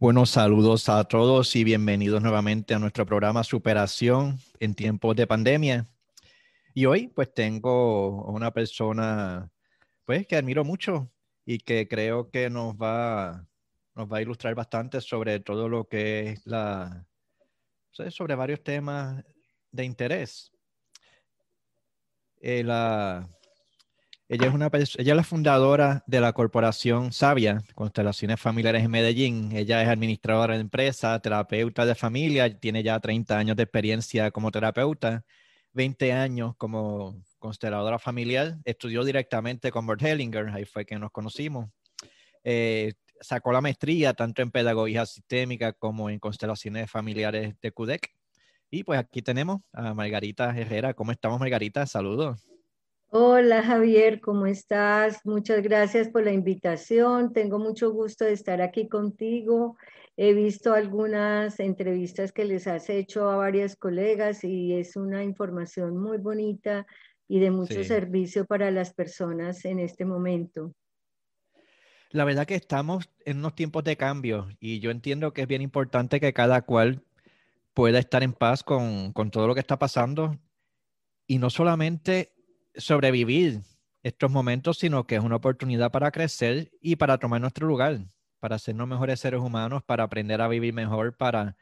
Buenos 0.00 0.30
saludos 0.30 0.88
a 0.88 1.04
todos 1.04 1.54
y 1.56 1.62
bienvenidos 1.62 2.22
nuevamente 2.22 2.72
a 2.72 2.78
nuestro 2.78 3.04
programa 3.04 3.44
Superación 3.44 4.38
en 4.58 4.74
tiempos 4.74 5.14
de 5.14 5.26
pandemia. 5.26 5.86
Y 6.72 6.86
hoy 6.86 7.08
pues 7.08 7.34
tengo 7.34 8.24
una 8.24 8.50
persona 8.50 9.52
pues 10.06 10.26
que 10.26 10.36
admiro 10.36 10.64
mucho 10.64 11.12
y 11.44 11.58
que 11.58 11.86
creo 11.86 12.30
que 12.30 12.48
nos 12.48 12.76
va, 12.76 13.46
nos 13.94 14.10
va 14.10 14.16
a 14.16 14.22
ilustrar 14.22 14.54
bastante 14.54 15.02
sobre 15.02 15.38
todo 15.40 15.68
lo 15.68 15.86
que 15.86 16.30
es 16.30 16.46
la, 16.46 17.06
sobre 17.90 18.34
varios 18.36 18.64
temas 18.64 19.22
de 19.70 19.84
interés. 19.84 20.50
Eh, 22.40 22.64
la, 22.64 23.28
ella 24.30 24.46
es, 24.46 24.54
una, 24.54 24.70
ella 24.72 24.86
es 24.96 25.16
la 25.16 25.24
fundadora 25.24 26.04
de 26.06 26.20
la 26.20 26.32
corporación 26.32 27.12
Sabia, 27.12 27.64
Constelaciones 27.74 28.40
Familiares 28.40 28.84
en 28.84 28.90
Medellín. 28.92 29.50
Ella 29.50 29.82
es 29.82 29.88
administradora 29.88 30.54
de 30.54 30.60
empresa, 30.60 31.18
terapeuta 31.18 31.84
de 31.84 31.96
familia, 31.96 32.56
tiene 32.60 32.84
ya 32.84 33.00
30 33.00 33.36
años 33.36 33.56
de 33.56 33.64
experiencia 33.64 34.30
como 34.30 34.52
terapeuta, 34.52 35.24
20 35.72 36.12
años 36.12 36.54
como 36.58 37.20
consteladora 37.40 37.98
familiar. 37.98 38.56
Estudió 38.64 39.02
directamente 39.02 39.72
con 39.72 39.84
Bert 39.84 40.00
Hellinger, 40.00 40.50
ahí 40.50 40.64
fue 40.64 40.86
que 40.86 40.96
nos 40.96 41.10
conocimos. 41.10 41.68
Eh, 42.44 42.92
sacó 43.20 43.50
la 43.50 43.60
maestría 43.60 44.14
tanto 44.14 44.42
en 44.42 44.52
pedagogía 44.52 45.06
sistémica 45.06 45.72
como 45.72 46.08
en 46.08 46.20
constelaciones 46.20 46.88
familiares 46.88 47.56
de 47.60 47.72
CUDEC. 47.72 48.14
Y 48.70 48.84
pues 48.84 49.00
aquí 49.00 49.22
tenemos 49.22 49.62
a 49.72 49.92
Margarita 49.92 50.56
Herrera. 50.56 50.94
¿Cómo 50.94 51.10
estamos, 51.10 51.40
Margarita? 51.40 51.84
Saludos. 51.84 52.46
Hola 53.12 53.64
Javier, 53.64 54.20
¿cómo 54.20 54.46
estás? 54.46 55.26
Muchas 55.26 55.62
gracias 55.62 56.08
por 56.08 56.22
la 56.22 56.30
invitación. 56.30 57.32
Tengo 57.32 57.58
mucho 57.58 57.90
gusto 57.90 58.24
de 58.24 58.34
estar 58.34 58.62
aquí 58.62 58.88
contigo. 58.88 59.76
He 60.16 60.32
visto 60.32 60.74
algunas 60.74 61.58
entrevistas 61.58 62.30
que 62.30 62.44
les 62.44 62.68
has 62.68 62.88
hecho 62.88 63.28
a 63.28 63.34
varias 63.34 63.74
colegas 63.74 64.44
y 64.44 64.74
es 64.74 64.94
una 64.94 65.24
información 65.24 65.96
muy 65.96 66.18
bonita 66.18 66.86
y 67.26 67.40
de 67.40 67.50
mucho 67.50 67.82
servicio 67.82 68.44
para 68.44 68.70
las 68.70 68.94
personas 68.94 69.64
en 69.64 69.80
este 69.80 70.04
momento. 70.04 70.72
La 72.10 72.24
verdad 72.24 72.46
que 72.46 72.54
estamos 72.54 73.10
en 73.24 73.38
unos 73.38 73.56
tiempos 73.56 73.82
de 73.82 73.96
cambio 73.96 74.46
y 74.60 74.78
yo 74.78 74.92
entiendo 74.92 75.32
que 75.32 75.42
es 75.42 75.48
bien 75.48 75.62
importante 75.62 76.20
que 76.20 76.32
cada 76.32 76.62
cual 76.62 77.02
pueda 77.74 77.98
estar 77.98 78.22
en 78.22 78.34
paz 78.34 78.62
con, 78.62 79.12
con 79.12 79.32
todo 79.32 79.48
lo 79.48 79.54
que 79.54 79.60
está 79.60 79.80
pasando 79.80 80.38
y 81.26 81.38
no 81.38 81.50
solamente 81.50 82.34
sobrevivir 82.74 83.60
estos 84.02 84.30
momentos, 84.30 84.78
sino 84.78 85.06
que 85.06 85.16
es 85.16 85.22
una 85.22 85.36
oportunidad 85.36 85.90
para 85.90 86.10
crecer 86.10 86.70
y 86.80 86.96
para 86.96 87.18
tomar 87.18 87.40
nuestro 87.40 87.66
lugar, 87.66 87.98
para 88.38 88.58
sernos 88.58 88.88
mejores 88.88 89.20
seres 89.20 89.40
humanos, 89.40 89.82
para 89.84 90.04
aprender 90.04 90.40
a 90.40 90.48
vivir 90.48 90.72
mejor, 90.72 91.16
para 91.16 91.56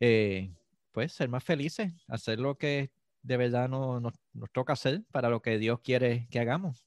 eh, 0.00 0.50
pues 0.92 1.12
ser 1.12 1.28
más 1.28 1.44
felices, 1.44 1.92
hacer 2.08 2.40
lo 2.40 2.56
que 2.56 2.90
de 3.22 3.36
verdad 3.36 3.68
nos, 3.68 4.02
nos, 4.02 4.14
toca 4.52 4.72
hacer 4.72 5.02
para 5.10 5.28
lo 5.28 5.42
que 5.42 5.58
Dios 5.58 5.80
quiere 5.80 6.28
que 6.30 6.40
hagamos. 6.40 6.86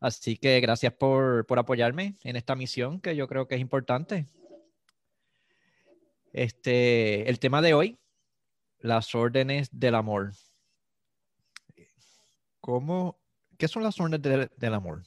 Así 0.00 0.36
que 0.36 0.60
gracias 0.60 0.92
por, 0.92 1.46
por 1.46 1.58
apoyarme 1.58 2.16
en 2.24 2.36
esta 2.36 2.56
misión 2.56 3.00
que 3.00 3.14
yo 3.14 3.28
creo 3.28 3.46
que 3.46 3.54
es 3.54 3.60
importante. 3.60 4.26
Este, 6.32 7.28
el 7.28 7.38
tema 7.38 7.62
de 7.62 7.74
hoy, 7.74 7.98
las 8.80 9.14
órdenes 9.14 9.68
del 9.72 9.94
amor. 9.94 10.32
¿Cómo, 12.64 13.20
¿Qué 13.58 13.68
son 13.68 13.82
las 13.82 14.00
órdenes 14.00 14.48
del, 14.56 14.72
amor? 14.72 15.02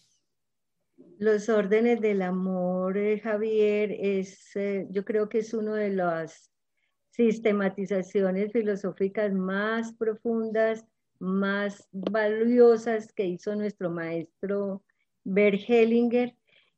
Los 1.17 1.49
órdenes 1.49 1.99
del 2.01 2.21
amor, 2.21 2.95
eh, 2.99 3.19
Javier, 3.19 3.95
es, 3.99 4.55
eh, 4.55 4.85
yo 4.91 5.03
creo 5.03 5.27
que 5.27 5.39
es 5.39 5.55
una 5.55 5.73
de 5.73 5.89
las 5.89 6.51
sistematizaciones 7.09 8.51
filosóficas 8.51 9.33
más 9.33 9.91
profundas, 9.93 10.85
más 11.17 11.89
valiosas 11.91 13.11
que 13.11 13.25
hizo 13.25 13.55
nuestro 13.55 13.89
maestro 13.89 14.83
Bert 15.23 15.59
Hellinger 15.67 16.35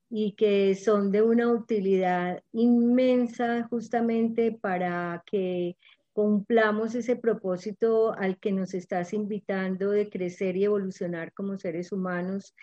y 0.10 0.32
que 0.32 0.76
son 0.76 1.12
de 1.12 1.22
una 1.24 1.50
utilidad 1.52 2.42
inmensa 2.54 3.68
justamente 3.70 4.54
para 4.54 5.26
que 5.26 5.76
cumplamos 6.20 6.96
ese 6.96 7.16
propósito 7.16 8.12
al 8.12 8.38
que 8.40 8.52
nos 8.52 8.74
estás 8.74 9.14
invitando 9.14 9.92
de 9.92 10.10
crecer 10.10 10.58
y 10.58 10.66
evolucionar 10.66 11.32
como 11.32 11.58
seres 11.58 11.94
humanos, 11.94 12.54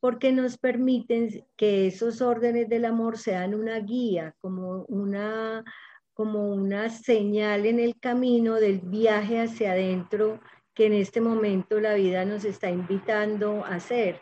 porque 0.00 0.32
nos 0.32 0.58
permiten 0.58 1.42
que 1.56 1.86
esos 1.86 2.20
órdenes 2.20 2.68
del 2.68 2.84
amor 2.84 3.16
sean 3.16 3.54
una 3.54 3.78
guía, 3.78 4.34
como 4.38 4.82
una, 4.88 5.64
como 6.12 6.50
una 6.52 6.90
señal 6.90 7.64
en 7.64 7.80
el 7.80 7.98
camino 7.98 8.56
del 8.56 8.80
viaje 8.80 9.40
hacia 9.40 9.72
adentro 9.72 10.38
que 10.74 10.84
en 10.84 10.92
este 10.92 11.22
momento 11.22 11.80
la 11.80 11.94
vida 11.94 12.26
nos 12.26 12.44
está 12.44 12.68
invitando 12.68 13.64
a 13.64 13.76
hacer. 13.76 14.20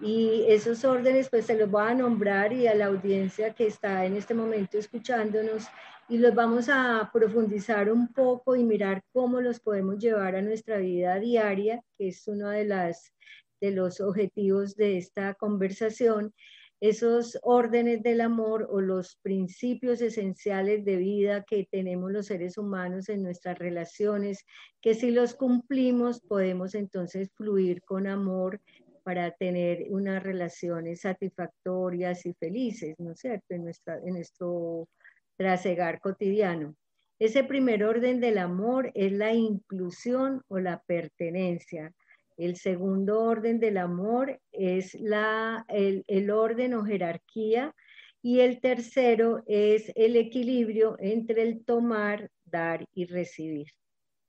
Y 0.00 0.46
esos 0.48 0.86
órdenes, 0.86 1.28
pues 1.28 1.44
se 1.44 1.58
los 1.58 1.70
voy 1.70 1.90
a 1.90 1.94
nombrar 1.94 2.54
y 2.54 2.66
a 2.68 2.74
la 2.74 2.86
audiencia 2.86 3.52
que 3.52 3.66
está 3.66 4.06
en 4.06 4.16
este 4.16 4.32
momento 4.32 4.78
escuchándonos, 4.78 5.66
y 6.10 6.18
los 6.18 6.34
vamos 6.34 6.68
a 6.68 7.08
profundizar 7.12 7.90
un 7.92 8.12
poco 8.12 8.56
y 8.56 8.64
mirar 8.64 9.04
cómo 9.12 9.40
los 9.40 9.60
podemos 9.60 9.96
llevar 9.98 10.34
a 10.34 10.42
nuestra 10.42 10.78
vida 10.78 11.20
diaria, 11.20 11.80
que 11.96 12.08
es 12.08 12.26
uno 12.26 12.48
de, 12.48 12.64
las, 12.64 13.14
de 13.60 13.70
los 13.70 14.00
objetivos 14.00 14.74
de 14.74 14.98
esta 14.98 15.34
conversación. 15.34 16.34
Esos 16.80 17.38
órdenes 17.42 18.02
del 18.02 18.22
amor 18.22 18.66
o 18.72 18.80
los 18.80 19.18
principios 19.22 20.00
esenciales 20.00 20.84
de 20.84 20.96
vida 20.96 21.44
que 21.44 21.68
tenemos 21.70 22.10
los 22.10 22.26
seres 22.26 22.58
humanos 22.58 23.08
en 23.08 23.22
nuestras 23.22 23.56
relaciones, 23.60 24.44
que 24.80 24.94
si 24.94 25.12
los 25.12 25.34
cumplimos 25.34 26.22
podemos 26.22 26.74
entonces 26.74 27.30
fluir 27.36 27.82
con 27.82 28.08
amor 28.08 28.60
para 29.04 29.30
tener 29.30 29.86
unas 29.90 30.20
relaciones 30.24 31.02
satisfactorias 31.02 32.26
y 32.26 32.34
felices, 32.34 32.96
¿no 32.98 33.12
es 33.12 33.20
cierto? 33.20 33.54
En, 33.54 33.62
nuestra, 33.62 34.00
en 34.04 34.14
nuestro 34.14 34.88
trasegar 35.40 36.00
cotidiano. 36.00 36.76
Ese 37.18 37.44
primer 37.44 37.82
orden 37.82 38.20
del 38.20 38.36
amor 38.36 38.92
es 38.94 39.10
la 39.10 39.32
inclusión 39.32 40.42
o 40.48 40.58
la 40.58 40.82
pertenencia. 40.86 41.94
El 42.36 42.56
segundo 42.56 43.22
orden 43.22 43.58
del 43.58 43.78
amor 43.78 44.38
es 44.52 44.92
la, 45.00 45.64
el, 45.68 46.04
el 46.08 46.30
orden 46.30 46.74
o 46.74 46.84
jerarquía. 46.84 47.74
Y 48.20 48.40
el 48.40 48.60
tercero 48.60 49.42
es 49.46 49.90
el 49.94 50.16
equilibrio 50.16 50.96
entre 50.98 51.40
el 51.40 51.64
tomar, 51.64 52.28
dar 52.44 52.84
y 52.92 53.06
recibir. 53.06 53.68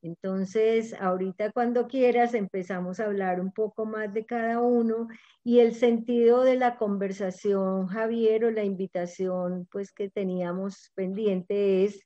Entonces, 0.04 0.96
ahorita 1.00 1.52
cuando 1.52 1.88
quieras 1.88 2.34
empezamos 2.34 3.00
a 3.00 3.06
hablar 3.06 3.40
un 3.40 3.52
poco 3.52 3.86
más 3.86 4.12
de 4.14 4.26
cada 4.26 4.60
uno 4.60 5.08
y 5.44 5.60
el 5.60 5.76
sentido 5.76 6.44
de 6.44 6.56
la 6.56 6.78
conversación, 6.78 7.88
Javier, 7.88 8.46
o 8.46 8.52
la 8.52 8.64
invitación 8.64 9.68
pues 9.72 9.92
que 9.92 10.10
teníamos 10.10 10.92
pendiente 10.96 11.84
es 11.84 12.02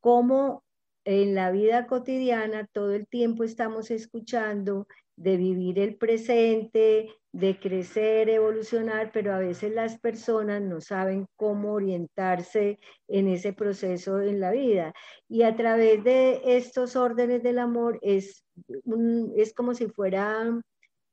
cómo 0.00 0.64
en 1.04 1.34
la 1.34 1.50
vida 1.50 1.86
cotidiana 1.86 2.68
todo 2.72 2.92
el 2.92 3.06
tiempo 3.08 3.44
estamos 3.44 3.90
escuchando 3.90 4.86
de 5.16 5.36
vivir 5.36 5.78
el 5.78 5.96
presente, 5.96 7.08
de 7.36 7.58
crecer, 7.60 8.30
evolucionar, 8.30 9.10
pero 9.12 9.34
a 9.34 9.38
veces 9.38 9.70
las 9.74 9.98
personas 9.98 10.62
no 10.62 10.80
saben 10.80 11.26
cómo 11.36 11.74
orientarse 11.74 12.78
en 13.08 13.28
ese 13.28 13.52
proceso 13.52 14.22
en 14.22 14.40
la 14.40 14.52
vida. 14.52 14.94
Y 15.28 15.42
a 15.42 15.54
través 15.54 16.02
de 16.02 16.40
estos 16.56 16.96
órdenes 16.96 17.42
del 17.42 17.58
amor 17.58 17.98
es, 18.00 18.42
es 19.36 19.52
como 19.52 19.74
si 19.74 19.86
fuera 19.88 20.58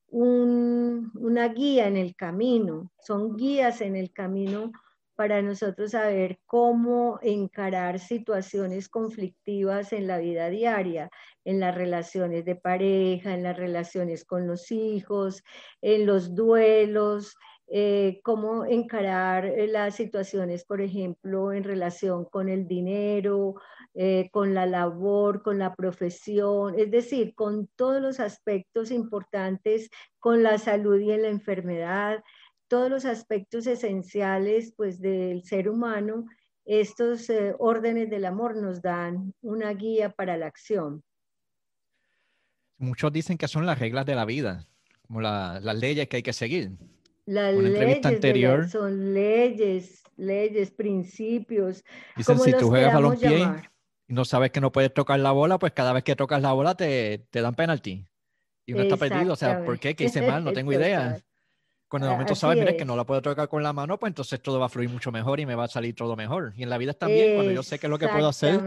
una 0.07 1.47
guía 1.50 1.88
en 1.88 1.97
el 1.97 2.16
camino, 2.16 2.90
son 3.01 3.35
guías 3.35 3.81
en 3.81 3.97
el 3.97 4.13
camino 4.13 4.72
para 5.16 5.41
nosotros 5.41 5.91
saber 5.91 6.40
cómo 6.45 7.19
encarar 7.22 7.99
situaciones 7.99 8.87
conflictivas 8.87 9.91
en 9.91 10.08
la 10.08 10.19
vida 10.19 10.49
diaria, 10.49 11.09
en 11.45 11.59
las 11.59 11.75
relaciones 11.75 12.45
de 12.45 12.55
pareja, 12.55 13.34
en 13.34 13.43
las 13.43 13.57
relaciones 13.57 14.25
con 14.25 14.47
los 14.47 14.72
hijos, 14.72 15.43
en 15.81 16.05
los 16.05 16.35
duelos, 16.35 17.35
eh, 17.75 18.19
cómo 18.23 18.66
encarar 18.66 19.45
eh, 19.45 19.67
las 19.67 19.95
situaciones, 19.95 20.66
por 20.66 20.81
ejemplo, 20.81 21.53
en 21.53 21.63
relación 21.63 22.25
con 22.25 22.49
el 22.49 22.67
dinero, 22.67 23.55
eh, 23.93 24.29
con 24.31 24.53
la 24.53 24.66
labor, 24.66 25.41
con 25.41 25.57
la 25.59 25.73
profesión, 25.73 26.78
es 26.78 26.91
decir, 26.91 27.34
con 27.35 27.67
todos 27.75 28.01
los 28.01 28.19
aspectos 28.19 28.91
importantes, 28.91 29.90
con 30.19 30.43
la 30.43 30.57
salud 30.57 30.99
y 30.99 31.13
en 31.13 31.23
la 31.23 31.29
enfermedad 31.29 32.23
todos 32.67 32.90
los 32.90 33.05
aspectos 33.05 33.66
esenciales 33.67 34.73
pues, 34.75 34.99
del 34.99 35.43
ser 35.43 35.69
humano, 35.69 36.25
estos 36.66 37.28
órdenes 37.59 38.09
del 38.09 38.25
amor 38.25 38.55
nos 38.55 38.81
dan 38.81 39.34
una 39.41 39.73
guía 39.73 40.09
para 40.11 40.37
la 40.37 40.47
acción. 40.47 41.03
Muchos 42.78 43.11
dicen 43.11 43.37
que 43.37 43.47
son 43.47 43.66
las 43.66 43.79
reglas 43.79 44.05
de 44.05 44.16
la 44.16 44.25
vida, 44.25 44.67
como 45.08 45.22
las 45.22 45.75
leyes 45.75 46.08
que 46.08 46.17
hay 46.17 46.23
que 46.23 46.34
seguir. 46.34 46.72
Las 47.25 47.55
leyes 47.55 48.05
anterior. 48.05 48.70
son 48.70 49.14
leyes, 49.14 50.03
leyes, 50.17 50.72
principios. 50.72 51.84
Dicen, 52.17 52.40
si 52.40 52.52
tú 52.53 52.67
juegas 52.70 52.93
balompié 52.93 53.47
y 54.08 54.14
no 54.14 54.25
sabes 54.25 54.52
que 54.52 54.59
no 54.59 54.72
puedes 54.72 54.93
tocar 54.93 55.20
la 55.20 55.31
bola, 55.31 55.58
pues 55.58 55.72
cada 55.72 55.93
vez 55.93 56.03
que 56.03 56.16
tocas 56.16 56.41
la 56.41 56.52
bola 56.52 56.75
te, 56.75 57.25
te 57.29 57.41
dan 57.41 57.55
penalti. 57.55 58.05
Y 58.66 58.73
uno 58.73 58.84
está 58.84 58.97
perdido. 58.97 59.34
O 59.34 59.35
sea, 59.35 59.64
¿por 59.64 59.79
qué? 59.79 59.96
¿Qué 59.96 60.05
hice 60.05 60.22
mal? 60.22 60.43
No 60.43 60.52
tengo 60.53 60.73
idea. 60.73 61.17
Cuando 61.87 62.08
de 62.08 62.14
momento 62.14 62.34
sabes, 62.34 62.58
mira, 62.58 62.76
que 62.76 62.85
no 62.85 62.96
la 62.96 63.05
puedo 63.05 63.22
tocar 63.22 63.47
con 63.47 63.61
la 63.61 63.72
mano, 63.72 63.99
pues 63.99 64.09
entonces 64.09 64.41
todo 64.41 64.59
va 64.59 64.66
a 64.66 64.69
fluir 64.69 64.90
mucho 64.90 65.11
mejor 65.11 65.40
y 65.40 65.46
me 65.46 65.53
va 65.53 65.66
a 65.66 65.67
salir 65.67 65.93
todo 65.93 66.16
mejor. 66.16 66.53
Y 66.58 66.64
en 66.64 66.69
la 66.69 66.79
vida 66.79 66.93
también, 66.93 67.35
cuando 67.35 67.52
yo 67.52 67.61
sé 67.61 67.78
qué 67.78 67.85
es 67.85 67.91
lo 67.91 67.99
que 67.99 68.08
puedo 68.08 68.28
hacer, 68.28 68.59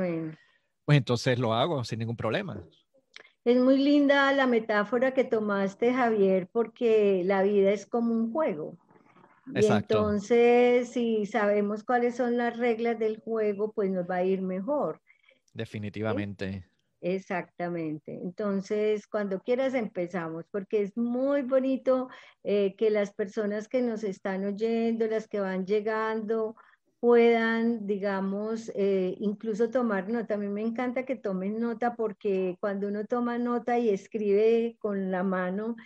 pues 0.85 0.97
entonces 0.97 1.39
lo 1.39 1.53
hago 1.53 1.83
sin 1.85 1.99
ningún 1.99 2.17
problema. 2.17 2.63
Es 3.47 3.61
muy 3.61 3.79
linda 3.79 4.33
la 4.33 4.49
metáfora 4.49 5.15
que 5.15 5.23
tomaste, 5.23 5.95
Javier, 5.95 6.49
porque 6.51 7.23
la 7.25 7.45
vida 7.45 7.71
es 7.71 7.87
como 7.87 8.13
un 8.13 8.33
juego. 8.33 8.77
Y 9.55 9.65
entonces, 9.67 10.89
si 10.89 11.27
sabemos 11.27 11.85
cuáles 11.85 12.17
son 12.17 12.37
las 12.37 12.57
reglas 12.57 12.99
del 12.99 13.21
juego, 13.21 13.71
pues 13.71 13.89
nos 13.93 14.11
va 14.11 14.17
a 14.17 14.25
ir 14.25 14.43
mejor. 14.43 15.01
Definitivamente. 15.55 16.67
Exactamente. 17.01 18.19
Entonces, 18.21 19.07
cuando 19.07 19.39
quieras 19.39 19.75
empezamos, 19.75 20.45
porque 20.51 20.83
es 20.83 20.97
muy 20.97 21.43
bonito 21.43 22.09
eh, 22.43 22.75
que 22.77 22.91
las 22.91 23.15
personas 23.15 23.69
que 23.69 23.81
nos 23.81 24.03
están 24.03 24.45
oyendo, 24.45 25.07
las 25.07 25.29
que 25.29 25.39
van 25.39 25.67
llegando, 25.67 26.57
puedan, 27.01 27.87
digamos, 27.87 28.71
eh, 28.75 29.17
incluso 29.21 29.71
tomar 29.71 30.09
nota. 30.09 30.35
A 30.35 30.39
mí 30.39 30.49
me 30.49 30.63
encanta 30.63 31.05
que 31.05 31.17
tomen 31.17 31.59
nota 31.61 31.95
porque 31.95 32.57
cuando 32.61 32.89
uno 32.89 33.05
toma 33.07 33.39
nota 33.39 33.79
y 33.79 33.91
escribe 33.91 34.77
con 34.79 35.11
la 35.11 35.23
mano, 35.23 35.77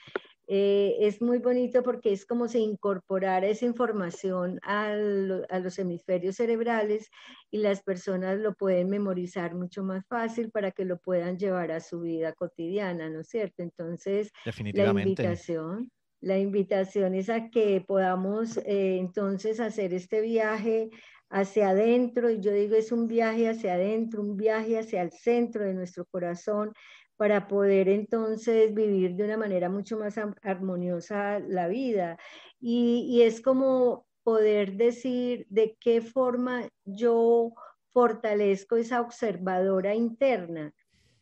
eh, 0.52 0.96
es 1.06 1.22
muy 1.22 1.38
bonito 1.38 1.84
porque 1.84 2.12
es 2.12 2.26
como 2.26 2.48
si 2.48 2.58
incorporara 2.58 3.46
esa 3.46 3.66
información 3.66 4.58
a 4.62 4.94
los 4.96 5.78
hemisferios 5.78 6.36
cerebrales 6.36 7.08
y 7.52 7.58
las 7.58 7.82
personas 7.82 8.38
lo 8.40 8.54
pueden 8.54 8.90
memorizar 8.90 9.54
mucho 9.54 9.84
más 9.84 10.04
fácil 10.08 10.50
para 10.50 10.72
que 10.72 10.84
lo 10.84 10.98
puedan 10.98 11.38
llevar 11.38 11.70
a 11.70 11.80
su 11.80 12.00
vida 12.00 12.32
cotidiana, 12.32 13.08
¿no 13.10 13.20
es 13.20 13.28
cierto? 13.28 13.62
Entonces, 13.62 14.32
la 14.72 14.86
invitación, 14.88 15.92
la 16.20 16.38
invitación 16.38 17.14
es 17.14 17.30
a 17.30 17.50
que 17.50 17.80
podamos 17.86 18.58
eh, 18.58 18.98
entonces 18.98 19.60
hacer 19.60 19.94
este 19.94 20.20
viaje 20.20 20.90
hacia 21.30 21.70
adentro, 21.70 22.30
y 22.30 22.40
yo 22.40 22.52
digo 22.52 22.74
es 22.76 22.92
un 22.92 23.06
viaje 23.06 23.48
hacia 23.48 23.74
adentro, 23.74 24.20
un 24.20 24.36
viaje 24.36 24.78
hacia 24.78 25.02
el 25.02 25.12
centro 25.12 25.64
de 25.64 25.74
nuestro 25.74 26.04
corazón, 26.06 26.72
para 27.20 27.48
poder 27.48 27.90
entonces 27.90 28.72
vivir 28.72 29.14
de 29.14 29.24
una 29.24 29.36
manera 29.36 29.68
mucho 29.68 29.98
más 29.98 30.16
armoniosa 30.42 31.38
la 31.38 31.68
vida. 31.68 32.16
Y, 32.58 33.20
es 33.20 33.42
como 33.42 34.06
poder 34.22 34.78
decir 34.78 35.46
de 35.50 35.76
qué 35.78 36.00
forma 36.00 36.66
yo 36.86 37.52
fortalezco 37.90 38.76
esa 38.76 39.02
observadora 39.02 39.94
interna, 39.94 40.72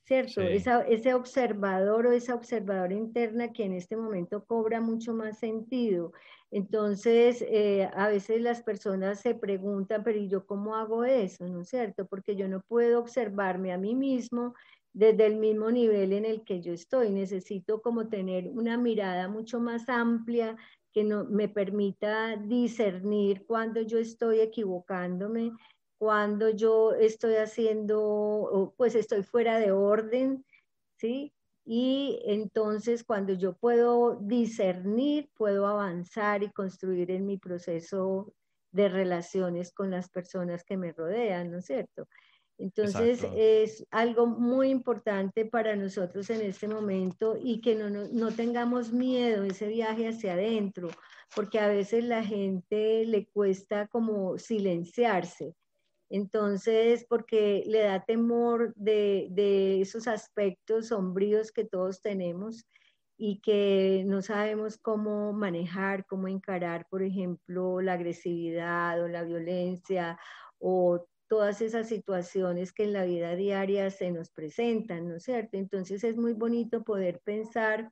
¿cierto? 0.08 0.40
ese 0.40 1.12
observador 1.14 2.06
o 2.06 2.12
esa 2.12 2.34
observadora 2.34 2.94
interna 2.94 3.52
que 3.52 3.64
en 3.64 3.75
este 3.75 3.94
momento 3.94 4.43
cobra 4.46 4.81
mucho 4.81 5.12
más 5.12 5.38
sentido. 5.38 6.12
Entonces, 6.50 7.44
eh, 7.46 7.90
a 7.94 8.08
veces 8.08 8.40
las 8.40 8.62
personas 8.62 9.20
se 9.20 9.34
preguntan, 9.34 10.02
pero 10.02 10.19
¿y 10.19 10.28
yo 10.28 10.46
cómo 10.46 10.76
hago 10.76 11.05
eso? 11.05 11.46
¿No 11.46 11.60
es 11.60 11.69
cierto? 11.69 12.06
Porque 12.06 12.37
yo 12.37 12.49
no 12.49 12.62
puedo 12.62 13.00
observarme 13.00 13.70
a 13.70 13.76
mí 13.76 13.94
mismo 13.94 14.55
desde 14.94 15.26
el 15.26 15.37
mismo 15.37 15.70
nivel 15.70 16.14
en 16.14 16.25
el 16.25 16.43
que 16.43 16.62
yo 16.62 16.72
estoy. 16.72 17.11
Necesito 17.11 17.82
como 17.82 18.08
tener 18.08 18.49
una 18.49 18.78
mirada 18.78 19.28
mucho 19.28 19.61
más 19.61 19.90
amplia 19.90 20.56
que 20.90 21.04
no, 21.04 21.26
me 21.26 21.50
permita 21.50 22.37
discernir 22.37 23.44
cuando 23.46 23.82
yo 23.82 23.99
estoy 23.99 24.40
equivocándome, 24.40 25.52
cuando 25.98 26.50
yo 26.50 26.94
estoy 26.94 27.34
haciendo, 27.34 28.74
pues 28.76 28.94
estoy 28.94 29.22
fuera 29.22 29.58
de 29.58 29.72
orden, 29.72 30.44
¿sí? 30.96 31.34
Y 31.64 32.22
entonces 32.24 33.04
cuando 33.04 33.34
yo 33.34 33.54
puedo 33.54 34.16
discernir, 34.22 35.28
puedo 35.34 35.66
avanzar 35.66 36.42
y 36.42 36.50
construir 36.50 37.10
en 37.10 37.26
mi 37.26 37.36
proceso 37.36 38.32
de 38.70 38.88
relaciones 38.88 39.72
con 39.72 39.90
las 39.90 40.08
personas 40.08 40.64
que 40.64 40.76
me 40.76 40.92
rodean, 40.92 41.50
¿no 41.50 41.58
es 41.58 41.66
cierto? 41.66 42.08
Entonces 42.58 43.24
es 43.36 43.86
algo 43.90 44.26
muy 44.26 44.70
importante 44.70 45.44
para 45.44 45.76
nosotros 45.76 46.28
en 46.30 46.40
este 46.42 46.66
momento 46.66 47.36
y 47.40 47.60
que 47.60 47.76
no, 47.76 47.88
no, 47.88 48.32
tengamos 48.32 48.92
miedo 48.92 49.44
ese 49.44 49.68
viaje 49.68 50.08
hacia 50.08 50.32
adentro, 50.32 50.88
porque 51.36 51.60
a 51.60 51.68
veces 51.68 52.04
la 52.04 52.24
gente 52.24 53.04
le 53.04 53.26
cuesta 53.26 53.86
como 53.86 54.38
silenciarse. 54.38 55.54
Entonces, 56.10 57.05
porque 57.08 57.62
le 57.66 57.81
da 57.81 58.05
temor 58.05 58.72
de, 58.76 59.28
de 59.31 59.81
esos 59.81 60.08
aspectos 60.08 60.88
sombríos 60.88 61.52
que 61.52 61.64
todos 61.64 62.00
tenemos 62.00 62.66
y 63.19 63.40
que 63.40 64.05
no 64.06 64.22
sabemos 64.22 64.78
cómo 64.78 65.32
manejar, 65.32 66.06
cómo 66.06 66.28
encarar, 66.28 66.87
por 66.88 67.02
ejemplo, 67.02 67.81
la 67.81 67.94
agresividad 67.94 69.02
o 69.02 69.08
la 69.08 69.25
violencia 69.25 70.19
o 70.58 71.05
todas 71.28 71.60
esas 71.60 71.88
situaciones 71.88 72.72
que 72.72 72.84
en 72.84 72.93
la 72.94 73.04
vida 73.04 73.34
diaria 73.37 73.90
se 73.90 74.11
nos 74.11 74.31
presentan, 74.31 75.08
¿no 75.08 75.16
es 75.16 75.25
cierto? 75.25 75.58
Entonces 75.58 76.02
es 76.04 76.16
muy 76.16 76.32
bonito 76.32 76.84
poder 76.84 77.20
pensar 77.25 77.90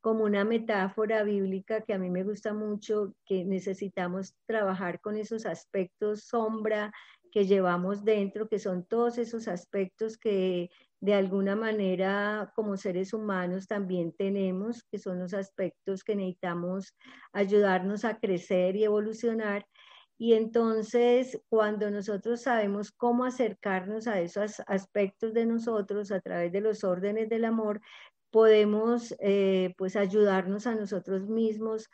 como 0.00 0.24
una 0.24 0.44
metáfora 0.44 1.24
bíblica 1.24 1.80
que 1.80 1.92
a 1.92 1.98
mí 1.98 2.08
me 2.08 2.22
gusta 2.22 2.54
mucho, 2.54 3.14
que 3.24 3.44
necesitamos 3.44 4.34
trabajar 4.46 5.00
con 5.00 5.16
esos 5.16 5.44
aspectos 5.44 6.24
sombra 6.24 6.92
que 7.30 7.46
llevamos 7.46 8.04
dentro, 8.04 8.48
que 8.48 8.58
son 8.58 8.84
todos 8.84 9.18
esos 9.18 9.48
aspectos 9.48 10.18
que 10.18 10.70
de 11.00 11.14
alguna 11.14 11.54
manera 11.56 12.52
como 12.56 12.76
seres 12.76 13.12
humanos 13.12 13.66
también 13.66 14.12
tenemos, 14.12 14.84
que 14.90 14.98
son 14.98 15.20
los 15.20 15.34
aspectos 15.34 16.02
que 16.04 16.16
necesitamos 16.16 16.94
ayudarnos 17.32 18.04
a 18.04 18.18
crecer 18.18 18.76
y 18.76 18.84
evolucionar 18.84 19.64
y 20.20 20.34
entonces, 20.34 21.40
cuando 21.48 21.92
nosotros 21.92 22.42
sabemos 22.42 22.90
cómo 22.90 23.24
acercarnos 23.24 24.08
a 24.08 24.20
esos 24.20 24.60
aspectos 24.66 25.32
de 25.32 25.46
nosotros 25.46 26.10
a 26.10 26.20
través 26.20 26.50
de 26.50 26.60
los 26.60 26.82
órdenes 26.82 27.28
del 27.28 27.44
amor, 27.44 27.80
podemos 28.32 29.14
eh, 29.20 29.74
pues 29.78 29.94
ayudarnos 29.94 30.66
a 30.66 30.74
nosotros 30.74 31.28
mismos. 31.28 31.88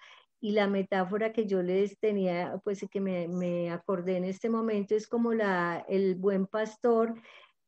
Y 0.44 0.50
la 0.50 0.66
metáfora 0.66 1.32
que 1.32 1.46
yo 1.46 1.62
les 1.62 1.98
tenía, 1.98 2.60
pues 2.64 2.84
que 2.90 3.00
me, 3.00 3.28
me 3.28 3.70
acordé 3.70 4.18
en 4.18 4.24
este 4.24 4.50
momento, 4.50 4.94
es 4.94 5.08
como 5.08 5.32
la, 5.32 5.86
el 5.88 6.16
buen 6.16 6.46
pastor 6.46 7.14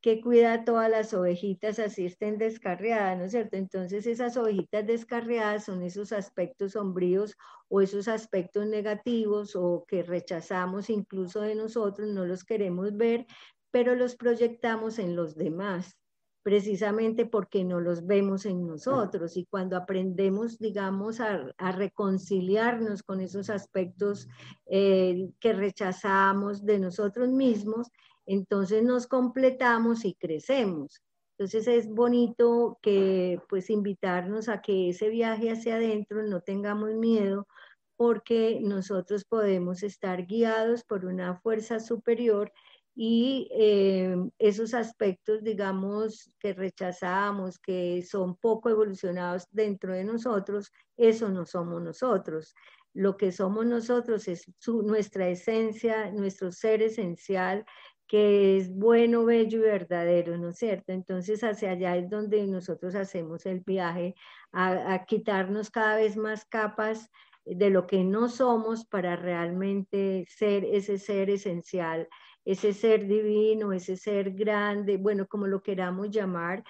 que 0.02 0.20
cuida 0.20 0.52
a 0.52 0.64
todas 0.66 0.90
las 0.90 1.14
ovejitas 1.14 1.78
así 1.78 2.04
estén 2.04 2.36
descarriadas, 2.36 3.16
¿no 3.16 3.24
es 3.24 3.30
cierto? 3.30 3.56
Entonces 3.56 4.06
esas 4.06 4.36
ovejitas 4.36 4.86
descarriadas 4.86 5.64
son 5.64 5.82
esos 5.82 6.12
aspectos 6.12 6.72
sombríos 6.72 7.34
o 7.68 7.80
esos 7.80 8.08
aspectos 8.08 8.66
negativos 8.66 9.56
o 9.56 9.86
que 9.88 10.02
rechazamos 10.02 10.90
incluso 10.90 11.40
de 11.40 11.54
nosotros, 11.54 12.10
no 12.10 12.26
los 12.26 12.44
queremos 12.44 12.94
ver, 12.94 13.24
pero 13.70 13.94
los 13.94 14.16
proyectamos 14.16 14.98
en 14.98 15.16
los 15.16 15.34
demás 15.34 15.96
precisamente 16.46 17.26
porque 17.26 17.64
no 17.64 17.80
los 17.80 18.06
vemos 18.06 18.46
en 18.46 18.68
nosotros 18.68 19.36
y 19.36 19.46
cuando 19.46 19.76
aprendemos, 19.76 20.60
digamos, 20.60 21.18
a, 21.18 21.72
reconciliarnos 21.72 23.02
con 23.02 23.20
esos 23.20 23.50
aspectos 23.50 24.28
eh, 24.66 25.28
que 25.40 25.52
rechazamos 25.52 26.64
de 26.64 26.78
nosotros 26.78 27.30
mismos, 27.30 27.88
entonces 28.26 28.84
nos 28.84 29.08
completamos 29.08 30.04
y 30.04 30.14
crecemos. 30.14 31.02
Entonces 31.36 31.66
es 31.66 31.88
bonito 31.88 32.78
que 32.80 33.40
pues 33.48 33.68
invitarnos 33.68 34.48
a 34.48 34.62
que 34.62 34.90
ese 34.90 35.08
viaje 35.08 35.50
hacia 35.50 35.74
adentro 35.74 36.22
no 36.22 36.42
tengamos 36.42 36.94
miedo 36.94 37.48
porque 37.96 38.60
nosotros 38.62 39.24
podemos 39.24 39.82
estar 39.82 40.26
guiados 40.26 40.84
por 40.84 41.06
una 41.06 41.40
fuerza 41.40 41.80
superior 41.80 42.52
y 42.98 43.50
eh, 43.52 44.16
esos 44.38 44.72
aspectos, 44.72 45.44
digamos, 45.44 46.32
que 46.38 46.54
rechazamos, 46.54 47.58
que 47.58 48.02
son 48.02 48.36
poco 48.36 48.70
evolucionados 48.70 49.46
dentro 49.50 49.92
de 49.92 50.02
nosotros, 50.02 50.72
eso 50.96 51.28
no 51.28 51.44
somos 51.44 51.82
nosotros. 51.82 52.54
Lo 52.94 53.18
que 53.18 53.32
somos 53.32 53.66
nosotros 53.66 54.26
es 54.28 54.50
nuestra 54.66 55.28
esencia, 55.28 56.10
nuestro 56.10 56.50
ser 56.50 56.80
esencial, 56.80 57.66
que 58.06 58.56
es 58.56 58.74
bueno, 58.74 59.26
bello 59.26 59.58
y 59.58 59.62
verdadero, 59.62 60.38
¿no 60.38 60.50
es 60.50 60.58
cierto? 60.58 60.92
Entonces 60.92 61.44
hacia 61.44 61.72
allá 61.72 61.96
es 61.98 62.08
donde 62.08 62.46
nosotros 62.46 62.94
hacemos 62.94 63.44
el 63.44 63.60
viaje 63.60 64.14
a, 64.52 65.04
quitarnos 65.06 65.70
cada 65.70 65.96
vez 65.96 66.16
más 66.16 66.46
capas 66.46 67.10
de 67.44 67.68
lo 67.68 67.86
que 67.86 68.04
no 68.04 68.30
somos 68.30 68.86
para 68.86 69.16
realmente 69.16 70.24
ser 70.28 70.64
ese 70.64 70.98
ser 70.98 71.28
esencial, 71.28 72.08
ese 72.46 72.72
ser 72.72 73.06
divino, 73.08 73.72
ese 73.72 73.96
ser 73.96 74.30
grande, 74.30 74.96
bueno, 74.96 75.26
como 75.26 75.48
lo 75.48 75.62
queramos 75.62 76.10
llamar, 76.10 76.62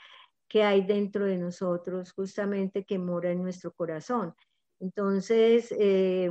que 0.48 0.62
hay 0.62 0.82
dentro 0.82 1.26
de 1.26 1.36
nosotros, 1.36 2.12
justamente 2.12 2.84
que 2.84 2.98
mora 2.98 3.30
en 3.30 3.42
nuestro 3.42 3.72
corazón. 3.72 4.34
Entonces, 4.80 5.72
eh, 5.78 6.30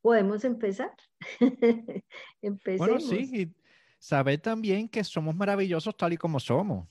podemos 0.00 0.44
empezar. 0.44 0.92
Bueno, 2.78 2.98
sí, 2.98 3.30
y 3.32 3.54
saber 3.98 4.40
también 4.40 4.88
que 4.88 5.04
somos 5.04 5.34
maravillosos 5.34 5.96
tal 5.96 6.12
y 6.12 6.16
como 6.16 6.40
somos. 6.40 6.88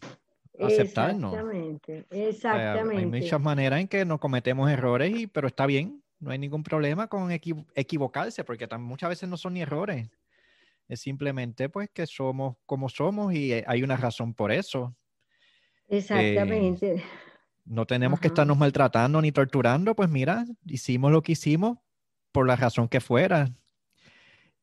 Aceptarnos. 0.60 1.34
Exactamente, 1.34 2.06
exactamente. 2.10 2.98
hay 2.98 3.06
muchas 3.06 3.42
maneras 3.42 3.80
en 3.82 3.88
que 3.88 4.06
no 4.06 4.20
cometemos 4.20 4.70
errores, 4.70 5.14
y, 5.14 5.28
pero 5.28 5.48
está 5.48 5.66
bien, 5.66 6.02
no 6.20 6.32
hay 6.32 6.40
ningún 6.40 6.64
problema 6.64 7.08
con 7.08 7.32
equivocarse, 7.32 8.44
porque 8.44 8.68
muchas 8.78 9.10
veces 9.10 9.30
no 9.30 9.38
son 9.38 9.54
ni 9.54 9.62
errores. 9.62 10.10
Es 10.92 11.00
simplemente 11.00 11.70
pues 11.70 11.90
que 11.90 12.06
somos 12.06 12.58
como 12.66 12.90
somos 12.90 13.34
y 13.34 13.54
hay 13.66 13.82
una 13.82 13.96
razón 13.96 14.34
por 14.34 14.52
eso. 14.52 14.94
Exactamente. 15.88 16.96
Eh, 16.96 17.04
no 17.64 17.86
tenemos 17.86 18.20
que 18.20 18.28
estarnos 18.28 18.58
maltratando 18.58 19.22
ni 19.22 19.32
torturando, 19.32 19.96
pues 19.96 20.10
mira, 20.10 20.44
hicimos 20.66 21.14
lo 21.14 21.22
que 21.22 21.32
hicimos 21.32 21.78
por 22.34 22.46
la 22.46 22.58
razón 22.58 22.90
que 22.90 23.00
fuera. 23.00 23.48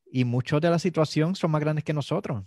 Y 0.05 0.23
muchos 0.23 0.61
de 0.61 0.69
la 0.69 0.77
situación 0.77 1.33
son 1.33 1.49
más 1.49 1.61
grandes 1.61 1.83
que 1.83 1.93
nosotros. 1.93 2.45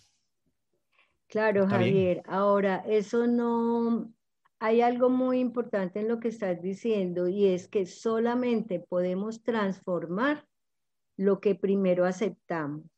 Claro, 1.27 1.67
Javier. 1.67 2.23
Ahora, 2.29 2.85
eso 2.87 3.27
no, 3.27 4.15
hay 4.61 4.81
algo 4.81 5.11
muy 5.11 5.41
importante 5.41 5.99
en 5.99 6.07
lo 6.07 6.21
que 6.21 6.29
estás 6.29 6.63
diciendo 6.63 7.27
y 7.27 7.47
es 7.47 7.67
que 7.67 7.85
solamente 7.87 8.79
podemos 8.79 9.43
transformar 9.43 10.47
lo 11.17 11.41
que 11.41 11.57
primero 11.57 12.05
aceptamos. 12.05 12.92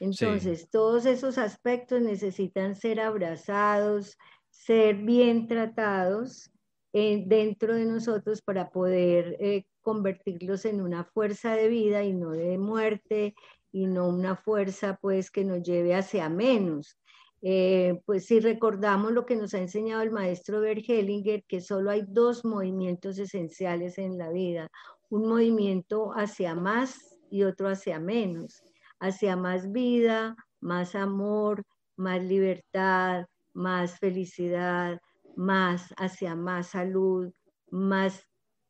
Entonces, 0.00 0.68
todos 0.70 1.06
esos 1.06 1.38
aspectos 1.38 2.02
necesitan 2.02 2.74
ser 2.74 3.00
abrazados, 3.00 4.18
ser 4.50 4.96
bien 4.96 5.46
tratados 5.46 6.50
eh, 6.92 7.24
dentro 7.26 7.74
de 7.74 7.86
nosotros 7.86 8.42
para 8.42 8.70
poder 8.70 9.36
eh, 9.40 9.64
convertirlos 9.80 10.64
en 10.64 10.80
una 10.80 11.04
fuerza 11.04 11.54
de 11.54 11.68
vida 11.68 12.04
y 12.04 12.12
no 12.12 12.30
de 12.30 12.58
muerte 12.58 13.34
y 13.72 13.86
no 13.86 14.08
una 14.08 14.36
fuerza 14.36 14.98
pues 15.00 15.30
que 15.30 15.44
nos 15.44 15.62
lleve 15.62 15.94
hacia 15.94 16.28
menos. 16.28 16.98
Eh, 17.42 18.00
pues 18.06 18.26
si 18.26 18.40
recordamos 18.40 19.12
lo 19.12 19.24
que 19.26 19.36
nos 19.36 19.54
ha 19.54 19.58
enseñado 19.58 20.02
el 20.02 20.10
maestro 20.10 20.60
Bergelinger, 20.60 21.44
que 21.44 21.60
solo 21.60 21.90
hay 21.90 22.02
dos 22.06 22.44
movimientos 22.44 23.18
esenciales 23.18 23.98
en 23.98 24.18
la 24.18 24.30
vida, 24.30 24.70
un 25.10 25.28
movimiento 25.28 26.12
hacia 26.12 26.54
más 26.54 27.18
y 27.30 27.44
otro 27.44 27.68
hacia 27.68 28.00
menos 28.00 28.62
hacia 29.00 29.36
más 29.36 29.72
vida, 29.72 30.36
más 30.60 30.94
amor, 30.94 31.62
más 31.96 32.22
libertad, 32.22 33.26
más 33.52 33.98
felicidad, 33.98 35.00
más 35.36 35.94
hacia 35.96 36.34
más 36.34 36.68
salud, 36.68 37.32
más 37.70 38.22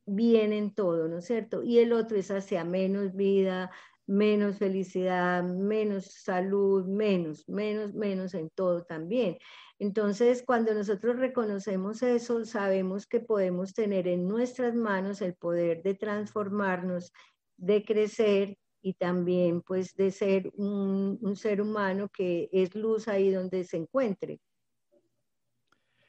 bien 0.06 0.52
en 0.52 0.74
todo, 0.74 1.08
¿no 1.08 1.18
es 1.18 1.26
cierto? 1.26 1.62
Y 1.62 1.78
el 1.78 1.92
otro 1.92 2.16
es 2.16 2.30
hacia 2.30 2.64
menos 2.64 3.14
vida, 3.14 3.70
menos 4.06 4.58
felicidad, 4.58 5.42
menos 5.42 6.06
salud, 6.06 6.86
menos, 6.86 7.48
menos, 7.48 7.92
menos 7.94 8.34
en 8.34 8.50
todo 8.50 8.84
también. 8.84 9.36
Entonces, 9.78 10.42
cuando 10.46 10.72
nosotros 10.74 11.16
reconocemos 11.16 12.02
eso, 12.02 12.44
sabemos 12.44 13.06
que 13.06 13.20
podemos 13.20 13.74
tener 13.74 14.06
en 14.08 14.28
nuestras 14.28 14.74
manos 14.74 15.20
el 15.20 15.34
poder 15.34 15.82
de 15.82 15.94
transformarnos, 15.94 17.12
de 17.56 17.84
crecer 17.84 18.56
y 18.86 18.92
también 18.92 19.62
pues 19.62 19.96
de 19.96 20.12
ser 20.12 20.52
un, 20.54 21.34
ser 21.34 21.60
humano 21.60 22.08
que 22.08 22.48
es 22.52 22.76
luz 22.76 23.08
ahí 23.08 23.32
donde 23.32 23.64
se 23.64 23.78
encuentre. 23.78 24.38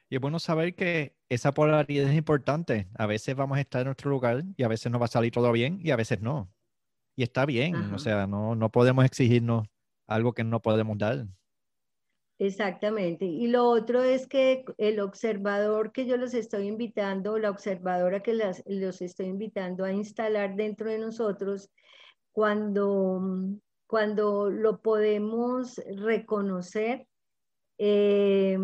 Y 0.09 0.15
es 0.15 0.21
bueno 0.21 0.37
saber 0.37 0.75
que 0.75 1.15
esa 1.27 1.55
polaridad 1.55 2.07
es 2.07 2.15
importante. 2.15 2.87
A 2.93 3.07
veces 3.07 3.35
vamos 3.35 3.57
a 3.57 3.61
estar 3.61 3.81
en 3.81 3.87
nuestro 3.87 4.11
lugar 4.11 4.43
y 4.55 4.61
a 4.61 4.67
veces 4.67 4.91
nos 4.91 5.01
va 5.01 5.05
a 5.05 5.07
salir 5.07 5.31
todo 5.31 5.51
bien 5.51 5.79
y 5.81 5.89
a 5.89 5.95
veces 5.95 6.21
no. 6.21 6.53
Y 7.15 7.23
está 7.23 7.47
bien, 7.47 7.75
o 7.95 7.97
sea, 7.97 8.27
no, 8.27 8.53
no 8.53 8.69
podemos 8.69 9.03
exigirnos 9.05 9.67
algo 10.05 10.33
que 10.33 10.43
no 10.43 10.61
podemos 10.61 10.99
dar. 10.99 11.25
Exactamente. 12.37 13.25
Y 13.25 13.47
lo 13.47 13.65
otro 13.65 14.03
es 14.03 14.27
que 14.27 14.65
el 14.77 14.99
observador 14.99 15.91
que 15.91 16.05
yo 16.05 16.15
los 16.15 16.35
estoy 16.35 16.67
invitando, 16.67 17.39
la 17.39 17.49
observadora 17.49 18.21
que 18.21 18.35
los 18.35 19.01
estoy 19.01 19.25
invitando 19.25 19.83
a 19.83 19.91
instalar 19.91 20.55
dentro 20.55 20.91
de 20.91 20.99
nosotros, 20.99 21.71
cuando, 22.37 23.19
cuando 23.87 24.51
lo 24.51 24.79
podemos 24.79 25.81
reconocer, 25.95 27.07
eh, 27.79 28.55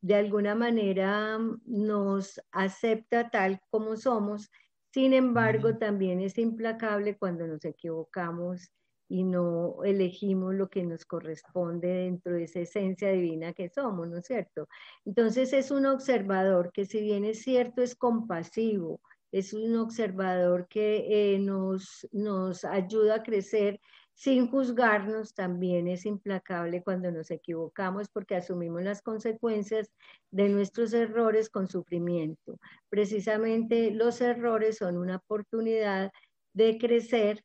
de 0.00 0.14
alguna 0.16 0.56
manera 0.56 1.38
nos 1.64 2.40
acepta 2.50 3.30
tal 3.30 3.60
como 3.70 3.94
somos. 3.94 4.50
Sin 4.92 5.12
embargo, 5.12 5.78
también 5.78 6.20
es 6.20 6.38
implacable 6.38 7.18
cuando 7.18 7.46
nos 7.46 7.64
equivocamos 7.64 8.72
y 9.08 9.22
no 9.22 9.84
elegimos 9.84 10.52
lo 10.56 10.68
que 10.68 10.82
nos 10.82 11.04
corresponde 11.04 11.86
dentro 11.86 12.32
de 12.32 12.42
esa 12.42 12.58
esencia 12.58 13.12
divina 13.12 13.52
que 13.52 13.68
somos, 13.68 14.08
¿no 14.08 14.18
es 14.18 14.26
cierto? 14.26 14.66
Entonces 15.04 15.52
es 15.52 15.70
un 15.70 15.86
observador 15.86 16.72
que 16.72 16.84
si 16.84 17.00
bien 17.00 17.24
es 17.24 17.42
cierto 17.42 17.80
es 17.80 17.94
compasivo, 17.94 19.00
es 19.32 19.52
un 19.52 19.76
observador 19.76 20.66
que 20.68 21.34
eh, 21.34 21.38
nos, 21.38 22.06
nos 22.12 22.64
ayuda 22.64 23.16
a 23.16 23.22
crecer 23.22 23.80
sin 24.20 24.50
juzgarnos, 24.50 25.32
también 25.32 25.88
es 25.88 26.04
implacable 26.04 26.82
cuando 26.82 27.10
nos 27.10 27.30
equivocamos 27.30 28.10
porque 28.10 28.36
asumimos 28.36 28.82
las 28.82 29.00
consecuencias 29.00 29.90
de 30.30 30.50
nuestros 30.50 30.92
errores 30.92 31.48
con 31.48 31.68
sufrimiento. 31.68 32.58
Precisamente 32.90 33.90
los 33.92 34.20
errores 34.20 34.76
son 34.76 34.98
una 34.98 35.16
oportunidad 35.16 36.10
de 36.52 36.76
crecer 36.76 37.42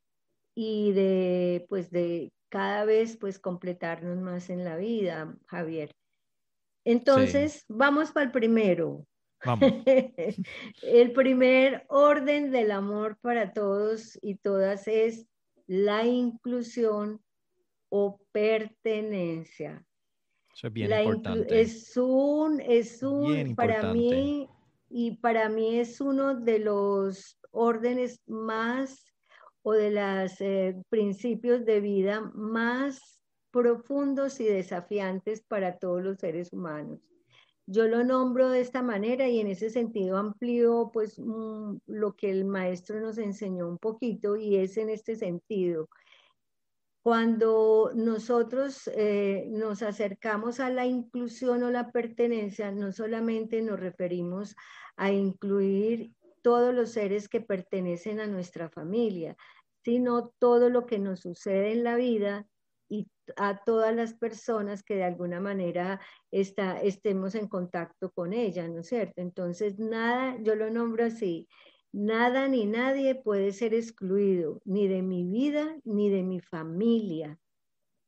y 0.54 0.92
de, 0.92 1.66
pues, 1.70 1.92
de 1.92 2.34
cada 2.50 2.84
vez, 2.84 3.16
pues, 3.18 3.40
completarnos 3.40 4.20
más 4.20 4.50
en 4.50 4.66
la 4.66 4.76
vida, 4.76 5.34
Javier. 5.48 5.92
Entonces, 6.84 7.64
vamos 7.70 8.12
para 8.12 8.26
el 8.26 8.32
primero. 8.34 9.06
el 10.82 11.12
primer 11.14 11.86
orden 11.90 12.52
del 12.52 12.72
amor 12.72 13.18
para 13.22 13.54
todos 13.54 14.18
y 14.22 14.36
todas 14.36 14.88
es 14.88 15.28
la 15.68 16.06
inclusión 16.06 17.22
o 17.90 18.20
pertenencia. 18.32 19.86
Eso 20.54 20.68
es 20.68 20.74
bien 20.74 20.92
importante. 20.92 21.62
Es 21.62 21.98
un, 21.98 22.62
es 22.62 23.04
un, 23.04 23.56
para 23.56 23.94
mí, 23.94 24.50
y 24.90 25.18
para 25.18 25.50
mí 25.50 25.80
es 25.80 26.00
uno 26.00 26.36
de 26.36 26.60
los 26.60 27.38
órdenes 27.52 28.22
más 28.28 29.14
o 29.64 29.74
de 29.74 29.92
los 29.92 30.40
eh, 30.42 30.82
principios 30.90 31.66
de 31.66 31.82
vida 31.82 32.22
más 32.34 33.20
profundos 33.52 34.40
y 34.40 34.46
desafiantes 34.46 35.42
para 35.42 35.78
todos 35.78 36.04
los 36.04 36.18
seres 36.20 36.54
humanos. 36.54 37.00
Yo 37.68 37.88
lo 37.88 38.04
nombro 38.04 38.50
de 38.50 38.62
esta 38.62 38.84
manera 38.84 39.28
y 39.28 39.40
en 39.40 39.48
ese 39.48 39.72
sentido 39.72 40.18
amplío 40.18 40.92
pues 40.94 41.18
lo 41.18 42.16
que 42.16 42.30
el 42.30 42.46
maestro 42.46 43.00
nos 43.00 43.18
enseñó 43.18 43.68
un 43.68 43.80
poquito 43.80 44.36
y 44.36 44.58
es 44.58 44.78
en 44.78 44.90
este 44.90 45.16
sentido. 45.16 45.90
Cuando 47.02 47.92
nosotros 47.96 48.88
eh, 48.96 49.48
nos 49.50 49.82
acercamos 49.82 50.60
a 50.60 50.70
la 50.70 50.86
inclusión 50.86 51.64
o 51.64 51.72
la 51.72 51.92
pertenencia, 51.92 52.72
no 52.72 52.92
solamente 52.92 53.62
nos 53.62 53.80
referimos 53.80 54.56
a 54.96 55.12
incluir 55.12 56.14
todos 56.42 56.74
los 56.74 56.92
seres 56.92 57.28
que 57.30 57.42
pertenecen 57.42 58.20
a 58.20 58.28
nuestra 58.28 58.70
familia, 58.70 59.36
sino 59.84 60.34
todo 60.40 60.70
lo 60.70 60.86
que 60.86 61.00
nos 61.00 61.22
sucede 61.22 61.72
en 61.72 61.84
la 61.84 61.96
vida 61.96 62.48
y 62.90 63.08
a 63.38 63.64
todas 63.64 63.96
las 63.96 64.14
personas 64.14 64.84
que 64.84 64.96
de 64.96 65.04
alguna 65.04 65.40
manera 65.40 66.00
está, 66.32 66.82
estemos 66.82 67.36
en 67.36 67.48
contacto 67.48 68.12
con 68.12 68.34
ella, 68.34 68.68
¿no 68.68 68.82
es 68.82 68.88
cierto? 68.88 69.22
Entonces, 69.22 69.80
nada, 69.80 70.38
yo 70.42 70.56
lo 70.56 70.70
nombro 70.70 71.06
así, 71.06 71.48
nada 71.92 72.48
ni 72.48 72.66
nadie 72.66 73.16
puede 73.16 73.52
ser 73.54 73.74
excluido, 73.74 74.62
ni 74.66 74.88
de 74.88 75.02
mi 75.02 75.24
vida, 75.24 75.78
ni 75.84 76.10
de 76.10 76.24
mi 76.24 76.40
familia. 76.40 77.40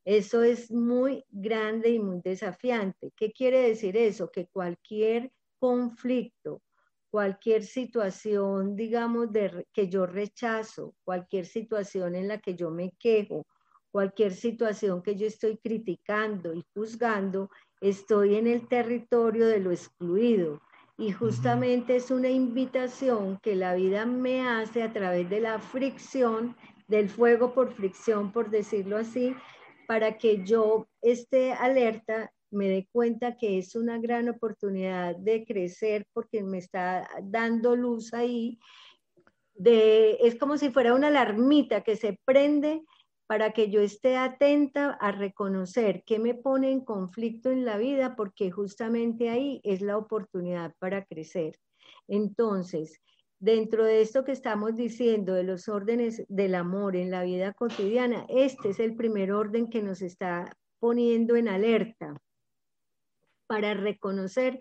Eso 0.04 0.42
es 0.42 0.70
muy 0.70 1.24
grande 1.28 1.90
y 1.90 1.98
muy 1.98 2.20
desafiante. 2.22 3.12
¿Qué 3.16 3.32
quiere 3.32 3.60
decir 3.60 3.96
eso? 3.96 4.30
Que 4.30 4.46
cualquier 4.46 5.32
conflicto, 5.58 6.62
cualquier 7.10 7.64
situación, 7.64 8.76
digamos, 8.76 9.32
de, 9.32 9.66
que 9.72 9.88
yo 9.88 10.06
rechazo, 10.06 10.94
cualquier 11.04 11.46
situación 11.46 12.14
en 12.14 12.28
la 12.28 12.38
que 12.38 12.54
yo 12.54 12.70
me 12.70 12.92
quejo, 12.98 13.46
cualquier 13.90 14.32
situación 14.32 15.02
que 15.02 15.16
yo 15.16 15.26
estoy 15.26 15.58
criticando 15.58 16.54
y 16.54 16.64
juzgando, 16.74 17.50
estoy 17.80 18.36
en 18.36 18.46
el 18.46 18.68
territorio 18.68 19.46
de 19.46 19.60
lo 19.60 19.70
excluido. 19.70 20.60
Y 20.96 21.12
justamente 21.12 21.96
es 21.96 22.10
una 22.10 22.28
invitación 22.28 23.38
que 23.40 23.54
la 23.54 23.74
vida 23.74 24.04
me 24.04 24.42
hace 24.42 24.82
a 24.82 24.92
través 24.92 25.30
de 25.30 25.40
la 25.40 25.60
fricción, 25.60 26.56
del 26.88 27.08
fuego 27.08 27.54
por 27.54 27.72
fricción, 27.72 28.32
por 28.32 28.50
decirlo 28.50 28.96
así, 28.96 29.34
para 29.86 30.18
que 30.18 30.44
yo 30.44 30.88
esté 31.00 31.52
alerta, 31.52 32.32
me 32.50 32.68
dé 32.68 32.88
cuenta 32.90 33.36
que 33.36 33.58
es 33.58 33.76
una 33.76 33.98
gran 33.98 34.28
oportunidad 34.28 35.14
de 35.16 35.44
crecer 35.44 36.06
porque 36.12 36.42
me 36.42 36.58
está 36.58 37.08
dando 37.22 37.76
luz 37.76 38.12
ahí 38.12 38.58
de, 39.54 40.18
es 40.20 40.36
como 40.36 40.56
si 40.56 40.70
fuera 40.70 40.94
una 40.94 41.08
alarmita 41.08 41.82
que 41.82 41.96
se 41.96 42.18
prende 42.24 42.82
para 43.28 43.52
que 43.52 43.70
yo 43.70 43.82
esté 43.82 44.16
atenta 44.16 44.92
a 44.92 45.12
reconocer 45.12 46.02
qué 46.06 46.18
me 46.18 46.34
pone 46.34 46.72
en 46.72 46.82
conflicto 46.82 47.50
en 47.50 47.66
la 47.66 47.76
vida, 47.76 48.16
porque 48.16 48.50
justamente 48.50 49.28
ahí 49.28 49.60
es 49.64 49.82
la 49.82 49.98
oportunidad 49.98 50.74
para 50.78 51.04
crecer. 51.04 51.60
Entonces, 52.08 53.02
dentro 53.38 53.84
de 53.84 54.00
esto 54.00 54.24
que 54.24 54.32
estamos 54.32 54.76
diciendo, 54.76 55.34
de 55.34 55.42
los 55.42 55.68
órdenes 55.68 56.24
del 56.28 56.54
amor 56.54 56.96
en 56.96 57.10
la 57.10 57.22
vida 57.22 57.52
cotidiana, 57.52 58.24
este 58.30 58.70
es 58.70 58.80
el 58.80 58.96
primer 58.96 59.30
orden 59.32 59.68
que 59.68 59.82
nos 59.82 60.00
está 60.00 60.50
poniendo 60.80 61.36
en 61.36 61.48
alerta 61.48 62.16
para 63.46 63.74
reconocer 63.74 64.58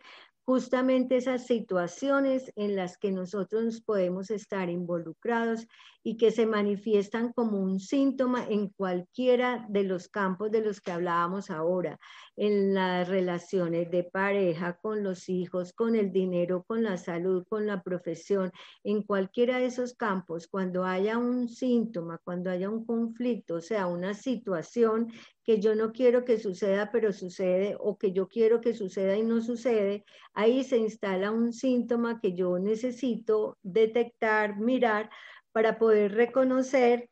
justamente 0.48 1.18
esas 1.18 1.46
situaciones 1.46 2.54
en 2.56 2.78
las 2.78 2.98
que 2.98 3.12
nosotros 3.12 3.82
podemos 3.82 4.32
estar 4.32 4.70
involucrados 4.70 5.68
y 6.04 6.16
que 6.16 6.32
se 6.32 6.46
manifiestan 6.46 7.34
como 7.34 7.60
un 7.60 7.82
síntoma 7.82 8.46
en 8.48 8.70
cualquiera 8.70 9.66
de 9.68 9.84
los 9.84 10.08
campos 10.08 10.50
de 10.50 10.62
los 10.62 10.80
que 10.80 10.94
hablábamos 10.94 11.50
ahora, 11.50 12.00
en 12.38 12.76
las 12.76 13.10
relaciones 13.10 13.90
de 13.90 14.04
pareja, 14.04 14.78
con 14.78 15.04
los 15.04 15.28
hijos, 15.28 15.74
con 15.74 15.96
el 15.96 16.12
dinero, 16.12 16.64
con 16.68 16.84
la 16.84 16.98
salud, 16.98 17.44
con 17.50 17.66
la 17.66 17.82
profesión, 17.82 18.52
en 18.84 19.02
cualquiera 19.02 19.58
de 19.58 19.66
esos 19.66 19.96
campos, 19.96 20.48
cuando 20.48 20.86
haya 20.86 21.18
un 21.18 21.50
síntoma, 21.50 22.20
cuando 22.24 22.52
haya 22.52 22.70
un 22.70 22.86
conflicto, 22.86 23.56
o 23.56 23.62
sea, 23.62 23.88
una 23.88 24.14
situación 24.14 25.12
que 25.44 25.60
yo 25.60 25.76
no 25.76 25.92
quiero 25.92 26.26
que 26.26 26.38
suceda, 26.38 26.92
pero 26.92 27.12
sucede, 27.12 27.76
o 27.80 27.98
que 27.98 28.14
yo 28.14 28.28
quiero 28.28 28.62
que 28.62 28.76
suceda 28.76 29.18
y 29.18 29.24
no 29.24 29.42
sucede, 29.42 30.06
ahí 30.34 30.64
se 30.64 30.78
instala 30.78 31.32
un 31.32 31.54
síntoma 31.54 32.20
que 32.22 32.36
yo 32.36 32.60
necesito 32.60 33.58
detectar, 33.64 34.60
mirar, 34.60 35.10
para 35.52 35.80
poder 35.80 36.14
reconocer 36.14 37.10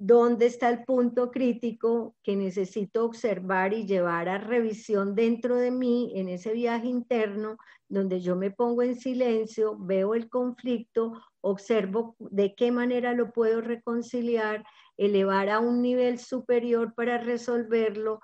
dónde 0.00 0.46
está 0.46 0.70
el 0.70 0.84
punto 0.84 1.30
crítico 1.30 2.16
que 2.22 2.34
necesito 2.34 3.04
observar 3.04 3.74
y 3.74 3.84
llevar 3.84 4.30
a 4.30 4.38
revisión 4.38 5.14
dentro 5.14 5.56
de 5.56 5.70
mí 5.70 6.12
en 6.14 6.30
ese 6.30 6.54
viaje 6.54 6.86
interno, 6.86 7.58
donde 7.86 8.22
yo 8.22 8.34
me 8.34 8.50
pongo 8.50 8.80
en 8.80 8.98
silencio, 8.98 9.76
veo 9.78 10.14
el 10.14 10.30
conflicto, 10.30 11.20
observo 11.42 12.16
de 12.18 12.54
qué 12.54 12.72
manera 12.72 13.12
lo 13.12 13.30
puedo 13.30 13.60
reconciliar, 13.60 14.64
elevar 14.96 15.50
a 15.50 15.58
un 15.58 15.82
nivel 15.82 16.18
superior 16.18 16.94
para 16.94 17.18
resolverlo, 17.18 18.20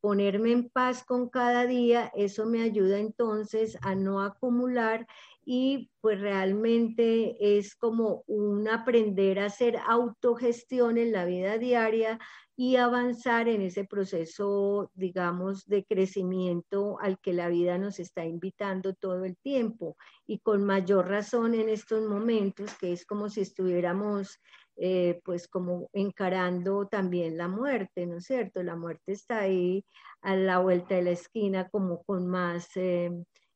ponerme 0.00 0.50
en 0.50 0.68
paz 0.68 1.04
con 1.04 1.28
cada 1.28 1.64
día, 1.64 2.10
eso 2.16 2.44
me 2.44 2.62
ayuda 2.62 2.98
entonces 2.98 3.78
a 3.82 3.94
no 3.94 4.20
acumular 4.20 5.06
y 5.44 5.90
pues 6.00 6.20
realmente 6.20 7.58
es 7.58 7.74
como 7.74 8.24
un 8.26 8.68
aprender 8.68 9.40
a 9.40 9.46
hacer 9.46 9.78
autogestión 9.86 10.98
en 10.98 11.12
la 11.12 11.24
vida 11.24 11.58
diaria 11.58 12.18
y 12.56 12.76
avanzar 12.76 13.48
en 13.48 13.62
ese 13.62 13.84
proceso, 13.84 14.90
digamos, 14.94 15.66
de 15.66 15.84
crecimiento 15.84 16.98
al 17.00 17.18
que 17.18 17.32
la 17.32 17.48
vida 17.48 17.78
nos 17.78 17.98
está 17.98 18.26
invitando 18.26 18.92
todo 18.92 19.24
el 19.24 19.38
tiempo 19.38 19.96
y 20.26 20.40
con 20.40 20.64
mayor 20.64 21.08
razón 21.08 21.54
en 21.54 21.70
estos 21.70 22.06
momentos, 22.06 22.74
que 22.78 22.92
es 22.92 23.06
como 23.06 23.30
si 23.30 23.40
estuviéramos 23.40 24.38
eh, 24.76 25.20
pues 25.24 25.48
como 25.48 25.88
encarando 25.92 26.86
también 26.86 27.36
la 27.36 27.48
muerte, 27.48 28.06
¿no 28.06 28.18
es 28.18 28.24
cierto? 28.24 28.62
La 28.62 28.76
muerte 28.76 29.12
está 29.12 29.40
ahí 29.40 29.84
a 30.22 30.36
la 30.36 30.58
vuelta 30.58 30.94
de 30.94 31.02
la 31.02 31.10
esquina 31.10 31.68
como 31.70 32.02
con 32.04 32.26
más... 32.26 32.68
Eh, 32.76 33.10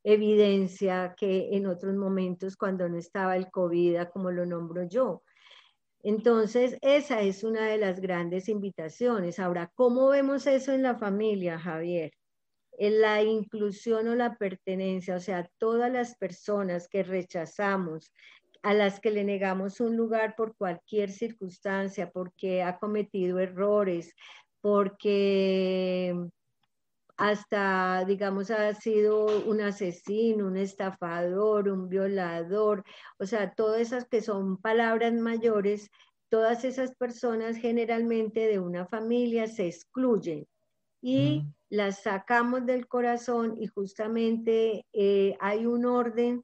evidencia 0.05 1.15
que 1.17 1.57
en 1.57 1.67
otros 1.67 1.97
momentos 1.97 2.57
cuando 2.57 2.89
no 2.89 2.99
estaba 2.99 3.37
el 3.37 3.51
COVID, 3.51 4.03
como 4.13 4.31
lo 4.31 4.47
nombro 4.47 4.85
yo. 4.85 5.23
Entonces, 6.03 6.77
esa 6.83 7.23
es 7.23 7.43
una 7.45 7.67
de 7.67 7.79
las 7.79 7.99
grandes 8.01 8.51
invitaciones. 8.51 9.39
Ahora, 9.39 9.73
¿cómo 9.75 10.09
vemos 10.09 10.47
eso 10.47 10.73
en 10.73 10.83
la 10.83 10.97
familia, 10.97 11.59
Javier? 11.59 12.13
En 12.73 13.01
la 13.01 13.23
inclusión 13.23 14.09
o 14.09 14.15
la 14.15 14.37
pertenencia, 14.37 15.17
o 15.17 15.21
sea, 15.21 15.49
todas 15.59 15.91
las 15.91 16.17
personas 16.17 16.89
que 16.89 17.03
rechazamos, 17.03 18.13
a 18.63 18.75
las 18.75 19.01
que 19.01 19.11
le 19.11 19.25
negamos 19.25 19.81
un 19.81 19.97
lugar 19.97 20.35
por 20.37 20.57
cualquier 20.57 21.11
circunstancia, 21.11 22.11
porque 22.11 22.63
ha 22.63 22.79
cometido 22.79 23.39
errores, 23.39 24.15
porque 24.61 26.15
hasta, 27.17 28.05
digamos, 28.07 28.51
ha 28.51 28.75
sido 28.75 29.27
un 29.47 29.61
asesino, 29.61 30.47
un 30.47 30.57
estafador, 30.57 31.69
un 31.69 31.89
violador, 31.89 32.85
o 33.19 33.27
sea, 33.27 33.55
todas 33.55 33.81
esas 33.81 34.09
que 34.09 34.21
son 34.21 34.57
palabras 34.57 35.13
mayores, 35.13 35.91
todas 36.29 36.65
esas 36.65 36.95
personas 36.97 37.57
generalmente 37.57 38.49
de 38.49 38.59
una 38.59 38.87
familia 38.87 39.47
se 39.47 39.69
excluyen 39.69 40.47
y 41.01 41.45
las 41.69 42.03
sacamos 42.03 42.65
del 42.65 42.89
corazón 42.89 43.57
y 43.61 43.67
justamente 43.67 44.87
eh, 44.95 45.37
hay 45.39 45.67
un 45.67 45.85
orden, 45.85 46.43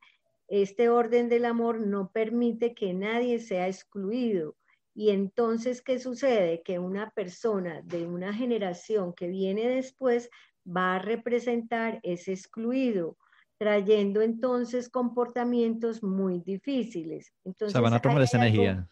este 0.49 0.91
orden 0.91 1.29
del 1.31 1.47
amor 1.47 1.81
no 1.81 2.11
permite 2.11 2.75
que 2.75 2.93
nadie 2.93 3.39
sea 3.41 3.69
excluido. 3.69 4.57
Y 4.95 5.11
entonces, 5.11 5.81
¿qué 5.81 5.99
sucede? 5.99 6.63
Que 6.63 6.79
una 6.79 7.11
persona 7.11 7.81
de 7.85 8.07
una 8.07 8.35
generación 8.35 9.15
que 9.15 9.29
viene 9.29 9.67
después 9.67 10.29
va 10.75 10.97
a 10.97 10.99
representar 10.99 12.01
ese 12.03 12.33
excluido, 12.33 13.17
trayendo 13.59 14.23
entonces 14.23 14.89
comportamientos 14.89 16.03
muy 16.03 16.41
difíciles. 16.41 17.33
Entonces, 17.45 17.73
Se 17.73 17.81
van 17.81 17.95
a 17.95 18.01
tomar 18.01 18.23
esa 18.23 18.39
energía. 18.39 18.89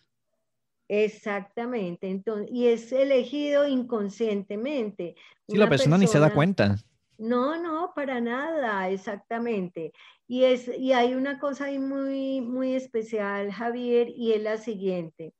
Exactamente, 0.91 2.09
entonces, 2.09 2.51
y 2.51 2.69
es 2.69 2.93
elegido 2.93 3.67
inconscientemente. 3.69 5.17
Si 5.47 5.57
la 5.57 5.69
persona, 5.69 5.99
ni 5.99 6.07
se 6.07 6.19
da 6.19 6.33
cuenta. 6.33 6.77
No, 7.19 7.61
no, 7.61 7.93
para 7.95 8.21
nada, 8.21 8.89
exactamente. 8.89 9.93
Y, 10.27 10.45
es, 10.45 10.69
y 10.69 10.93
hay 10.93 11.15
una 11.15 11.39
cosa 11.39 11.67
ahí 11.67 11.79
muy, 11.79 12.41
muy 12.41 12.75
especial, 12.75 13.53
Javier, 13.53 14.09
y 14.09 14.33
es 14.33 14.43
la 14.43 14.57
siguiente. 14.57 15.35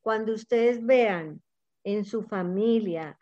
Cuando 0.00 0.32
ustedes 0.32 0.84
vean 0.84 1.42
en 1.84 2.04
su 2.04 2.22
familia 2.22 3.18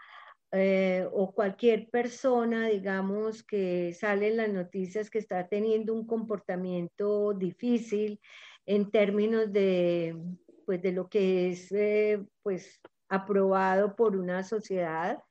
eh, 0.57 1.07
o 1.13 1.33
cualquier 1.33 1.89
persona, 1.91 2.69
digamos, 2.69 3.43
que 3.43 3.93
sale 3.93 4.29
en 4.29 4.37
las 4.39 4.49
noticias 4.51 5.11
que 5.11 5.19
está 5.19 5.47
teniendo 5.49 5.95
un 5.95 6.07
comportamiento 6.07 7.35
difícil 7.35 8.21
en 8.65 8.91
términos 8.91 9.53
de, 9.53 10.17
pues, 10.65 10.83
de 10.83 10.93
lo 10.93 11.09
que 11.09 11.51
es 11.51 11.71
eh, 11.73 12.25
pues, 12.43 12.81
aprobado 13.09 13.95
por 13.95 14.17
una 14.17 14.43
sociedad, 14.43 15.23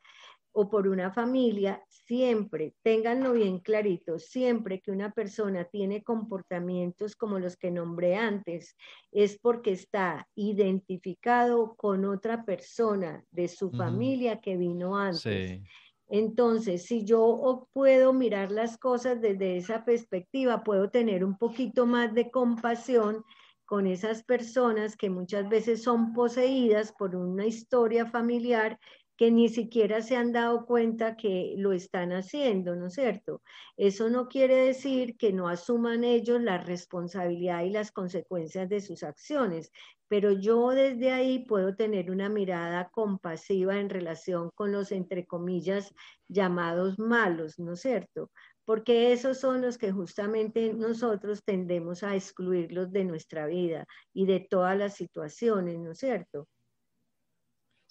o 0.57 0.69
por 0.69 0.87
una 0.87 1.11
familia, 1.11 1.83
siempre, 1.89 2.73
ténganlo 2.81 3.33
bien 3.33 3.59
clarito, 3.59 4.17
siempre 4.19 4.79
que 4.79 4.89
una 4.89 5.11
persona 5.11 5.65
tiene 5.65 6.01
comportamientos 6.01 7.17
como 7.17 7.39
los 7.39 7.57
que 7.57 7.71
nombré 7.71 8.15
antes, 8.15 8.77
es 9.11 9.37
porque 9.37 9.71
está 9.71 10.29
identificado 10.33 11.75
con 11.75 12.05
otra 12.05 12.45
persona 12.45 13.21
de 13.31 13.49
su 13.49 13.69
familia 13.71 14.39
que 14.39 14.55
vino 14.55 14.95
antes. 14.95 15.61
Entonces, 16.07 16.85
si 16.85 17.03
yo 17.03 17.67
puedo 17.73 18.13
mirar 18.13 18.49
las 18.49 18.77
cosas 18.77 19.19
desde 19.19 19.57
esa 19.57 19.83
perspectiva, 19.83 20.63
puedo 20.63 20.89
tener 20.89 21.25
un 21.25 21.37
poquito 21.37 21.85
más 21.85 22.13
de 22.13 22.31
compasión 22.31 23.25
con 23.65 23.87
esas 23.87 24.23
personas 24.23 24.95
que 24.95 25.09
muchas 25.09 25.49
veces 25.49 25.83
son 25.83 26.13
poseídas 26.13 26.93
por 26.93 27.13
una 27.13 27.45
historia 27.45 28.05
familiar 28.05 28.79
que 29.17 29.31
ni 29.31 29.49
siquiera 29.49 30.01
se 30.01 30.15
han 30.15 30.31
dado 30.31 30.65
cuenta 30.65 31.15
que 31.15 31.55
lo 31.57 31.71
están 31.71 32.11
haciendo, 32.11 32.75
¿no 32.75 32.87
es 32.87 32.93
cierto? 32.95 33.41
Eso 33.77 34.09
no 34.09 34.27
quiere 34.27 34.55
decir 34.57 35.17
que 35.17 35.31
no 35.31 35.47
asuman 35.47 36.03
ellos 36.03 36.41
la 36.41 36.57
responsabilidad 36.57 37.63
y 37.63 37.69
las 37.69 37.91
consecuencias 37.91 38.67
de 38.69 38.81
sus 38.81 39.03
acciones, 39.03 39.71
pero 40.07 40.31
yo 40.31 40.69
desde 40.69 41.11
ahí 41.11 41.45
puedo 41.45 41.75
tener 41.75 42.11
una 42.11 42.29
mirada 42.29 42.89
compasiva 42.89 43.79
en 43.79 43.89
relación 43.89 44.51
con 44.53 44.71
los, 44.71 44.91
entre 44.91 45.25
comillas, 45.25 45.93
llamados 46.27 46.99
malos, 46.99 47.57
¿no 47.59 47.73
es 47.73 47.81
cierto? 47.81 48.31
Porque 48.65 49.13
esos 49.13 49.39
son 49.39 49.61
los 49.61 49.77
que 49.77 49.91
justamente 49.91 50.73
nosotros 50.73 51.43
tendemos 51.43 52.03
a 52.03 52.15
excluirlos 52.15 52.91
de 52.91 53.05
nuestra 53.05 53.45
vida 53.47 53.85
y 54.13 54.25
de 54.25 54.39
todas 54.39 54.77
las 54.77 54.95
situaciones, 54.95 55.79
¿no 55.79 55.91
es 55.91 55.99
cierto? 55.99 56.47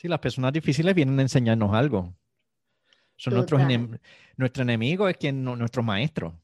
Sí, 0.05 0.09
las 0.09 0.19
personas 0.19 0.53
difíciles 0.53 0.95
vienen 0.95 1.19
a 1.19 1.23
enseñarnos 1.23 1.73
algo. 1.73 2.15
Son 3.17 3.33
nuestros 3.33 3.63
nuestro 4.37 4.63
enemigo 4.63 5.09
es 5.09 5.17
quien 5.17 5.43
nuestro 5.43 5.83
maestro. 5.83 6.39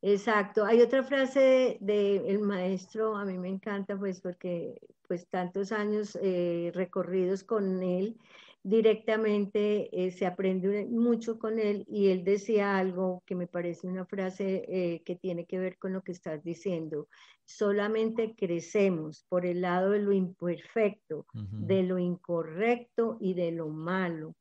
Exacto. 0.00 0.64
Hay 0.64 0.80
otra 0.80 1.02
frase 1.02 1.78
del 1.80 2.38
maestro, 2.38 3.16
a 3.16 3.24
mí 3.24 3.38
me 3.38 3.48
encanta, 3.48 3.98
pues, 3.98 4.20
porque 4.20 4.80
pues 5.08 5.26
tantos 5.26 5.72
años 5.72 6.16
eh, 6.22 6.70
recorridos 6.76 7.42
con 7.42 7.82
él, 7.82 8.16
directamente 8.64 9.90
eh, 9.92 10.10
se 10.10 10.24
aprende 10.24 10.86
mucho 10.86 11.38
con 11.38 11.58
él 11.58 11.84
y 11.86 12.08
él 12.08 12.24
decía 12.24 12.78
algo 12.78 13.22
que 13.26 13.34
me 13.34 13.46
parece 13.46 13.86
una 13.86 14.06
frase 14.06 14.64
eh, 14.66 15.02
que 15.04 15.16
tiene 15.16 15.44
que 15.44 15.58
ver 15.58 15.76
con 15.76 15.92
lo 15.92 16.02
que 16.02 16.12
estás 16.12 16.42
diciendo. 16.42 17.08
Solamente 17.44 18.34
crecemos 18.34 19.26
por 19.28 19.44
el 19.44 19.60
lado 19.60 19.90
de 19.90 19.98
lo 19.98 20.12
imperfecto, 20.12 21.26
de 21.34 21.82
lo 21.82 21.98
incorrecto 21.98 23.18
y 23.20 23.34
de 23.34 23.52
lo 23.52 23.68
malo, 23.68 24.34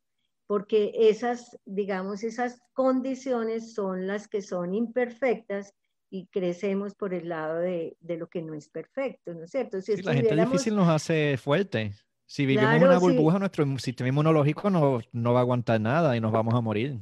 porque 0.47 0.93
esas, 0.95 1.59
digamos, 1.65 2.23
esas 2.23 2.62
condiciones 2.71 3.73
son 3.73 4.07
las 4.07 4.29
que 4.29 4.41
son 4.41 4.73
imperfectas 4.73 5.73
y 6.09 6.27
crecemos 6.27 6.95
por 6.95 7.13
el 7.13 7.27
lado 7.27 7.59
de, 7.59 7.97
lo 8.01 8.29
que 8.29 8.41
no 8.41 8.53
es 8.53 8.69
perfecto, 8.69 9.33
¿no 9.33 9.43
es 9.43 9.51
cierto? 9.51 9.81
Si 9.81 10.01
la 10.01 10.13
gente 10.13 10.33
difícil 10.33 10.75
nos 10.75 10.88
hace 10.88 11.36
fuerte. 11.36 11.91
Si 12.33 12.47
vivimos 12.47 12.73
en 12.73 12.83
una 12.83 12.97
burbuja, 12.97 13.37
nuestro 13.37 13.63
sistema 13.77 14.09
inmunológico 14.09 14.71
no, 14.71 15.01
no 15.11 15.33
va 15.33 15.41
a 15.41 15.43
aguantar 15.43 15.79
nada 15.79 16.17
y 16.17 16.19
nos 16.19 16.31
vamos 16.31 16.55
a 16.55 16.61
morir. 16.61 16.97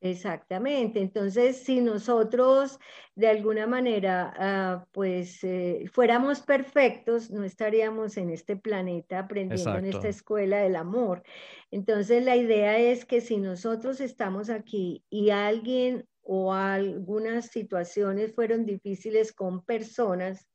Exactamente. 0.00 0.98
Entonces, 0.98 1.58
si 1.58 1.82
nosotros 1.82 2.80
de 3.14 3.28
alguna 3.28 3.66
manera, 3.66 4.32
ah, 4.38 4.86
pues, 4.92 5.44
eh, 5.44 5.84
fuéramos 5.92 6.40
perfectos, 6.40 7.30
no 7.30 7.44
estaríamos 7.44 8.16
en 8.16 8.30
este 8.30 8.56
planeta 8.56 9.18
aprendiendo 9.18 9.76
en 9.76 9.84
esta 9.84 10.08
escuela 10.08 10.60
del 10.60 10.76
amor. 10.76 11.22
Entonces, 11.70 12.24
la 12.24 12.36
idea 12.36 12.78
es 12.78 13.04
que 13.04 13.20
si 13.20 13.36
nosotros 13.36 14.00
estamos 14.00 14.48
aquí 14.48 15.04
y 15.10 15.28
alguien 15.28 16.08
o 16.22 16.54
algunas 16.54 17.48
situaciones 17.48 18.34
fueron 18.34 18.64
difíciles 18.64 19.34
con 19.34 19.62
personas, 19.66 20.48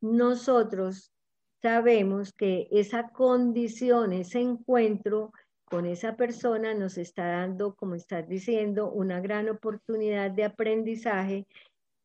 nosotros 0.00 1.11
sabemos 1.62 2.32
que 2.32 2.68
esa 2.72 3.10
condición, 3.10 4.12
ese 4.12 4.40
encuentro 4.40 5.32
con 5.64 5.86
esa 5.86 6.16
persona 6.16 6.74
nos 6.74 6.98
está 6.98 7.26
dando, 7.26 7.74
como 7.76 7.94
estás 7.94 8.28
diciendo, 8.28 8.90
una 8.90 9.20
gran 9.20 9.48
oportunidad 9.48 10.30
de 10.30 10.44
aprendizaje 10.44 11.46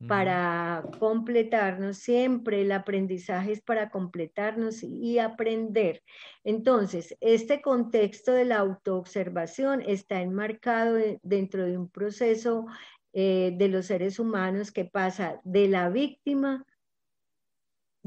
para 0.08 0.84
completarnos. 1.00 1.98
Siempre 1.98 2.62
el 2.62 2.72
aprendizaje 2.72 3.54
es 3.54 3.62
para 3.62 3.90
completarnos 3.90 4.84
y 4.84 5.18
aprender. 5.18 6.04
Entonces, 6.44 7.18
este 7.20 7.62
contexto 7.62 8.32
de 8.32 8.46
la 8.46 8.60
autoobservación 8.60 9.82
está 9.82 10.22
enmarcado 10.22 10.98
dentro 11.24 11.66
de 11.66 11.78
un 11.78 11.90
proceso 11.90 12.68
eh, 13.12 13.56
de 13.58 13.68
los 13.70 13.88
seres 13.88 14.20
humanos 14.20 14.72
que 14.72 14.86
pasa 14.86 15.42
de 15.44 15.68
la 15.68 15.90
víctima 15.90 16.64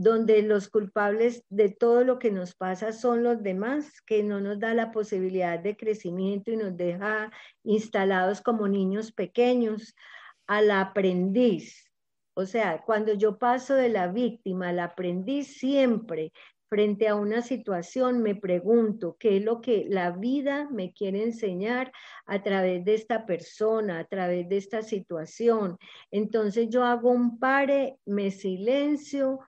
donde 0.00 0.40
los 0.40 0.70
culpables 0.70 1.44
de 1.50 1.68
todo 1.68 2.04
lo 2.04 2.18
que 2.18 2.30
nos 2.30 2.54
pasa 2.54 2.90
son 2.90 3.22
los 3.22 3.42
demás, 3.42 4.00
que 4.06 4.22
no 4.22 4.40
nos 4.40 4.58
da 4.58 4.72
la 4.72 4.92
posibilidad 4.92 5.58
de 5.58 5.76
crecimiento 5.76 6.50
y 6.50 6.56
nos 6.56 6.74
deja 6.74 7.30
instalados 7.64 8.40
como 8.40 8.66
niños 8.66 9.12
pequeños, 9.12 9.94
al 10.46 10.70
aprendiz. 10.70 11.92
O 12.32 12.46
sea, 12.46 12.82
cuando 12.86 13.12
yo 13.12 13.36
paso 13.36 13.74
de 13.74 13.90
la 13.90 14.08
víctima 14.08 14.70
al 14.70 14.78
aprendiz, 14.78 15.58
siempre 15.58 16.32
frente 16.70 17.06
a 17.06 17.16
una 17.16 17.42
situación 17.42 18.22
me 18.22 18.36
pregunto 18.36 19.16
qué 19.18 19.36
es 19.36 19.44
lo 19.44 19.60
que 19.60 19.84
la 19.86 20.12
vida 20.12 20.66
me 20.70 20.94
quiere 20.94 21.24
enseñar 21.24 21.92
a 22.24 22.42
través 22.42 22.86
de 22.86 22.94
esta 22.94 23.26
persona, 23.26 23.98
a 23.98 24.04
través 24.04 24.48
de 24.48 24.56
esta 24.56 24.80
situación. 24.80 25.76
Entonces 26.10 26.68
yo 26.70 26.84
hago 26.84 27.10
un 27.10 27.38
pare, 27.38 27.98
me 28.06 28.30
silencio, 28.30 29.40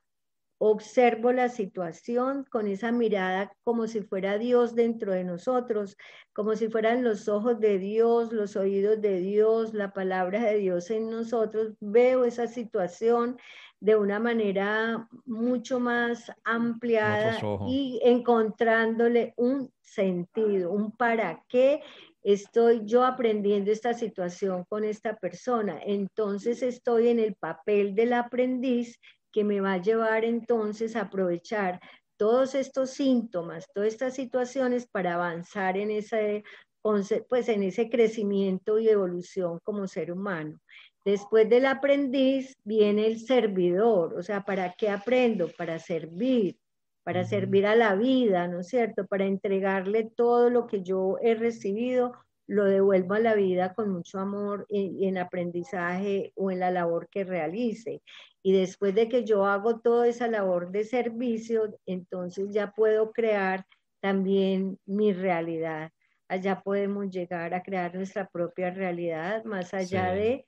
observo 0.64 1.32
la 1.32 1.48
situación 1.48 2.44
con 2.48 2.68
esa 2.68 2.92
mirada 2.92 3.52
como 3.64 3.88
si 3.88 4.00
fuera 4.00 4.38
Dios 4.38 4.76
dentro 4.76 5.10
de 5.10 5.24
nosotros, 5.24 5.96
como 6.32 6.54
si 6.54 6.68
fueran 6.68 7.02
los 7.02 7.28
ojos 7.28 7.58
de 7.58 7.80
Dios, 7.80 8.32
los 8.32 8.54
oídos 8.54 9.00
de 9.00 9.18
Dios, 9.18 9.74
la 9.74 9.92
palabra 9.92 10.44
de 10.44 10.58
Dios 10.58 10.88
en 10.92 11.10
nosotros. 11.10 11.74
Veo 11.80 12.24
esa 12.24 12.46
situación 12.46 13.38
de 13.80 13.96
una 13.96 14.20
manera 14.20 15.08
mucho 15.24 15.80
más 15.80 16.30
ampliada 16.44 17.40
y 17.66 18.00
encontrándole 18.04 19.34
un 19.36 19.68
sentido, 19.80 20.70
un 20.70 20.92
para 20.92 21.42
qué 21.48 21.82
estoy 22.22 22.82
yo 22.84 23.04
aprendiendo 23.04 23.72
esta 23.72 23.94
situación 23.94 24.64
con 24.68 24.84
esta 24.84 25.16
persona. 25.16 25.80
Entonces 25.84 26.62
estoy 26.62 27.08
en 27.08 27.18
el 27.18 27.34
papel 27.34 27.96
del 27.96 28.12
aprendiz 28.12 29.00
que 29.32 29.44
me 29.44 29.60
va 29.60 29.74
a 29.74 29.82
llevar 29.82 30.24
entonces 30.24 30.94
a 30.96 31.02
aprovechar 31.02 31.80
todos 32.16 32.54
estos 32.54 32.90
síntomas, 32.90 33.66
todas 33.74 33.88
estas 33.88 34.14
situaciones 34.14 34.86
para 34.86 35.14
avanzar 35.14 35.76
en 35.76 35.90
ese, 35.90 36.44
pues 36.82 37.48
en 37.48 37.62
ese 37.62 37.88
crecimiento 37.90 38.78
y 38.78 38.88
evolución 38.88 39.58
como 39.64 39.88
ser 39.88 40.12
humano. 40.12 40.58
Después 41.04 41.48
del 41.48 41.66
aprendiz 41.66 42.54
viene 42.62 43.06
el 43.06 43.18
servidor, 43.18 44.14
o 44.14 44.22
sea, 44.22 44.44
¿para 44.44 44.74
qué 44.74 44.88
aprendo? 44.88 45.48
Para 45.58 45.80
servir, 45.80 46.56
para 47.02 47.24
servir 47.24 47.66
a 47.66 47.74
la 47.74 47.96
vida, 47.96 48.46
¿no 48.46 48.60
es 48.60 48.68
cierto? 48.68 49.06
Para 49.06 49.26
entregarle 49.26 50.12
todo 50.14 50.48
lo 50.48 50.68
que 50.68 50.82
yo 50.82 51.16
he 51.20 51.34
recibido, 51.34 52.12
lo 52.46 52.64
devuelvo 52.64 53.14
a 53.14 53.20
la 53.20 53.34
vida 53.34 53.74
con 53.74 53.90
mucho 53.90 54.18
amor 54.18 54.66
y 54.68 55.06
en 55.06 55.18
aprendizaje 55.18 56.32
o 56.34 56.50
en 56.50 56.60
la 56.60 56.70
labor 56.70 57.08
que 57.08 57.24
realice. 57.24 58.02
Y 58.42 58.52
después 58.52 58.94
de 58.94 59.08
que 59.08 59.24
yo 59.24 59.46
hago 59.46 59.80
toda 59.80 60.08
esa 60.08 60.26
labor 60.26 60.70
de 60.72 60.84
servicio, 60.84 61.78
entonces 61.86 62.48
ya 62.52 62.72
puedo 62.72 63.12
crear 63.12 63.64
también 64.00 64.78
mi 64.84 65.12
realidad. 65.12 65.90
Allá 66.28 66.60
podemos 66.62 67.10
llegar 67.10 67.54
a 67.54 67.62
crear 67.62 67.94
nuestra 67.94 68.28
propia 68.28 68.70
realidad, 68.70 69.44
más 69.44 69.72
allá 69.74 70.12
de 70.12 70.46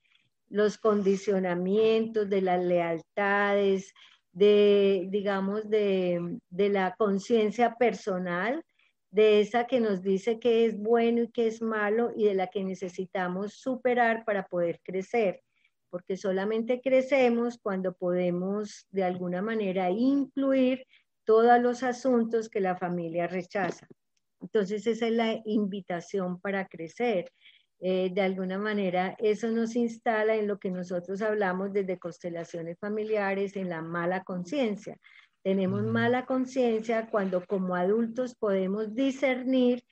los 0.48 0.78
condicionamientos, 0.78 2.28
de 2.28 2.42
las 2.42 2.62
lealtades, 2.64 3.92
de, 4.32 5.06
digamos, 5.10 5.70
de, 5.70 6.38
de 6.50 6.68
la 6.68 6.94
conciencia 6.96 7.76
personal, 7.76 8.64
de 9.14 9.40
esa 9.40 9.66
que 9.66 9.78
nos 9.78 10.02
dice 10.02 10.40
qué 10.40 10.66
es 10.66 10.76
bueno 10.76 11.22
y 11.22 11.30
qué 11.30 11.46
es 11.46 11.62
malo 11.62 12.12
y 12.16 12.24
de 12.24 12.34
la 12.34 12.48
que 12.48 12.64
necesitamos 12.64 13.54
superar 13.54 14.24
para 14.24 14.46
poder 14.46 14.80
crecer 14.82 15.40
porque 15.94 16.16
solamente 16.16 16.80
crecemos 16.80 17.56
cuando 17.62 17.94
podemos 17.94 18.88
de 18.90 19.04
alguna 19.04 19.42
manera 19.42 19.92
incluir 19.92 20.84
todos 21.24 21.62
los 21.62 21.84
asuntos 21.84 22.48
que 22.48 22.58
la 22.58 22.74
familia 22.74 23.28
rechaza. 23.28 23.86
Entonces 24.40 24.88
esa 24.88 25.06
es 25.06 25.12
la 25.12 25.40
invitación 25.44 26.40
para 26.40 26.66
crecer. 26.66 27.30
Eh, 27.78 28.10
de 28.12 28.22
alguna 28.22 28.58
manera 28.58 29.14
eso 29.20 29.52
nos 29.52 29.76
instala 29.76 30.34
en 30.34 30.48
lo 30.48 30.58
que 30.58 30.72
nosotros 30.72 31.22
hablamos 31.22 31.72
desde 31.72 32.00
constelaciones 32.00 32.76
familiares, 32.80 33.54
en 33.54 33.68
la 33.68 33.80
mala 33.80 34.24
conciencia. 34.24 34.98
Tenemos 35.44 35.84
mala 35.84 36.24
conciencia 36.24 37.08
cuando 37.10 37.44
como 37.46 37.76
adultos 37.76 38.34
podemos 38.34 38.94
discernir 38.94 39.84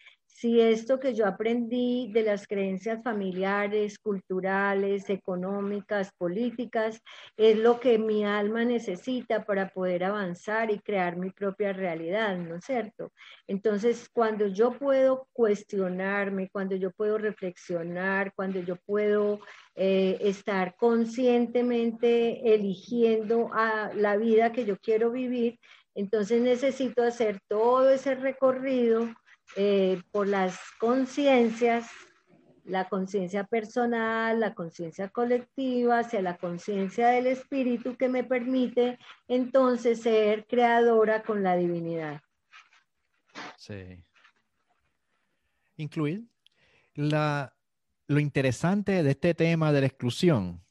si 0.42 0.60
esto 0.60 0.98
que 0.98 1.14
yo 1.14 1.24
aprendí 1.24 2.10
de 2.12 2.24
las 2.24 2.48
creencias 2.48 3.00
familiares, 3.04 4.00
culturales, 4.00 5.08
económicas, 5.08 6.10
políticas, 6.18 7.00
es 7.36 7.56
lo 7.56 7.78
que 7.78 7.96
mi 7.96 8.24
alma 8.24 8.64
necesita 8.64 9.44
para 9.44 9.68
poder 9.68 10.02
avanzar 10.02 10.72
y 10.72 10.80
crear 10.80 11.16
mi 11.16 11.30
propia 11.30 11.72
realidad, 11.72 12.36
¿no 12.38 12.56
es 12.56 12.64
cierto? 12.64 13.12
Entonces, 13.46 14.08
cuando 14.12 14.48
yo 14.48 14.72
puedo 14.72 15.28
cuestionarme, 15.32 16.50
cuando 16.50 16.74
yo 16.74 16.90
puedo 16.90 17.18
reflexionar, 17.18 18.32
cuando 18.34 18.58
yo 18.58 18.74
puedo 18.84 19.38
eh, 19.76 20.18
estar 20.22 20.74
conscientemente 20.74 22.52
eligiendo 22.52 23.48
a 23.52 23.92
la 23.94 24.16
vida 24.16 24.50
que 24.50 24.64
yo 24.64 24.76
quiero 24.78 25.12
vivir, 25.12 25.60
entonces 25.94 26.42
necesito 26.42 27.04
hacer 27.04 27.38
todo 27.48 27.90
ese 27.90 28.16
recorrido 28.16 29.08
eh, 29.56 30.00
por 30.10 30.26
las 30.26 30.58
conciencias, 30.78 31.88
la 32.64 32.88
conciencia 32.88 33.44
personal, 33.44 34.40
la 34.40 34.54
conciencia 34.54 35.08
colectiva, 35.08 35.98
hacia 35.98 36.22
la 36.22 36.36
conciencia 36.36 37.08
del 37.08 37.26
espíritu 37.26 37.96
que 37.96 38.08
me 38.08 38.24
permite 38.24 38.98
entonces 39.28 40.00
ser 40.00 40.46
creadora 40.46 41.22
con 41.22 41.42
la 41.42 41.56
divinidad. 41.56 42.20
Sí. 43.56 44.04
Incluir 45.76 46.24
la, 46.94 47.54
lo 48.06 48.20
interesante 48.20 49.02
de 49.02 49.10
este 49.10 49.34
tema 49.34 49.72
de 49.72 49.80
la 49.80 49.86
exclusión 49.86 50.62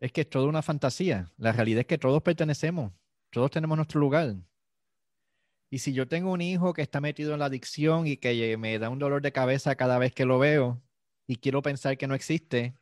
es 0.00 0.10
que 0.12 0.22
es 0.22 0.30
toda 0.30 0.48
una 0.48 0.62
fantasía. 0.62 1.30
La 1.36 1.52
realidad 1.52 1.80
es 1.80 1.86
que 1.86 1.98
todos 1.98 2.22
pertenecemos, 2.22 2.92
todos 3.30 3.50
tenemos 3.50 3.76
nuestro 3.76 4.00
lugar. 4.00 4.34
Y 5.72 5.78
si 5.78 5.94
yo 5.94 6.06
tengo 6.06 6.30
un 6.30 6.42
hijo 6.42 6.74
que 6.74 6.82
está 6.82 7.00
metido 7.00 7.32
en 7.32 7.38
la 7.38 7.46
adicción 7.46 8.06
y 8.06 8.18
que 8.18 8.58
me 8.58 8.78
da 8.78 8.90
un 8.90 8.98
dolor 8.98 9.22
de 9.22 9.32
cabeza 9.32 9.74
cada 9.74 9.96
vez 9.96 10.12
que 10.12 10.26
lo 10.26 10.38
veo 10.38 10.82
y 11.26 11.36
quiero 11.36 11.62
pensar 11.62 11.96
que 11.96 12.06
no 12.06 12.14
existe, 12.14 12.74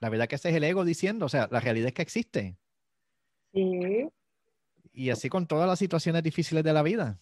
la 0.00 0.08
verdad 0.08 0.26
que 0.26 0.34
ese 0.34 0.48
es 0.48 0.56
el 0.56 0.64
ego 0.64 0.84
diciendo, 0.84 1.26
o 1.26 1.28
sea, 1.28 1.46
la 1.52 1.60
realidad 1.60 1.86
es 1.86 1.94
que 1.94 2.02
existe. 2.02 2.58
Sí. 3.54 4.08
Y 4.92 5.10
así 5.10 5.28
con 5.28 5.46
todas 5.46 5.68
las 5.68 5.78
situaciones 5.78 6.24
difíciles 6.24 6.64
de 6.64 6.72
la 6.72 6.82
vida. 6.82 7.20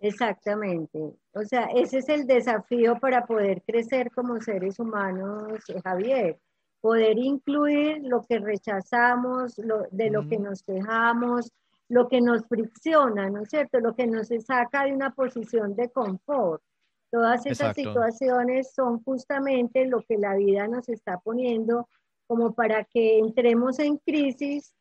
Exactamente. 0.00 1.14
O 1.32 1.42
sea, 1.44 1.70
ese 1.74 2.00
es 2.00 2.10
el 2.10 2.26
desafío 2.26 2.98
para 3.00 3.24
poder 3.24 3.62
crecer 3.62 4.10
como 4.10 4.38
seres 4.42 4.78
humanos, 4.78 5.64
Javier. 5.82 6.38
Poder 6.82 7.16
incluir 7.16 8.02
lo 8.02 8.22
que 8.28 8.38
rechazamos, 8.38 9.56
lo, 9.56 9.84
de 9.90 10.10
lo 10.10 10.28
que 10.28 10.38
nos 10.38 10.62
quejamos, 10.62 11.50
lo 11.88 12.08
que 12.08 12.20
nos 12.20 12.46
fricciona, 12.46 13.30
¿no 13.30 13.42
es 13.42 13.48
cierto? 13.48 13.80
Lo 13.80 13.94
que 13.94 14.06
nos 14.06 14.28
saca 14.46 14.84
de 14.84 14.92
una 14.92 15.14
posición 15.14 15.74
de 15.74 15.90
confort. 15.90 16.62
Todas 17.10 17.46
esas 17.46 17.74
situaciones 17.74 18.72
son 18.74 19.02
justamente 19.02 19.86
lo 19.86 20.02
que 20.02 20.18
la 20.18 20.34
vida 20.34 20.68
nos 20.68 20.88
está 20.90 21.18
poniendo 21.18 21.88
como 22.26 22.52
para 22.52 22.84
que 22.84 23.18
entremos 23.18 23.78
en 23.78 23.96
crisis, 23.96 24.74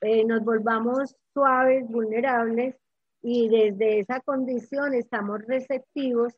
eh, 0.00 0.24
nos 0.24 0.44
volvamos 0.44 1.16
suaves, 1.34 1.88
vulnerables 1.88 2.76
y 3.20 3.48
desde 3.48 3.98
esa 3.98 4.20
condición 4.20 4.94
estamos 4.94 5.42
receptivos 5.46 6.34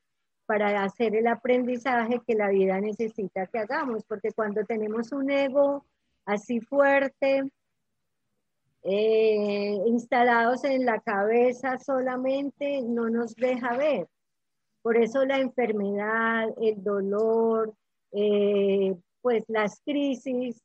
para 0.47 0.83
hacer 0.83 1.15
el 1.17 1.27
aprendizaje 1.27 2.21
que 2.27 2.35
la 2.35 2.49
vida 2.49 2.81
necesita 2.81 3.47
que 3.47 3.59
hagamos, 3.59 4.05
porque 4.05 4.33
cuando 4.33 4.65
tenemos 4.65 5.13
un 5.13 5.31
ego 5.31 5.85
así 6.27 6.61
fuerte, 6.61 7.45
eh, 8.85 9.79
instalados 9.87 10.63
en 10.65 10.85
la 10.85 11.01
cabeza 11.01 11.79
solamente, 11.79 12.83
no 12.83 13.09
nos 13.09 13.35
deja 13.35 13.77
ver. 13.77 14.07
Por 14.83 14.99
eso 14.99 15.25
la 15.25 15.39
enfermedad, 15.39 16.51
el 16.61 16.85
dolor, 16.85 17.73
eh, 18.13 18.95
pues 19.23 19.45
las 19.49 19.81
crisis, 19.81 20.61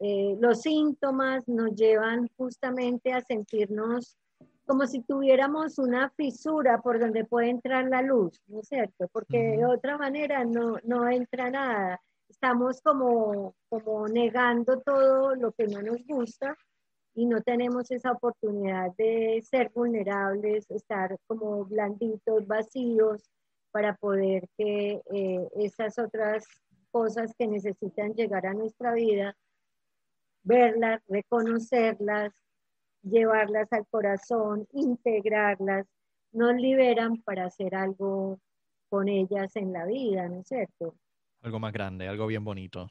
eh, 0.00 0.36
los 0.40 0.62
síntomas 0.62 1.46
nos 1.46 1.76
llevan 1.76 2.28
justamente 2.36 3.12
a 3.12 3.20
sentirnos 3.20 4.16
como 4.66 4.86
si 4.86 5.00
tuviéramos 5.02 5.78
una 5.78 6.10
fisura 6.10 6.80
por 6.80 6.98
donde 6.98 7.24
puede 7.24 7.50
entrar 7.50 7.84
la 7.88 8.02
luz, 8.02 8.40
¿no 8.46 8.60
es 8.60 8.68
cierto? 8.68 9.08
Porque 9.12 9.38
de 9.38 9.66
otra 9.66 9.98
manera 9.98 10.44
no, 10.44 10.78
no 10.84 11.08
entra 11.08 11.50
nada. 11.50 12.00
Estamos 12.28 12.80
como, 12.80 13.54
como 13.68 14.08
negando 14.08 14.80
todo 14.80 15.34
lo 15.36 15.52
que 15.52 15.66
no 15.66 15.82
nos 15.82 16.04
gusta 16.06 16.56
y 17.14 17.26
no 17.26 17.42
tenemos 17.42 17.90
esa 17.90 18.12
oportunidad 18.12 18.94
de 18.96 19.42
ser 19.42 19.70
vulnerables, 19.74 20.70
estar 20.70 21.16
como 21.26 21.64
blanditos, 21.64 22.46
vacíos, 22.46 23.22
para 23.70 23.96
poder 23.96 24.48
que 24.56 25.00
eh, 25.12 25.48
esas 25.56 25.98
otras 25.98 26.46
cosas 26.90 27.34
que 27.38 27.46
necesitan 27.46 28.12
llegar 28.14 28.46
a 28.46 28.52
nuestra 28.52 28.92
vida, 28.92 29.34
verlas, 30.42 31.02
reconocerlas, 31.08 32.32
llevarlas 33.02 33.72
al 33.72 33.86
corazón, 33.86 34.66
integrarlas, 34.72 35.86
nos 36.32 36.54
liberan 36.54 37.22
para 37.22 37.46
hacer 37.46 37.74
algo 37.74 38.38
con 38.88 39.08
ellas 39.08 39.56
en 39.56 39.72
la 39.72 39.86
vida, 39.86 40.28
¿no 40.28 40.40
es 40.40 40.48
cierto? 40.48 40.94
Algo 41.40 41.58
más 41.58 41.72
grande, 41.72 42.08
algo 42.08 42.26
bien 42.26 42.44
bonito. 42.44 42.88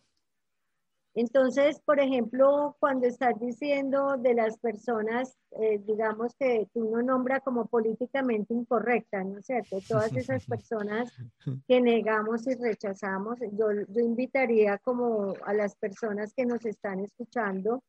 Entonces, 1.14 1.82
por 1.82 2.00
ejemplo, 2.00 2.78
cuando 2.80 3.06
estás 3.06 3.38
diciendo 3.40 4.16
de 4.18 4.34
las 4.34 4.58
personas, 4.60 5.38
eh, 5.60 5.82
digamos 5.86 6.34
que 6.36 6.70
tú 6.74 6.90
no 6.90 7.02
nombra 7.02 7.42
como 7.42 7.66
políticamente 7.66 8.54
incorrectas, 8.54 9.26
¿no 9.26 9.40
es 9.40 9.46
cierto? 9.46 9.80
Todas 9.86 10.16
esas 10.16 10.46
personas 10.46 11.12
que 11.68 11.82
negamos 11.82 12.48
y 12.48 12.56
rechazamos, 12.56 13.40
yo, 13.52 13.68
yo 13.90 14.00
invitaría 14.00 14.78
como 14.78 15.34
a 15.44 15.54
las 15.54 15.76
personas 15.76 16.34
que 16.34 16.46
nos 16.46 16.66
están 16.66 17.02
escuchando 17.02 17.84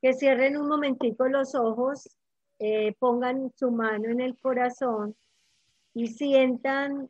que 0.00 0.12
cierren 0.12 0.58
un 0.58 0.68
momentico 0.68 1.28
los 1.28 1.54
ojos, 1.54 2.08
eh, 2.58 2.94
pongan 2.98 3.50
su 3.56 3.70
mano 3.70 4.10
en 4.10 4.20
el 4.20 4.38
corazón 4.38 5.16
y 5.94 6.08
sientan 6.08 7.08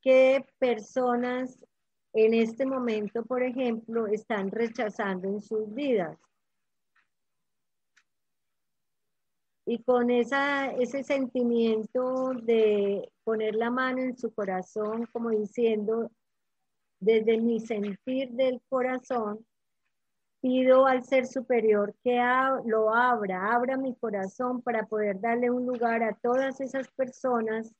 qué 0.00 0.46
personas 0.58 1.64
en 2.16 2.32
este 2.32 2.64
momento, 2.64 3.24
por 3.26 3.42
ejemplo, 3.42 4.06
están 4.06 4.50
rechazando 4.50 5.28
en 5.28 5.42
sus 5.42 5.72
vidas. 5.74 6.18
Y 9.66 9.82
con 9.82 10.10
esa, 10.10 10.72
ese 10.72 11.04
sentimiento 11.04 12.32
de 12.42 13.12
poner 13.22 13.54
la 13.54 13.70
mano 13.70 14.00
en 14.00 14.16
su 14.16 14.32
corazón, 14.32 15.06
como 15.12 15.28
diciendo, 15.28 16.10
desde 17.00 17.36
mi 17.36 17.60
sentir 17.60 18.30
del 18.30 18.62
corazón, 18.70 19.44
pido 20.40 20.86
al 20.86 21.04
ser 21.04 21.26
superior 21.26 21.94
que 22.02 22.16
lo 22.64 22.94
abra, 22.94 23.52
abra 23.52 23.76
mi 23.76 23.94
corazón 23.94 24.62
para 24.62 24.86
poder 24.86 25.20
darle 25.20 25.50
un 25.50 25.66
lugar 25.66 26.02
a 26.02 26.14
todas 26.14 26.62
esas 26.62 26.88
personas 26.92 27.74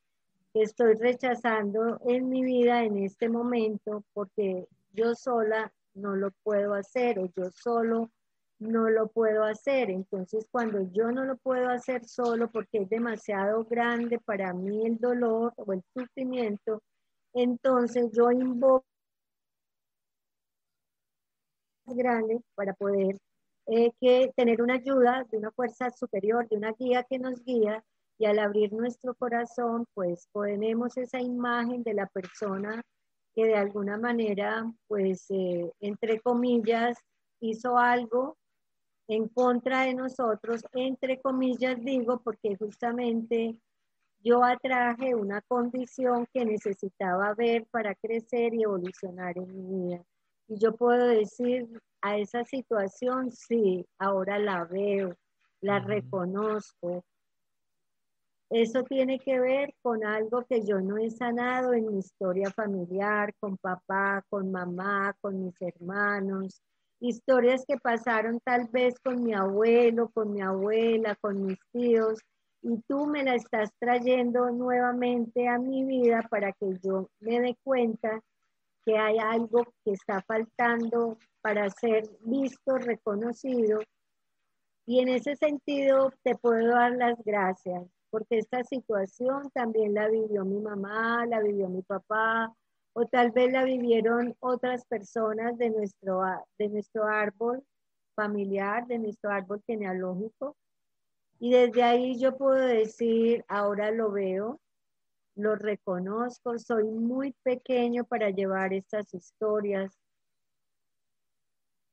estoy 0.63 0.95
rechazando 0.95 2.01
en 2.07 2.29
mi 2.29 2.43
vida 2.45 2.83
en 2.83 2.99
este 2.99 3.29
momento 3.29 4.05
porque 4.13 4.67
yo 4.93 5.15
sola 5.15 5.73
no 5.95 6.15
lo 6.17 6.31
puedo 6.43 6.75
hacer 6.75 7.19
o 7.19 7.27
yo 7.37 7.51
solo 7.51 8.11
no 8.59 8.89
lo 8.89 9.09
puedo 9.09 9.45
hacer. 9.45 9.91
Entonces, 9.91 10.47
cuando 10.51 10.81
yo 10.93 11.11
no 11.13 11.25
lo 11.25 11.37
puedo 11.37 11.69
hacer 11.69 12.05
solo 12.07 12.51
porque 12.51 12.79
es 12.79 12.89
demasiado 12.89 13.65
grande 13.65 14.19
para 14.19 14.53
mí 14.53 14.87
el 14.87 14.99
dolor 14.99 15.53
o 15.57 15.73
el 15.73 15.83
sufrimiento, 15.95 16.83
entonces 17.35 18.11
yo 18.13 18.31
invoco 18.31 18.87
grande 21.87 22.41
para 22.55 22.73
poder 22.75 23.17
eh, 23.67 23.93
que 24.01 24.33
tener 24.37 24.63
una 24.63 24.75
ayuda 24.75 25.25
de 25.31 25.39
una 25.39 25.51
fuerza 25.51 25.91
superior, 25.91 26.49
de 26.49 26.57
una 26.57 26.73
guía 26.73 27.05
que 27.05 27.19
nos 27.19 27.43
guía 27.45 27.85
y 28.19 28.25
al 28.27 28.39
abrir 28.39 28.73
nuestro 28.73 29.15
corazón, 29.15 29.87
pues 29.95 30.29
ponemos 30.33 30.97
esa 30.97 31.21
imagen 31.21 31.83
de 31.83 31.95
la 31.95 32.07
persona 32.07 32.83
que 33.35 33.45
de 33.47 33.57
alguna 33.57 33.99
manera, 33.99 34.65
pues, 34.89 35.27
eh, 35.31 35.71
entre 35.81 36.21
comillas, 36.21 36.99
hizo 37.41 37.77
algo 37.77 38.39
en 39.09 39.29
contra 39.29 39.83
de 39.83 39.95
nosotros, 39.95 40.63
entre 40.73 41.21
comillas 41.21 41.77
digo, 41.85 42.21
porque 42.23 42.57
justamente 42.57 43.57
yo 44.21 44.43
atraje 44.43 45.15
una 45.15 45.43
condición 45.43 46.27
que 46.33 46.45
necesitaba 46.45 47.35
ver 47.35 47.67
para 47.71 47.95
crecer 47.95 48.55
y 48.55 48.63
evolucionar 48.63 49.37
en 49.39 49.47
mi 49.55 49.89
vida. 49.89 50.05
Y 50.49 50.59
yo 50.59 50.75
puedo 50.75 51.07
decir 51.07 51.69
a 52.01 52.17
esa 52.17 52.45
situación, 52.45 53.31
sí, 53.31 53.87
ahora 53.99 54.39
la 54.39 54.65
veo, 54.65 55.15
la 55.61 55.79
reconozco, 55.79 57.05
eso 58.51 58.85
tiene 58.85 59.19
que 59.19 59.41
ver 59.41 59.75
con 59.83 60.05
algo 60.05 60.45
que 60.45 60.65
yo 60.65 60.81
no 60.81 60.99
he 60.99 61.11
sanado 61.11 61.73
en 61.73 61.87
mi 61.89 61.99
historia 61.99 62.51
familiar, 62.53 63.35
con 63.41 63.57
papá, 63.57 64.25
con 64.29 64.53
mamá, 64.53 65.17
con 65.21 65.45
mis 65.45 65.61
hermanos, 65.61 66.63
historias 67.01 67.65
que 67.67 67.77
pasaron 67.77 68.39
tal 68.45 68.69
vez 68.69 68.95
con 69.01 69.23
mi 69.23 69.35
abuelo, 69.35 70.11
con 70.11 70.33
mi 70.33 70.43
abuela, 70.43 71.17
con 71.17 71.45
mis 71.45 71.59
tíos, 71.73 72.21
y 72.63 72.81
tú 72.89 73.07
me 73.07 73.25
la 73.25 73.35
estás 73.35 73.71
trayendo 73.79 74.51
nuevamente 74.51 75.49
a 75.49 75.59
mi 75.59 75.85
vida 75.85 76.23
para 76.31 76.53
que 76.53 76.79
yo 76.83 77.09
me 77.21 77.41
dé 77.41 77.57
cuenta 77.65 78.21
que 78.85 78.97
hay 78.97 79.19
algo 79.19 79.65
que 79.85 79.93
está 79.93 80.23
faltando 80.23 81.19
para 81.43 81.69
ser 81.71 82.05
visto, 82.21 82.79
reconocido. 82.79 83.81
Y 84.87 85.01
en 85.01 85.09
ese 85.09 85.35
sentido 85.35 86.13
te 86.23 86.37
puedo 86.37 86.69
dar 86.69 86.93
las 86.93 87.19
gracias 87.25 87.96
porque 88.11 88.39
esta 88.39 88.65
situación 88.65 89.51
también 89.53 89.95
la 89.95 90.09
vivió 90.09 90.45
mi 90.45 90.61
mamá, 90.61 91.27
la 91.27 91.41
vivió 91.41 91.69
mi 91.69 91.83
papá, 91.83 92.55
o 92.93 93.05
tal 93.07 93.31
vez 93.31 93.53
la 93.53 93.65
vivieron 93.65 94.35
otras 94.41 94.85
personas 94.87 95.59
de 95.59 95.71
nuestro, 95.71 96.23
de 96.59 96.69
nuestro 96.69 97.05
árbol 97.05 97.63
familiar, 98.15 98.87
de 98.87 98.99
nuestro 98.99 99.31
árbol 99.31 99.63
genealógico. 99.67 100.57
Y 101.39 101.53
desde 101.53 101.83
ahí 101.83 102.19
yo 102.19 102.37
puedo 102.37 102.57
decir, 102.59 103.45
ahora 103.49 103.91
lo 103.91 104.11
veo, 104.11 104.61
lo 105.35 105.55
reconozco, 105.55 106.59
soy 106.59 106.85
muy 106.85 107.35
pequeño 107.43 108.05
para 108.05 108.31
llevar 108.31 108.73
estas 108.73 109.13
historias. 109.13 109.93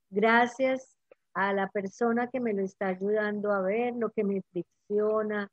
Gracias 0.09 0.95
a 1.33 1.51
la 1.51 1.67
persona 1.67 2.27
que 2.27 2.39
me 2.39 2.53
lo 2.53 2.63
está 2.63 2.87
ayudando 2.87 3.51
a 3.51 3.61
ver, 3.61 3.95
lo 3.95 4.11
que 4.11 4.23
me 4.23 4.41
fricciona, 4.43 5.49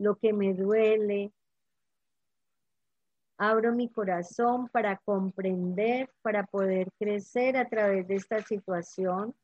lo 0.00 0.16
que 0.16 0.32
me 0.32 0.54
duele. 0.54 1.30
Abro 3.38 3.72
mi 3.72 3.88
corazón 3.88 4.68
para 4.68 4.96
comprender, 4.96 6.10
para 6.22 6.44
poder 6.44 6.88
crecer 6.98 7.56
a 7.56 7.68
través 7.68 8.08
de 8.08 8.16
esta 8.16 8.42
situación, 8.42 9.34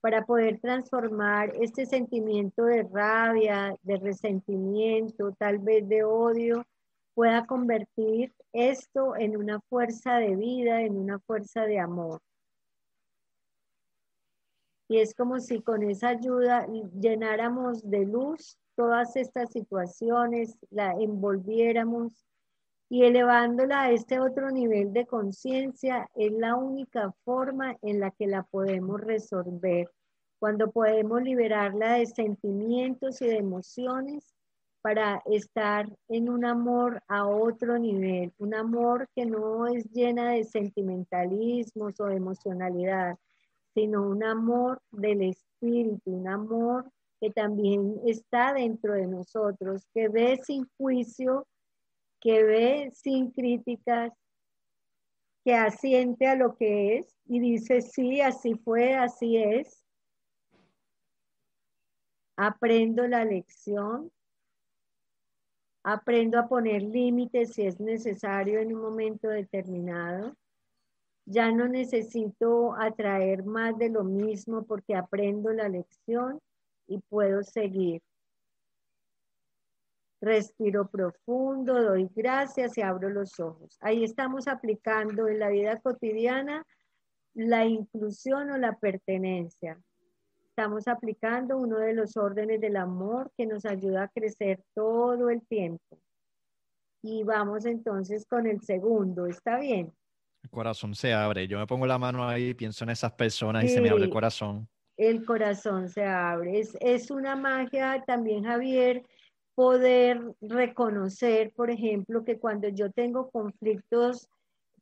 para 0.00 0.24
poder 0.24 0.60
transformar 0.60 1.52
este 1.60 1.84
sentimiento 1.84 2.64
de 2.64 2.82
rabia, 2.84 3.74
de 3.82 3.96
resentimiento, 3.98 5.32
tal 5.38 5.58
vez 5.58 5.86
de 5.88 6.04
odio, 6.04 6.64
pueda 7.14 7.46
convertir 7.46 8.32
esto 8.52 9.14
en 9.16 9.36
una 9.36 9.60
fuerza 9.60 10.16
de 10.16 10.36
vida, 10.36 10.82
en 10.82 10.96
una 10.96 11.18
fuerza 11.18 11.64
de 11.64 11.80
amor. 11.80 12.20
Y 14.88 15.00
es 15.00 15.14
como 15.14 15.38
si 15.38 15.60
con 15.60 15.82
esa 15.82 16.08
ayuda 16.08 16.66
llenáramos 16.98 17.82
de 17.90 18.06
luz 18.06 18.56
todas 18.78 19.16
estas 19.16 19.50
situaciones, 19.50 20.56
la 20.70 20.92
envolviéramos 20.92 22.24
y 22.88 23.02
elevándola 23.02 23.82
a 23.82 23.90
este 23.90 24.20
otro 24.20 24.52
nivel 24.52 24.92
de 24.92 25.04
conciencia 25.04 26.08
es 26.14 26.30
la 26.30 26.54
única 26.54 27.12
forma 27.24 27.76
en 27.82 27.98
la 27.98 28.12
que 28.12 28.28
la 28.28 28.44
podemos 28.44 29.00
resolver. 29.00 29.90
Cuando 30.38 30.70
podemos 30.70 31.20
liberarla 31.22 31.94
de 31.94 32.06
sentimientos 32.06 33.20
y 33.20 33.26
de 33.26 33.38
emociones 33.38 34.32
para 34.80 35.24
estar 35.26 35.88
en 36.08 36.28
un 36.28 36.44
amor 36.44 37.02
a 37.08 37.26
otro 37.26 37.80
nivel, 37.80 38.32
un 38.38 38.54
amor 38.54 39.08
que 39.12 39.26
no 39.26 39.66
es 39.66 39.90
llena 39.90 40.30
de 40.30 40.44
sentimentalismos 40.44 41.98
o 41.98 42.10
emocionalidad, 42.10 43.18
sino 43.74 44.08
un 44.08 44.22
amor 44.22 44.80
del 44.92 45.22
espíritu, 45.22 46.12
un 46.12 46.28
amor 46.28 46.88
que 47.20 47.30
también 47.30 48.00
está 48.06 48.52
dentro 48.52 48.94
de 48.94 49.06
nosotros, 49.06 49.86
que 49.92 50.08
ve 50.08 50.38
sin 50.44 50.68
juicio 50.76 51.46
que 52.20 52.44
ve 52.44 52.90
sin 52.94 53.30
críticas, 53.30 54.12
que 55.44 55.54
asiente 55.54 56.26
a 56.26 56.34
lo 56.34 56.56
que 56.56 56.98
es 56.98 57.16
y 57.26 57.40
dice, 57.40 57.80
sí, 57.80 58.20
así 58.20 58.54
fue, 58.54 58.94
así 58.94 59.36
es. 59.36 59.84
Aprendo 62.36 63.06
la 63.06 63.24
lección, 63.24 64.12
aprendo 65.82 66.38
a 66.38 66.48
poner 66.48 66.82
límites 66.82 67.54
si 67.54 67.66
es 67.66 67.80
necesario 67.80 68.60
en 68.60 68.74
un 68.74 68.82
momento 68.82 69.28
determinado. 69.28 70.36
Ya 71.24 71.50
no 71.50 71.68
necesito 71.68 72.74
atraer 72.74 73.44
más 73.44 73.76
de 73.76 73.90
lo 73.90 74.02
mismo 74.02 74.64
porque 74.64 74.94
aprendo 74.94 75.50
la 75.50 75.68
lección 75.68 76.40
y 76.88 76.98
puedo 77.08 77.42
seguir. 77.42 78.02
Respiro 80.20 80.88
profundo, 80.88 81.80
doy 81.80 82.08
gracias 82.14 82.76
y 82.76 82.82
abro 82.82 83.08
los 83.08 83.38
ojos. 83.38 83.76
Ahí 83.80 84.02
estamos 84.02 84.48
aplicando 84.48 85.28
en 85.28 85.38
la 85.38 85.48
vida 85.48 85.78
cotidiana 85.80 86.66
la 87.34 87.64
inclusión 87.66 88.50
o 88.50 88.58
la 88.58 88.76
pertenencia. 88.76 89.78
Estamos 90.48 90.88
aplicando 90.88 91.56
uno 91.56 91.78
de 91.78 91.94
los 91.94 92.16
órdenes 92.16 92.60
del 92.60 92.76
amor 92.76 93.30
que 93.36 93.46
nos 93.46 93.64
ayuda 93.64 94.04
a 94.04 94.08
crecer 94.08 94.60
todo 94.74 95.30
el 95.30 95.46
tiempo. 95.46 96.00
Y 97.00 97.22
vamos 97.22 97.64
entonces 97.64 98.26
con 98.26 98.48
el 98.48 98.60
segundo, 98.60 99.26
¿está 99.26 99.60
bien? 99.60 99.94
El 100.42 100.50
corazón 100.50 100.96
se 100.96 101.14
abre. 101.14 101.46
Yo 101.46 101.60
me 101.60 101.66
pongo 101.68 101.86
la 101.86 101.96
mano 101.96 102.26
ahí, 102.26 102.54
pienso 102.54 102.82
en 102.82 102.90
esas 102.90 103.12
personas 103.12 103.62
y 103.62 103.68
se 103.68 103.80
me 103.80 103.90
abre 103.90 104.04
el 104.04 104.10
corazón. 104.10 104.68
El 104.98 105.24
corazón 105.24 105.88
se 105.88 106.04
abre. 106.04 106.60
Es, 106.60 106.76
es 106.80 107.10
una 107.10 107.36
magia 107.36 108.04
también, 108.06 108.44
Javier, 108.44 109.04
poder 109.54 110.20
reconocer, 110.40 111.52
por 111.52 111.70
ejemplo, 111.70 112.24
que 112.24 112.38
cuando 112.38 112.68
yo 112.68 112.92
tengo 112.92 113.30
conflictos, 113.30 114.28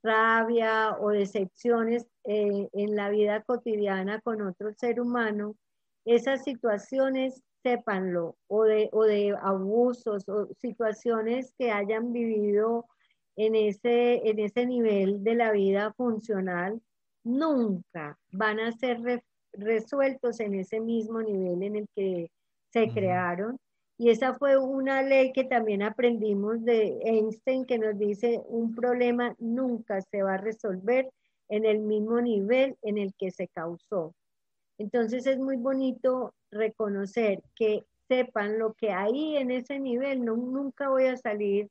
rabia 0.02 0.96
o 1.00 1.11
decepciones 1.11 2.07
eh, 2.24 2.68
en 2.72 2.96
la 2.96 3.11
vida 3.11 3.42
cotidiana 3.42 4.20
con 4.20 4.42
otro 4.42 4.72
ser 4.74 5.00
humano, 5.00 5.55
esas 6.05 6.44
situaciones, 6.44 7.42
sépanlo, 7.62 8.37
o 8.48 8.64
de, 8.64 8.88
o 8.92 9.05
de 9.05 9.37
abusos 9.42 10.29
o 10.29 10.48
situaciones 10.61 11.52
que 11.59 11.70
hayan 11.72 12.12
vivido 12.12 12.87
en 13.37 13.55
ese, 13.55 14.29
en 14.29 14.38
ese 14.38 14.66
nivel 14.66 15.24
de 15.24 15.35
la 15.35 15.52
vida 15.52 15.92
funcional, 15.94 16.81
nunca 17.24 18.18
van 18.31 18.61
a 18.61 18.72
ser 18.72 19.22
resueltos 19.59 20.40
en 20.40 20.55
ese 20.55 20.81
mismo 20.81 21.23
nivel 21.23 21.62
en 21.62 21.77
el 21.77 21.88
que 21.95 22.31
se 22.73 22.88
crearon 22.88 23.59
y 23.99 24.11
esa 24.11 24.35
fue 24.35 24.59
una 24.59 25.03
ley 25.03 25.33
que 25.33 25.45
también 25.45 25.83
aprendimos 25.83 26.62
de 26.64 26.99
Einstein 27.03 27.64
que 27.64 27.79
nos 27.79 27.99
dice 27.99 28.42
un 28.47 28.75
problema 28.75 29.35
nunca 29.38 30.03
se 30.03 30.23
va 30.23 30.35
a 30.35 30.38
resolver 30.38 31.11
en 31.49 31.64
el 31.64 31.79
mismo 31.79 32.21
nivel 32.21 32.77
en 32.83 32.99
el 32.99 33.14
que 33.14 33.31
se 33.31 33.49
causó. 33.49 34.14
Entonces 34.79 35.27
es 35.27 35.38
muy 35.38 35.57
bonito 35.57 36.35
reconocer 36.51 37.42
que 37.55 37.85
sepan 38.07 38.59
lo 38.59 38.75
que 38.75 38.92
ahí 38.92 39.37
en 39.37 39.51
ese 39.51 39.79
nivel 39.79 40.25
no, 40.25 40.37
nunca 40.37 40.90
voy 40.90 41.07
a 41.07 41.16
salir 41.16 41.71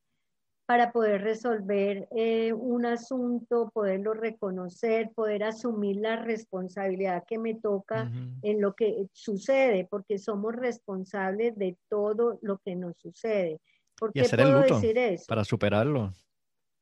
para 0.65 0.91
poder 0.91 1.21
resolver 1.21 2.07
eh, 2.15 2.51
un 2.53 2.85
asunto, 2.85 3.69
poderlo 3.71 4.13
reconocer, 4.13 5.11
poder 5.13 5.43
asumir 5.43 5.97
la 5.97 6.15
responsabilidad 6.15 7.23
que 7.27 7.37
me 7.37 7.53
toca 7.53 8.11
en 8.41 8.61
lo 8.61 8.73
que 8.73 9.07
sucede, 9.13 9.87
porque 9.89 10.17
somos 10.17 10.55
responsables 10.55 11.55
de 11.55 11.77
todo 11.87 12.39
lo 12.41 12.57
que 12.57 12.75
nos 12.75 12.97
sucede. 12.97 13.59
¿Por 13.97 14.11
qué 14.11 14.23
puedo 14.23 14.61
decir 14.61 14.97
eso? 14.97 15.25
Para 15.27 15.43
superarlo. 15.43 16.11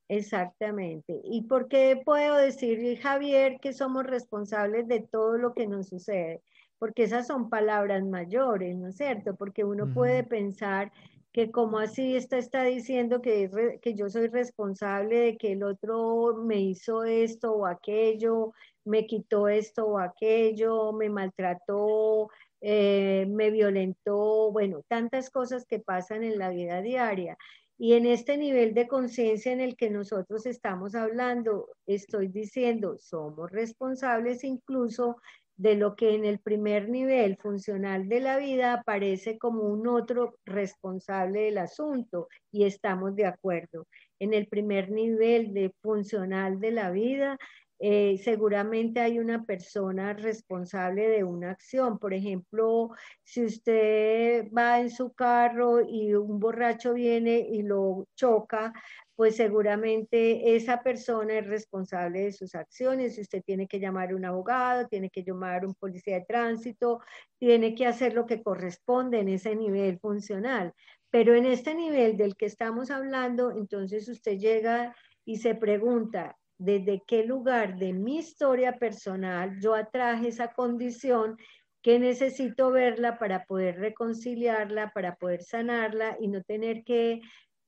Exactamente. 0.07 1.19
¿Y 1.23 1.43
por 1.43 1.67
qué 1.67 2.01
puedo 2.03 2.35
decir, 2.35 2.99
Javier, 2.99 3.59
que 3.59 3.73
somos 3.73 4.05
responsables 4.05 4.87
de 4.87 5.01
todo 5.01 5.37
lo 5.37 5.53
que 5.53 5.67
nos 5.67 5.87
sucede? 5.87 6.41
Porque 6.79 7.03
esas 7.03 7.27
son 7.27 7.49
palabras 7.49 8.03
mayores, 8.03 8.75
¿no 8.77 8.89
es 8.89 8.97
cierto? 8.97 9.35
Porque 9.35 9.63
uno 9.63 9.93
puede 9.93 10.23
pensar 10.23 10.91
que 11.33 11.51
como 11.51 11.79
así 11.79 12.15
está, 12.15 12.37
está 12.37 12.63
diciendo 12.63 13.21
que, 13.21 13.79
que 13.81 13.95
yo 13.95 14.07
soy 14.09 14.27
responsable 14.27 15.17
de 15.17 15.37
que 15.37 15.53
el 15.53 15.63
otro 15.63 16.35
me 16.45 16.61
hizo 16.61 17.03
esto 17.03 17.53
o 17.53 17.65
aquello, 17.65 18.53
me 18.85 19.07
quitó 19.07 19.47
esto 19.47 19.87
o 19.87 19.97
aquello, 19.97 20.93
me 20.93 21.09
maltrató, 21.09 22.29
eh, 22.61 23.25
me 23.29 23.49
violentó, 23.49 24.51
bueno, 24.51 24.83
tantas 24.87 25.31
cosas 25.31 25.65
que 25.65 25.79
pasan 25.79 26.23
en 26.23 26.37
la 26.37 26.49
vida 26.49 26.81
diaria. 26.81 27.35
Y 27.79 27.93
en 27.93 28.05
este 28.05 28.37
nivel 28.37 28.75
de 28.75 28.87
conciencia 28.87 29.51
en 29.51 29.59
el 29.59 29.75
que 29.75 29.89
nosotros 29.89 30.45
estamos 30.45 30.93
hablando, 30.93 31.67
estoy 31.87 32.27
diciendo, 32.27 32.97
somos 32.99 33.51
responsables 33.51 34.43
incluso 34.43 35.17
de 35.55 35.75
lo 35.75 35.95
que 35.95 36.15
en 36.15 36.25
el 36.25 36.39
primer 36.39 36.89
nivel 36.89 37.37
funcional 37.37 38.09
de 38.09 38.19
la 38.19 38.37
vida 38.37 38.73
aparece 38.73 39.37
como 39.37 39.63
un 39.63 39.87
otro 39.87 40.35
responsable 40.45 41.41
del 41.41 41.59
asunto 41.59 42.27
y 42.51 42.65
estamos 42.65 43.15
de 43.15 43.25
acuerdo. 43.25 43.87
En 44.19 44.33
el 44.33 44.47
primer 44.47 44.89
nivel 44.89 45.53
de 45.53 45.71
funcional 45.81 46.59
de 46.59 46.71
la 46.71 46.91
vida, 46.91 47.37
eh, 47.85 48.17
seguramente 48.23 49.01
hay 49.01 49.19
una 49.19 49.43
persona 49.43 50.13
responsable 50.13 51.09
de 51.09 51.25
una 51.25 51.51
acción. 51.51 51.99
Por 51.99 52.13
ejemplo, 52.13 52.91
si 53.25 53.43
usted 53.43 54.47
va 54.57 54.79
en 54.79 54.89
su 54.89 55.11
carro 55.11 55.81
y 55.81 56.13
un 56.13 56.39
borracho 56.39 56.93
viene 56.93 57.39
y 57.39 57.61
lo 57.61 58.07
choca, 58.15 58.71
pues 59.17 59.35
seguramente 59.35 60.55
esa 60.55 60.81
persona 60.81 61.39
es 61.39 61.47
responsable 61.47 62.21
de 62.21 62.31
sus 62.31 62.55
acciones. 62.55 63.19
Usted 63.19 63.43
tiene 63.43 63.67
que 63.67 63.81
llamar 63.81 64.11
a 64.11 64.15
un 64.15 64.23
abogado, 64.23 64.87
tiene 64.87 65.09
que 65.09 65.25
llamar 65.25 65.65
a 65.65 65.67
un 65.67 65.75
policía 65.75 66.19
de 66.19 66.25
tránsito, 66.25 67.01
tiene 67.37 67.75
que 67.75 67.85
hacer 67.85 68.13
lo 68.13 68.25
que 68.25 68.41
corresponde 68.41 69.19
en 69.19 69.27
ese 69.27 69.57
nivel 69.57 69.99
funcional. 69.99 70.71
Pero 71.09 71.35
en 71.35 71.45
este 71.45 71.75
nivel 71.75 72.15
del 72.15 72.37
que 72.37 72.45
estamos 72.45 72.91
hablando, 72.91 73.51
entonces 73.51 74.07
usted 74.07 74.37
llega 74.37 74.95
y 75.25 75.39
se 75.39 75.53
pregunta, 75.53 76.37
¿desde 76.63 77.03
qué 77.05 77.25
lugar 77.25 77.77
de 77.77 77.91
mi 77.91 78.19
historia 78.19 78.77
personal 78.79 79.59
yo 79.59 79.75
atraje 79.75 80.29
esa 80.29 80.53
condición 80.53 81.37
que 81.81 81.99
necesito 81.99 82.71
verla 82.71 83.19
para 83.19 83.45
poder 83.45 83.77
reconciliarla, 83.77 84.93
para 84.93 85.15
poder 85.15 85.43
sanarla 85.43 86.15
y 86.21 86.29
no 86.29 86.41
tener 86.41 86.85
que 86.85 87.19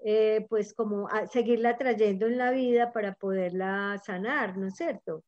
eh, 0.05 0.45
pues 0.49 0.73
como 0.73 1.10
seguirla 1.31 1.77
trayendo 1.77 2.25
en 2.27 2.38
la 2.38 2.51
vida 2.51 2.93
para 2.93 3.15
poderla 3.15 3.99
sanar, 4.05 4.58
¿no 4.58 4.67
es 4.67 4.75
cierto? 4.75 5.23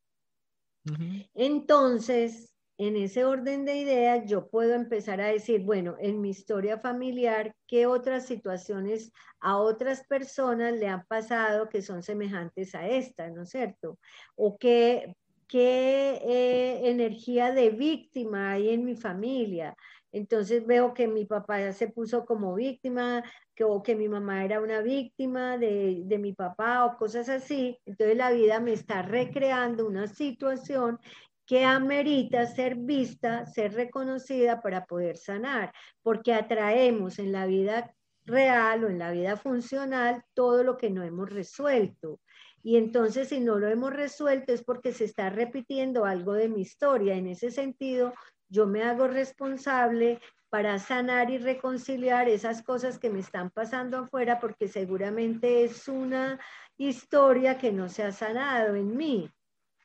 Entonces, 1.34 2.57
en 2.78 2.96
ese 2.96 3.26
orden 3.26 3.66
de 3.66 3.78
ideas, 3.78 4.26
yo 4.28 4.48
puedo 4.50 4.76
empezar 4.76 5.20
a 5.20 5.28
decir, 5.28 5.62
bueno, 5.63 5.96
en 6.00 6.22
mi 6.22 6.30
historia 6.30 6.78
familiar, 6.78 7.56
¿qué 7.68 7.88
otras 7.88 8.28
situaciones 8.28 9.12
a 9.40 9.58
otras 9.58 10.06
personas 10.06 10.74
le 10.74 10.88
han 10.88 11.04
pasado 11.08 11.70
que 11.70 11.82
son 11.82 12.04
semejantes 12.04 12.76
a 12.76 12.88
esta, 12.88 13.30
¿no 13.30 13.44
es 13.44 13.50
cierto? 13.50 13.98
O 14.36 14.58
qué, 14.58 15.16
qué 15.48 16.22
eh, 16.24 16.90
energía 16.90 17.52
de 17.52 17.72
víctima 17.72 18.52
hay 18.52 18.70
en 18.70 18.86
mi 18.86 18.96
familia. 18.96 19.76
Entonces 20.12 20.65
veo 20.65 20.94
que 20.94 21.08
mi 21.08 21.25
papá 21.25 21.71
se 21.73 21.90
puso 21.90 22.25
como 22.25 22.56
víctima, 22.56 23.23
que, 23.54 23.63
o 23.63 23.84
que 23.84 23.96
mi 23.96 24.08
mamá 24.08 24.46
era 24.46 24.62
una 24.62 24.82
víctima 24.82 25.58
de, 25.58 26.02
de, 26.06 26.17
mi 26.17 26.34
papá 26.34 26.86
o 26.86 26.98
cosas 26.98 27.28
así. 27.30 27.78
Entonces 27.86 28.15
la 28.17 28.32
vida 28.32 28.60
me 28.60 28.73
está 28.73 29.02
recreando 29.02 29.86
una 29.86 30.08
situación 30.08 31.00
que 31.48 31.63
amerita 31.63 32.45
ser 32.45 32.75
vista, 32.75 33.45
ser 33.45 33.73
reconocida 33.73 34.62
para 34.62 34.85
poder 34.85 35.17
sanar, 35.17 35.73
porque 36.04 36.33
atraemos 36.33 37.19
en 37.19 37.31
la 37.31 37.45
vida 37.45 37.93
real 38.25 38.83
o 38.83 38.89
en 38.89 39.00
la 39.00 39.12
vida 39.12 39.37
funcional 39.37 40.23
todo 40.33 40.63
lo 40.63 40.77
que 40.77 40.89
no 40.89 41.04
hemos 41.04 41.29
resuelto. 41.29 42.19
Y 42.62 42.75
entonces 42.75 43.29
si 43.29 43.39
no 43.39 43.58
lo 43.58 43.69
hemos 43.69 43.93
resuelto 43.93 44.52
es 44.52 44.62
porque 44.62 44.91
se 44.91 45.06
está 45.06 45.29
repitiendo 45.29 46.04
algo 46.04 46.33
de 46.33 46.50
mi 46.50 46.62
historia. 46.62 47.15
En 47.15 47.27
ese 47.27 47.50
sentido, 47.50 48.13
yo 48.50 48.67
me 48.67 48.83
hago 48.83 49.08
responsable 49.08 50.19
para 50.50 50.77
sanar 50.79 51.29
y 51.29 51.37
reconciliar 51.37 52.27
esas 52.27 52.62
cosas 52.62 53.00
que 53.00 53.10
me 53.10 53.19
están 53.19 53.52
pasando 53.52 54.00
afuera, 54.00 54.39
porque 54.39 54.67
seguramente 54.67 55.63
es 55.63 55.87
una 55.87 56.39
historia 56.77 57.58
que 57.58 57.71
no 57.71 57.87
se 57.87 58.04
ha 58.04 58.12
sanado 58.12 58.75
en 58.75 58.98
mí. 58.98 59.31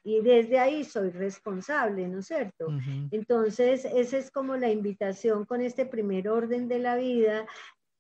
Y 0.04 0.20
desde 0.20 0.58
ahí 0.58 0.84
soy 0.84 1.10
responsable, 1.10 2.08
¿no 2.08 2.18
es 2.18 2.26
cierto? 2.26 2.66
Entonces, 3.10 3.84
esa 3.84 4.18
es 4.18 4.30
como 4.30 4.56
la 4.56 4.70
invitación 4.70 5.44
con 5.44 5.60
este 5.60 5.86
primer 5.86 6.28
orden 6.28 6.66
de 6.66 6.80
la 6.80 6.96
vida, 6.96 7.46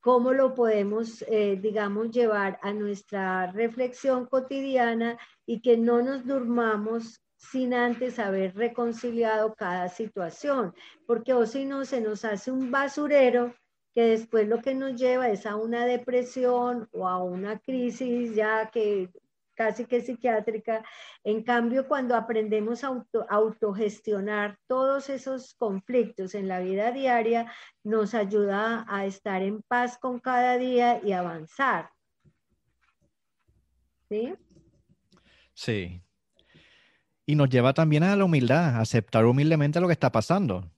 cómo 0.00 0.32
lo 0.32 0.52
podemos, 0.54 1.24
eh, 1.28 1.56
digamos, 1.62 2.10
llevar 2.10 2.58
a 2.62 2.72
nuestra 2.72 3.52
reflexión 3.52 4.26
cotidiana 4.26 5.16
y 5.46 5.60
que 5.60 5.76
no 5.76 6.02
nos 6.02 6.26
durmamos 6.26 7.22
sin 7.36 7.72
antes 7.72 8.18
haber 8.18 8.54
reconciliado 8.54 9.54
cada 9.54 9.88
situación, 9.88 10.74
porque 11.06 11.34
o 11.34 11.46
si 11.46 11.64
no 11.64 11.84
se 11.84 12.00
nos 12.00 12.24
hace 12.24 12.50
un 12.50 12.70
basurero 12.70 13.54
que 13.94 14.02
después 14.06 14.48
lo 14.48 14.60
que 14.60 14.74
nos 14.74 14.96
lleva 14.96 15.28
es 15.28 15.44
a 15.46 15.56
una 15.56 15.84
depresión 15.84 16.88
o 16.92 17.06
a 17.08 17.22
una 17.22 17.58
crisis 17.58 18.34
ya 18.34 18.70
que 18.70 19.10
casi 19.54 19.84
que 19.84 20.00
psiquiátrica. 20.00 20.84
En 21.24 21.42
cambio, 21.42 21.86
cuando 21.86 22.14
aprendemos 22.14 22.84
a 22.84 22.88
auto, 22.88 23.26
autogestionar 23.28 24.58
todos 24.66 25.10
esos 25.10 25.54
conflictos 25.54 26.34
en 26.34 26.48
la 26.48 26.60
vida 26.60 26.92
diaria, 26.92 27.52
nos 27.84 28.14
ayuda 28.14 28.84
a 28.88 29.06
estar 29.06 29.42
en 29.42 29.62
paz 29.62 29.98
con 29.98 30.20
cada 30.20 30.58
día 30.58 31.00
y 31.04 31.12
avanzar. 31.12 31.90
¿Sí? 34.08 34.34
Sí. 35.54 36.02
Y 37.24 37.34
nos 37.34 37.48
lleva 37.48 37.72
también 37.72 38.02
a 38.02 38.16
la 38.16 38.24
humildad, 38.24 38.80
aceptar 38.80 39.24
humildemente 39.24 39.80
lo 39.80 39.86
que 39.86 39.92
está 39.92 40.10
pasando. 40.10 40.70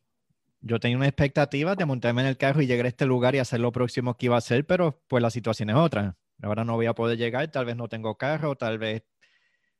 Yo 0.61 0.81
tenía 0.81 0.97
una 0.97 1.09
expectativa 1.09 1.75
de 1.75 1.85
montarme 1.85 2.23
en 2.23 2.29
el 2.29 2.39
carro 2.39 2.63
y 2.63 2.67
llegar 2.67 2.87
a 2.87 2.89
este 2.89 3.07
lugar 3.07 3.35
y 3.35 3.39
hacer 3.39 3.61
lo 3.61 3.73
próximo 3.73 4.17
que 4.17 4.27
iba 4.27 4.35
a 4.35 4.39
hacer, 4.39 4.67
pero 4.67 5.03
pues 5.09 5.23
la 5.23 5.31
situación 5.31 5.71
es 5.71 5.77
otra. 5.77 6.17
Ahora 6.43 6.65
no 6.65 6.75
voy 6.75 6.87
a 6.87 6.95
poder 6.95 7.17
llegar, 7.17 7.51
tal 7.51 7.65
vez 7.65 7.77
no 7.77 7.89
tengo 7.89 8.17
carro, 8.17 8.57
tal 8.57 8.79
vez 8.79 9.05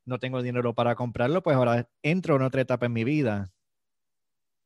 no 0.05 0.19
tengo 0.19 0.43
dinero 0.43 0.75
para 0.75 0.95
comprarlo, 0.95 1.43
pues 1.43 1.57
ahora 1.57 1.89
entro 2.03 2.37
en 2.37 2.43
otra 2.43 2.63
etapa 2.63 2.87
en 2.87 2.93
mi 2.93 3.05
vida. 3.05 3.53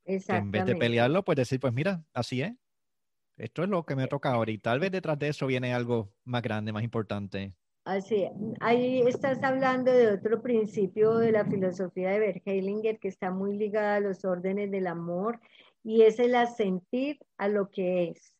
En 0.04 0.50
vez 0.50 0.64
de 0.66 0.74
pelearlo, 0.76 1.24
pues 1.24 1.36
decir, 1.36 1.60
pues 1.60 1.72
mira, 1.72 2.04
así 2.12 2.42
es. 2.42 2.54
Esto 3.36 3.62
es 3.62 3.68
lo 3.68 3.84
que 3.84 3.94
me 3.94 4.08
toca 4.08 4.32
ahora 4.32 4.50
y 4.50 4.58
tal 4.58 4.80
vez 4.80 4.90
detrás 4.90 5.18
de 5.18 5.28
eso 5.28 5.46
viene 5.46 5.72
algo 5.72 6.12
más 6.24 6.42
grande, 6.42 6.72
más 6.72 6.82
importante. 6.82 7.54
Así, 7.84 8.28
ahí 8.60 9.00
estás 9.06 9.42
hablando 9.42 9.92
de 9.92 10.12
otro 10.12 10.42
principio 10.42 11.16
de 11.16 11.32
la 11.32 11.44
filosofía 11.44 12.10
de 12.10 12.18
Bert 12.18 12.42
Hellinger 12.44 12.98
que 12.98 13.08
está 13.08 13.30
muy 13.30 13.56
ligada 13.56 13.96
a 13.96 14.00
los 14.00 14.24
órdenes 14.24 14.70
del 14.70 14.88
amor 14.88 15.40
y 15.84 16.02
es 16.02 16.18
el 16.18 16.34
asentir 16.34 17.18
a 17.38 17.48
lo 17.48 17.70
que 17.70 18.10
es. 18.10 18.37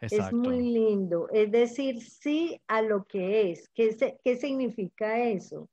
Es 0.00 0.32
muy 0.32 0.60
lindo, 0.60 1.28
es 1.32 1.50
decir, 1.50 2.02
sí 2.02 2.60
a 2.66 2.82
lo 2.82 3.04
que 3.04 3.50
es. 3.50 3.68
¿Qué, 3.74 4.18
¿Qué 4.22 4.36
significa 4.36 5.18
eso? 5.20 5.68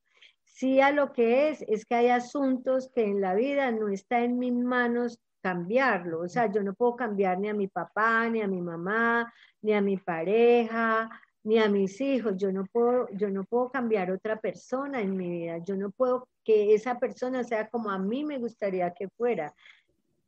Sí 0.45 0.79
a 0.79 0.91
lo 0.91 1.11
que 1.11 1.49
es, 1.49 1.63
es 1.67 1.85
que 1.85 1.95
hay 1.95 2.07
asuntos 2.07 2.89
que 2.93 3.03
en 3.03 3.19
la 3.19 3.35
vida 3.35 3.71
no 3.71 3.89
está 3.89 4.23
en 4.23 4.39
mis 4.39 4.53
manos 4.53 5.19
cambiarlo. 5.43 6.21
O 6.21 6.29
sea, 6.29 6.49
yo 6.51 6.63
no 6.63 6.73
puedo 6.73 6.95
cambiar 6.95 7.37
ni 7.39 7.49
a 7.49 7.53
mi 7.53 7.67
papá, 7.67 8.29
ni 8.29 8.41
a 8.41 8.47
mi 8.47 8.61
mamá, 8.61 9.31
ni 9.61 9.73
a 9.73 9.81
mi 9.81 9.97
pareja, 9.97 11.09
ni 11.43 11.59
a 11.59 11.67
mis 11.67 11.99
hijos. 11.99 12.35
Yo 12.37 12.51
no 12.51 12.65
puedo, 12.65 13.07
yo 13.11 13.29
no 13.29 13.43
puedo 13.43 13.69
cambiar 13.69 14.09
otra 14.09 14.39
persona 14.39 15.01
en 15.01 15.17
mi 15.17 15.29
vida. 15.29 15.57
Yo 15.57 15.75
no 15.75 15.91
puedo 15.91 16.29
que 16.45 16.73
esa 16.73 16.97
persona 16.97 17.43
sea 17.43 17.67
como 17.69 17.91
a 17.91 17.99
mí 17.99 18.23
me 18.23 18.39
gustaría 18.39 18.93
que 18.93 19.09
fuera. 19.09 19.53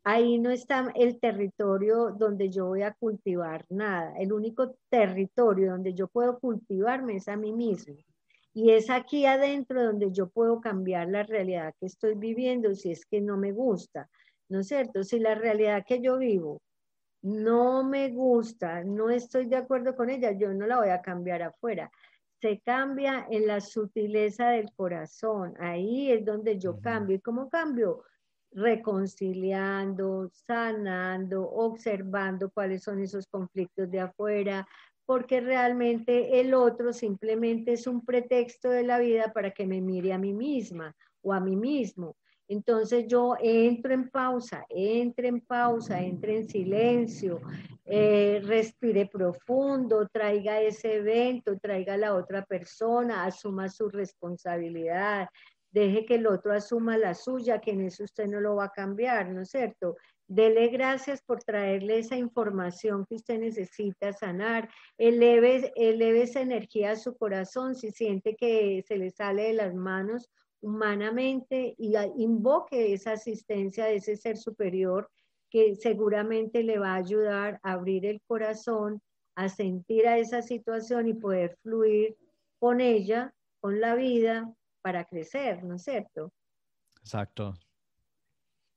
Ahí 0.07 0.37
no 0.37 0.51
está 0.51 0.91
el 0.93 1.19
territorio 1.19 2.11
donde 2.11 2.51
yo 2.51 2.67
voy 2.67 2.83
a 2.83 2.93
cultivar 2.93 3.65
nada. 3.69 4.13
El 4.19 4.33
único 4.33 4.75
territorio 4.87 5.71
donde 5.71 5.95
yo 5.95 6.07
puedo 6.07 6.37
cultivarme 6.37 7.15
es 7.15 7.27
a 7.27 7.35
mí 7.35 7.51
mismo. 7.51 7.95
Y 8.53 8.69
es 8.69 8.91
aquí 8.91 9.25
adentro 9.25 9.83
donde 9.83 10.11
yo 10.11 10.29
puedo 10.29 10.61
cambiar 10.61 11.09
la 11.09 11.23
realidad 11.23 11.73
que 11.79 11.87
estoy 11.87 12.13
viviendo 12.13 12.75
si 12.75 12.91
es 12.91 13.03
que 13.07 13.19
no 13.19 13.35
me 13.35 13.51
gusta. 13.51 14.07
¿No 14.47 14.59
es 14.59 14.67
cierto? 14.67 15.03
Si 15.03 15.17
la 15.17 15.33
realidad 15.33 15.83
que 15.87 15.99
yo 15.99 16.19
vivo 16.19 16.61
no 17.23 17.83
me 17.83 18.11
gusta, 18.11 18.83
no 18.83 19.09
estoy 19.09 19.47
de 19.47 19.55
acuerdo 19.55 19.95
con 19.95 20.11
ella, 20.11 20.33
yo 20.33 20.53
no 20.53 20.67
la 20.67 20.77
voy 20.77 20.89
a 20.89 21.01
cambiar 21.01 21.41
afuera. 21.41 21.89
Se 22.39 22.59
cambia 22.59 23.25
en 23.31 23.47
la 23.47 23.59
sutileza 23.59 24.49
del 24.49 24.71
corazón. 24.75 25.55
Ahí 25.57 26.11
es 26.11 26.23
donde 26.23 26.59
yo 26.59 26.79
cambio. 26.79 27.15
¿Y 27.15 27.21
cómo 27.21 27.49
cambio? 27.49 28.03
Reconciliando, 28.55 30.29
sanando, 30.31 31.43
observando 31.43 32.49
cuáles 32.49 32.81
son 32.83 33.01
esos 33.01 33.27
conflictos 33.27 33.91
de 33.91 33.99
afuera, 33.99 34.67
porque 35.05 35.41
realmente 35.41 36.39
el 36.39 36.53
otro 36.53 36.93
simplemente 36.93 37.73
es 37.73 37.85
un 37.85 38.03
pretexto 38.03 38.69
de 38.69 38.83
la 38.83 38.97
vida 38.97 39.31
para 39.33 39.51
que 39.51 39.67
me 39.67 39.81
mire 39.81 40.13
a 40.13 40.17
mí 40.17 40.33
misma 40.33 40.95
o 41.21 41.33
a 41.33 41.39
mí 41.39 41.55
mismo. 41.55 42.15
Entonces 42.47 43.07
yo 43.07 43.35
entro 43.39 43.93
en 43.93 44.09
pausa, 44.09 44.65
entre 44.69 45.29
en 45.29 45.41
pausa, 45.41 45.99
entre 46.01 46.37
en 46.37 46.47
silencio, 46.47 47.41
eh, 47.85 48.39
respire 48.43 49.07
profundo, 49.07 50.07
traiga 50.11 50.61
ese 50.61 50.95
evento, 50.97 51.57
traiga 51.57 51.95
a 51.95 51.97
la 51.97 52.15
otra 52.15 52.45
persona, 52.45 53.25
asuma 53.25 53.67
su 53.69 53.89
responsabilidad, 53.89 55.27
deje 55.75 56.05
que 56.05 56.15
el 56.15 56.25
otro 56.25 56.53
asuma 56.53 56.97
la 56.97 57.13
suya, 57.13 57.59
que 57.59 57.71
en 57.71 57.81
eso 57.81 58.05
usted 58.05 58.27
no 58.27 58.39
lo 58.39 58.55
va 58.55 58.65
a 58.65 58.71
cambiar, 58.71 59.29
¿no 59.29 59.41
es 59.41 59.49
cierto? 59.49 59.97
Dele 60.25 60.69
gracias 60.69 61.21
por 61.21 61.43
traerle 61.43 61.99
esa 61.99 62.15
información 62.15 63.05
que 63.05 63.15
usted 63.15 63.39
necesita 63.39 64.13
sanar. 64.13 64.69
Eleve, 64.97 65.73
eleve 65.75 66.23
esa 66.23 66.39
energía 66.39 66.91
a 66.91 66.95
su 66.95 67.17
corazón 67.17 67.75
si 67.75 67.91
siente 67.91 68.37
que 68.37 68.83
se 68.87 68.97
le 68.97 69.11
sale 69.11 69.43
de 69.43 69.53
las 69.53 69.75
manos 69.75 70.29
humanamente 70.61 71.75
y 71.77 71.93
invoque 72.17 72.93
esa 72.93 73.11
asistencia 73.11 73.85
de 73.85 73.97
ese 73.97 74.15
ser 74.15 74.37
superior 74.37 75.09
que 75.51 75.75
seguramente 75.75 76.63
le 76.63 76.79
va 76.79 76.93
a 76.93 77.03
ayudar 77.03 77.59
a 77.63 77.73
abrir 77.73 78.05
el 78.05 78.21
corazón, 78.25 79.01
a 79.35 79.49
sentir 79.49 80.07
a 80.07 80.17
esa 80.17 80.41
situación 80.41 81.09
y 81.09 81.13
poder 81.13 81.57
fluir 81.61 82.15
con 82.59 82.79
ella, 82.79 83.33
con 83.59 83.81
la 83.81 83.95
vida, 83.95 84.55
para 84.85 85.03
crecer, 85.03 85.63
¿no 85.63 85.77
es 85.77 85.83
cierto? 85.83 86.31
Exacto. 86.99 87.55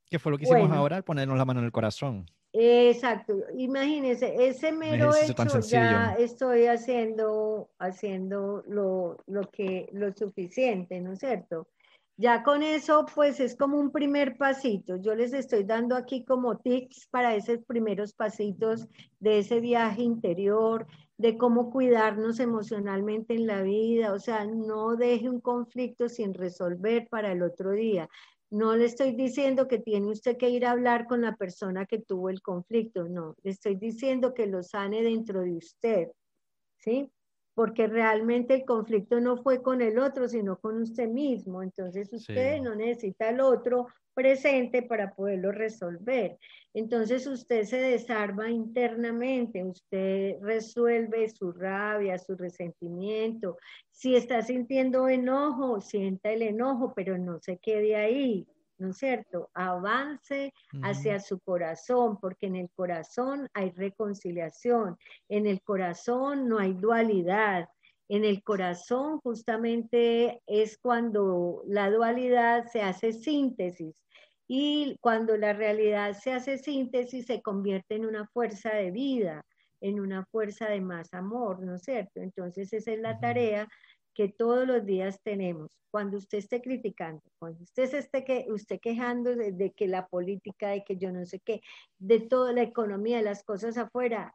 ¿Qué 0.06 0.18
fue 0.18 0.32
lo 0.32 0.38
que 0.38 0.44
hicimos 0.44 0.70
ahora 0.70 0.96
al 0.96 1.04
ponernos 1.04 1.36
la 1.36 1.44
mano 1.44 1.60
en 1.60 1.66
el 1.66 1.70
corazón? 1.70 2.24
Exacto. 2.54 3.34
Imagínense, 3.58 4.34
ese 4.48 4.72
mero 4.72 5.10
hecho 5.14 5.60
ya 5.60 6.14
estoy 6.18 6.64
haciendo, 6.64 7.68
haciendo 7.78 8.62
lo, 8.66 9.18
lo, 9.26 9.50
que, 9.50 9.90
lo 9.92 10.10
suficiente, 10.14 10.98
¿no 10.98 11.12
es 11.12 11.18
cierto? 11.18 11.68
Ya 12.16 12.42
con 12.42 12.62
eso, 12.62 13.04
pues 13.14 13.38
es 13.38 13.54
como 13.54 13.76
un 13.76 13.92
primer 13.92 14.38
pasito. 14.38 14.96
Yo 14.96 15.14
les 15.14 15.34
estoy 15.34 15.64
dando 15.64 15.94
aquí 15.94 16.24
como 16.24 16.56
tips 16.56 17.06
para 17.10 17.34
esos 17.34 17.58
primeros 17.66 18.14
pasitos 18.14 18.88
de 19.20 19.40
ese 19.40 19.60
viaje 19.60 20.00
interior, 20.00 20.86
de 21.18 21.36
cómo 21.36 21.70
cuidarnos 21.70 22.40
emocionalmente 22.40 23.34
en 23.34 23.46
la 23.46 23.62
vida. 23.62 24.12
O 24.12 24.18
sea, 24.18 24.44
no 24.44 24.96
deje 24.96 25.28
un 25.28 25.40
conflicto 25.40 26.08
sin 26.08 26.32
resolver 26.32 27.08
para 27.08 27.32
el 27.32 27.42
otro 27.42 27.72
día. 27.72 28.08
No 28.50 28.76
le 28.76 28.86
estoy 28.86 29.14
diciendo 29.14 29.68
que 29.68 29.78
tiene 29.78 30.10
usted 30.10 30.38
que 30.38 30.48
ir 30.48 30.64
a 30.64 30.70
hablar 30.70 31.06
con 31.06 31.20
la 31.20 31.36
persona 31.36 31.84
que 31.84 31.98
tuvo 31.98 32.30
el 32.30 32.40
conflicto, 32.40 33.08
no. 33.08 33.34
Le 33.42 33.50
estoy 33.50 33.74
diciendo 33.74 34.32
que 34.32 34.46
lo 34.46 34.62
sane 34.62 35.02
dentro 35.02 35.42
de 35.42 35.56
usted, 35.56 36.08
¿sí? 36.78 37.10
porque 37.58 37.88
realmente 37.88 38.54
el 38.54 38.64
conflicto 38.64 39.20
no 39.20 39.42
fue 39.42 39.62
con 39.62 39.82
el 39.82 39.98
otro, 39.98 40.28
sino 40.28 40.60
con 40.60 40.80
usted 40.80 41.08
mismo. 41.08 41.60
Entonces 41.60 42.12
usted 42.12 42.60
no 42.60 42.76
necesita 42.76 43.30
al 43.30 43.40
otro 43.40 43.88
presente 44.18 44.82
para 44.82 45.14
poderlo 45.14 45.52
resolver. 45.52 46.40
Entonces 46.74 47.24
usted 47.28 47.62
se 47.62 47.76
desarma 47.76 48.50
internamente, 48.50 49.62
usted 49.62 50.38
resuelve 50.40 51.28
su 51.28 51.52
rabia, 51.52 52.18
su 52.18 52.34
resentimiento. 52.34 53.58
Si 53.92 54.16
está 54.16 54.42
sintiendo 54.42 55.08
enojo, 55.08 55.80
sienta 55.80 56.32
el 56.32 56.42
enojo, 56.42 56.94
pero 56.96 57.16
no 57.16 57.38
se 57.38 57.58
quede 57.58 57.94
ahí. 57.94 58.44
¿no 58.78 58.90
es 58.90 58.98
cierto? 58.98 59.50
Avance 59.54 60.52
hacia 60.82 61.18
su 61.18 61.40
corazón, 61.40 62.18
porque 62.20 62.46
en 62.46 62.54
el 62.54 62.70
corazón 62.70 63.48
hay 63.52 63.70
reconciliación, 63.70 64.96
en 65.28 65.48
el 65.48 65.60
corazón 65.62 66.48
no 66.48 66.60
hay 66.60 66.74
dualidad, 66.74 67.68
en 68.08 68.24
el 68.24 68.42
corazón 68.42 69.20
justamente 69.20 70.42
es 70.46 70.78
cuando 70.78 71.62
la 71.66 71.90
dualidad 71.90 72.66
se 72.66 72.82
hace 72.82 73.12
síntesis 73.12 74.07
y 74.48 74.96
cuando 75.00 75.36
la 75.36 75.52
realidad 75.52 76.14
se 76.14 76.32
hace 76.32 76.56
síntesis 76.56 77.26
se 77.26 77.42
convierte 77.42 77.96
en 77.96 78.06
una 78.06 78.26
fuerza 78.28 78.70
de 78.70 78.90
vida, 78.90 79.44
en 79.80 80.00
una 80.00 80.24
fuerza 80.24 80.68
de 80.70 80.80
más 80.80 81.12
amor, 81.12 81.60
¿no 81.60 81.76
es 81.76 81.82
cierto? 81.82 82.20
Entonces 82.22 82.72
esa 82.72 82.92
es 82.92 82.98
la 82.98 83.20
tarea 83.20 83.68
que 84.14 84.28
todos 84.28 84.66
los 84.66 84.84
días 84.86 85.20
tenemos. 85.22 85.70
Cuando 85.90 86.16
usted 86.16 86.38
esté 86.38 86.62
criticando, 86.62 87.22
cuando 87.38 87.62
usted 87.62 87.86
se 87.90 87.98
esté 87.98 88.24
que, 88.24 88.46
usted 88.48 88.80
quejando 88.80 89.36
de, 89.36 89.72
que 89.76 89.86
la 89.86 90.06
política, 90.06 90.70
de 90.70 90.82
que 90.82 90.96
yo 90.96 91.12
no 91.12 91.24
sé 91.26 91.40
qué, 91.40 91.60
de 91.98 92.20
toda 92.20 92.52
la 92.52 92.62
economía, 92.62 93.18
de 93.18 93.24
las 93.24 93.44
cosas 93.44 93.76
afuera, 93.76 94.34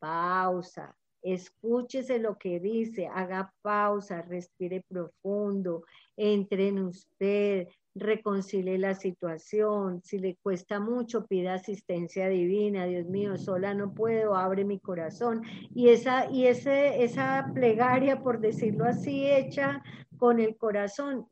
pausa, 0.00 0.96
escúchese 1.22 2.18
lo 2.18 2.36
que 2.36 2.60
dice, 2.60 3.06
haga 3.06 3.52
pausa, 3.62 4.20
respire 4.20 4.84
profundo, 4.88 5.84
entre 6.16 6.68
en 6.68 6.80
usted, 6.80 7.68
reconcilie 7.94 8.78
la 8.78 8.94
situación, 8.94 10.02
si 10.02 10.18
le 10.18 10.36
cuesta 10.36 10.80
mucho, 10.80 11.26
pida 11.26 11.54
asistencia 11.54 12.28
divina, 12.28 12.86
Dios 12.86 13.06
mío, 13.06 13.36
sola 13.36 13.72
no 13.74 13.94
puedo, 13.94 14.34
abre 14.34 14.64
mi 14.64 14.80
corazón. 14.80 15.42
Y 15.74 15.88
esa, 15.88 16.30
y 16.30 16.46
ese, 16.46 17.04
esa 17.04 17.50
plegaria, 17.54 18.20
por 18.20 18.40
decirlo 18.40 18.84
así, 18.84 19.26
hecha 19.26 19.82
con 20.18 20.40
el 20.40 20.56
corazón, 20.56 21.26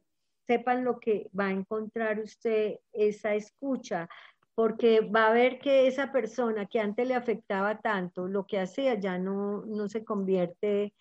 sepan 0.47 0.85
lo 0.85 1.01
que 1.01 1.29
va 1.39 1.47
a 1.47 1.53
encontrar 1.53 2.21
usted, 2.21 2.77
esa 2.93 3.35
escucha, 3.35 4.09
porque 4.55 5.01
va 5.01 5.29
a 5.29 5.33
ver 5.33 5.59
que 5.59 5.87
esa 5.87 6.13
persona 6.13 6.67
que 6.67 6.79
antes 6.79 7.09
le 7.09 7.15
afectaba 7.15 7.81
tanto, 7.81 8.29
lo 8.29 8.47
que 8.47 8.61
hacía 8.61 8.95
ya 8.95 9.19
no, 9.19 9.65
no 9.65 9.89
se 9.89 10.05
convierte 10.05 10.93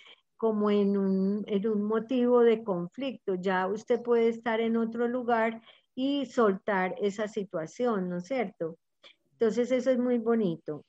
como 0.41 0.71
en 0.71 0.97
un, 0.97 1.43
en 1.45 1.67
un 1.67 1.83
motivo 1.83 2.39
de 2.41 2.63
conflicto. 2.63 3.35
Ya 3.35 3.67
usted 3.67 4.01
puede 4.01 4.27
estar 4.27 4.59
en 4.59 4.75
otro 4.75 5.07
lugar 5.07 5.61
y 5.93 6.25
soltar 6.25 6.95
esa 6.99 7.27
situación, 7.27 8.09
¿no 8.09 8.17
es 8.17 8.25
cierto? 8.25 8.79
Entonces 9.33 9.71
eso 9.71 9.91
es 9.91 9.99
muy 9.99 10.17
bonito. 10.17 10.83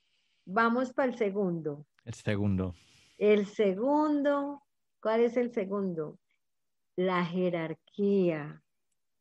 Vamos 0.46 0.94
para 0.94 1.12
el 1.12 1.18
segundo. 1.18 1.84
El 2.06 2.14
segundo. 2.14 2.74
El 3.18 3.44
segundo, 3.44 4.62
¿cuál 5.02 5.20
es 5.20 5.36
el 5.36 5.52
segundo? 5.52 6.18
La 6.96 7.22
jerarquía 7.22 8.62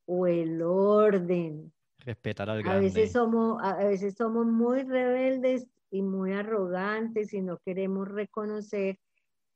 o 0.05 0.27
el 0.27 0.61
orden. 0.61 1.73
Respetar 1.97 2.49
al 2.49 2.63
grande. 2.63 2.77
A 2.77 2.82
veces 2.82 3.11
somos, 3.11 3.61
a 3.61 3.75
veces 3.84 4.15
somos 4.15 4.45
muy 4.45 4.84
rebeldes 4.84 5.67
y 5.89 6.01
muy 6.01 6.32
arrogantes 6.32 7.34
y 7.34 7.41
no 7.41 7.57
queremos 7.65 8.07
reconocer 8.07 8.97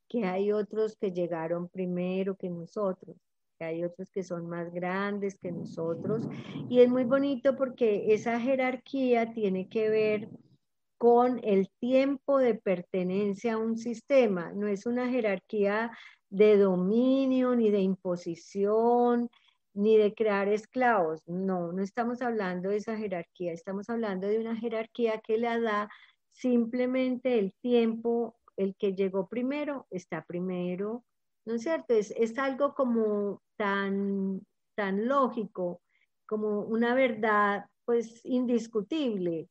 que 0.08 0.26
hay 0.26 0.52
otros 0.52 0.96
que 0.96 1.12
llegaron 1.12 1.68
primero 1.70 2.36
que 2.36 2.50
nosotros, 2.50 3.18
que 3.58 3.66
hay 3.66 3.84
otros 3.84 4.10
que 4.12 4.24
son 4.24 4.48
más 4.48 4.72
grandes 4.74 5.38
que 5.38 5.52
nosotros. 5.52 6.28
Y 6.70 6.80
es 6.82 6.90
muy 6.90 7.04
bonito 7.04 7.56
porque 7.56 8.14
esa 8.14 8.40
jerarquía 8.40 9.34
tiene 9.34 9.68
que 9.68 9.90
ver 9.90 10.30
con 10.98 11.40
el 11.44 11.70
tiempo 11.80 12.40
de 12.40 12.56
pertenencia 12.56 13.54
a 13.54 13.58
un 13.58 13.78
sistema, 13.78 14.52
no 14.54 14.68
es 14.68 14.86
una 14.86 15.10
jerarquía 15.10 15.92
de 16.30 16.58
dominio 16.58 17.56
ni 17.56 17.70
de 17.70 17.82
imposición 17.82 19.30
ni 19.74 19.98
de 19.98 20.14
crear 20.14 20.48
esclavos. 20.48 21.22
No, 21.28 21.74
no 21.74 21.84
estamos 21.84 22.22
hablando 22.22 22.70
de 22.70 22.78
esa 22.78 22.98
jerarquía, 22.98 23.52
estamos 23.52 23.90
hablando 23.90 24.28
de 24.28 24.40
una 24.40 24.56
jerarquía 24.56 25.20
que 25.20 25.38
le 25.38 25.62
da 25.62 25.90
simplemente 26.32 27.40
el 27.40 27.54
tiempo 27.62 28.36
el 28.58 28.76
que 28.76 28.94
llegó 28.94 29.28
primero 29.28 29.88
está 29.90 30.24
primero, 30.26 31.04
¿no 31.46 31.56
es 31.56 31.64
cierto? 31.64 31.94
Es, 31.94 32.12
es 32.12 32.38
algo 32.38 32.74
como 32.74 33.42
tan, 33.58 34.42
tan 34.76 35.08
lógico, 35.08 35.82
como 36.26 36.62
una 36.62 36.96
verdad 36.96 37.66
pues 37.86 38.26
indiscutible, 38.26 39.48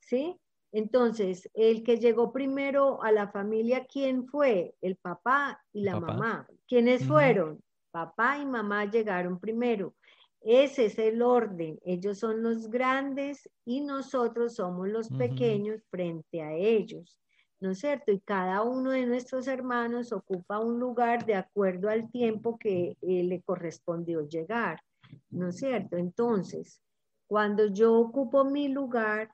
¿sí? 0.00 0.40
Entonces, 0.72 1.48
el 1.54 1.82
que 1.82 1.98
llegó 1.98 2.32
primero 2.32 3.02
a 3.02 3.12
la 3.12 3.28
familia, 3.28 3.86
¿quién 3.86 4.26
fue? 4.26 4.74
El 4.80 4.96
papá 4.96 5.62
y 5.72 5.82
la 5.82 5.98
mamá. 5.98 6.46
¿Quiénes 6.66 7.06
fueron? 7.06 7.62
Papá 7.90 8.38
y 8.38 8.46
mamá 8.46 8.84
llegaron 8.84 9.38
primero. 9.38 9.94
Ese 10.42 10.86
es 10.86 10.98
el 10.98 11.22
orden. 11.22 11.78
Ellos 11.82 12.18
son 12.18 12.42
los 12.42 12.68
grandes 12.68 13.48
y 13.64 13.80
nosotros 13.80 14.56
somos 14.56 14.88
los 14.88 15.08
pequeños 15.08 15.82
frente 15.90 16.42
a 16.42 16.52
ellos. 16.52 17.18
¿No 17.60 17.70
es 17.70 17.78
cierto? 17.78 18.12
Y 18.12 18.20
cada 18.20 18.62
uno 18.62 18.90
de 18.90 19.06
nuestros 19.06 19.46
hermanos 19.48 20.12
ocupa 20.12 20.58
un 20.58 20.78
lugar 20.78 21.24
de 21.24 21.34
acuerdo 21.34 21.88
al 21.88 22.10
tiempo 22.10 22.58
que 22.58 22.96
eh, 23.00 23.24
le 23.24 23.42
correspondió 23.42 24.28
llegar, 24.28 24.80
¿no 25.30 25.48
es 25.48 25.56
cierto? 25.56 25.96
Entonces, 25.96 26.80
cuando 27.26 27.66
yo 27.66 27.94
ocupo 27.94 28.44
mi 28.44 28.68
lugar, 28.68 29.30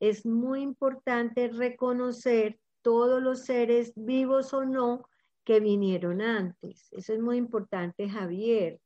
es 0.00 0.26
muy 0.26 0.62
importante 0.62 1.48
reconocer 1.48 2.58
todos 2.82 3.22
los 3.22 3.44
seres 3.44 3.92
vivos 3.96 4.52
o 4.52 4.64
no 4.64 5.08
que 5.44 5.60
vinieron 5.60 6.20
antes. 6.20 6.88
Eso 6.92 7.12
es 7.14 7.20
muy 7.20 7.36
importante, 7.36 8.08
Javier, 8.08 8.80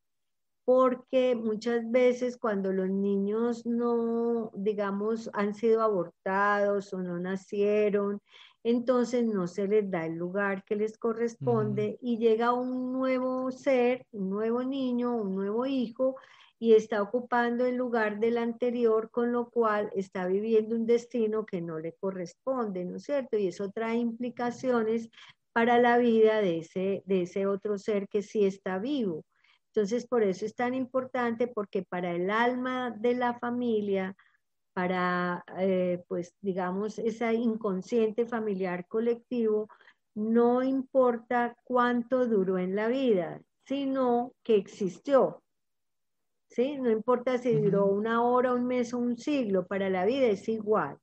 porque 0.65 1.35
muchas 1.35 1.89
veces 1.89 2.37
cuando 2.37 2.71
los 2.71 2.89
niños 2.89 3.65
no, 3.65 4.51
digamos, 4.55 5.29
han 5.33 5.55
sido 5.55 5.81
abortados 5.81 6.93
o 6.93 7.01
no 7.01 7.19
nacieron, 7.19 8.21
entonces 8.63 9.25
no 9.25 9.47
se 9.47 9.67
les 9.67 9.89
da 9.89 10.05
el 10.05 10.15
lugar 10.15 10.63
que 10.63 10.75
les 10.75 10.97
corresponde 10.97 11.97
y 12.01 12.17
llega 12.17 12.53
un 12.53 12.93
nuevo 12.93 13.51
ser, 13.51 14.05
un 14.11 14.29
nuevo 14.29 14.63
niño, 14.63 15.15
un 15.15 15.35
nuevo 15.35 15.65
hijo 15.65 16.15
y 16.59 16.73
está 16.73 17.01
ocupando 17.01 17.65
el 17.65 17.75
lugar 17.75 18.19
del 18.19 18.37
anterior, 18.37 19.09
con 19.09 19.31
lo 19.31 19.49
cual 19.49 19.89
está 19.95 20.27
viviendo 20.27 20.75
un 20.75 20.85
destino 20.85 21.43
que 21.43 21.59
no 21.59 21.79
le 21.79 21.93
corresponde, 21.93 22.85
¿no 22.85 22.97
es 22.97 23.03
cierto? 23.03 23.35
Y 23.35 23.47
eso 23.47 23.71
trae 23.71 23.97
implicaciones 23.97 25.09
para 25.53 25.79
la 25.79 25.97
vida 25.97 26.39
de 26.41 26.59
ese, 26.59 27.01
de 27.07 27.23
ese 27.23 27.47
otro 27.47 27.79
ser 27.79 28.07
que 28.07 28.21
sí 28.21 28.45
está 28.45 28.77
vivo. 28.77 29.25
Entonces, 29.73 30.05
por 30.05 30.23
eso 30.23 30.45
es 30.45 30.53
tan 30.53 30.73
importante, 30.73 31.47
porque 31.47 31.83
para 31.83 32.11
el 32.11 32.29
alma 32.29 32.91
de 32.91 33.15
la 33.15 33.39
familia, 33.39 34.17
para, 34.73 35.45
eh, 35.57 36.03
pues, 36.09 36.35
digamos, 36.41 36.99
ese 36.99 37.33
inconsciente 37.33 38.25
familiar 38.25 38.85
colectivo, 38.87 39.69
no 40.13 40.61
importa 40.61 41.55
cuánto 41.63 42.27
duró 42.27 42.57
en 42.57 42.75
la 42.75 42.89
vida, 42.89 43.41
sino 43.65 44.33
que 44.43 44.57
existió. 44.57 45.41
¿Sí? 46.49 46.77
No 46.77 46.89
importa 46.89 47.37
si 47.37 47.55
duró 47.55 47.85
una 47.85 48.23
hora, 48.23 48.53
un 48.53 48.65
mes 48.67 48.93
o 48.93 48.97
un 48.97 49.17
siglo, 49.17 49.67
para 49.67 49.89
la 49.89 50.03
vida 50.03 50.27
es 50.27 50.49
igual. 50.49 50.97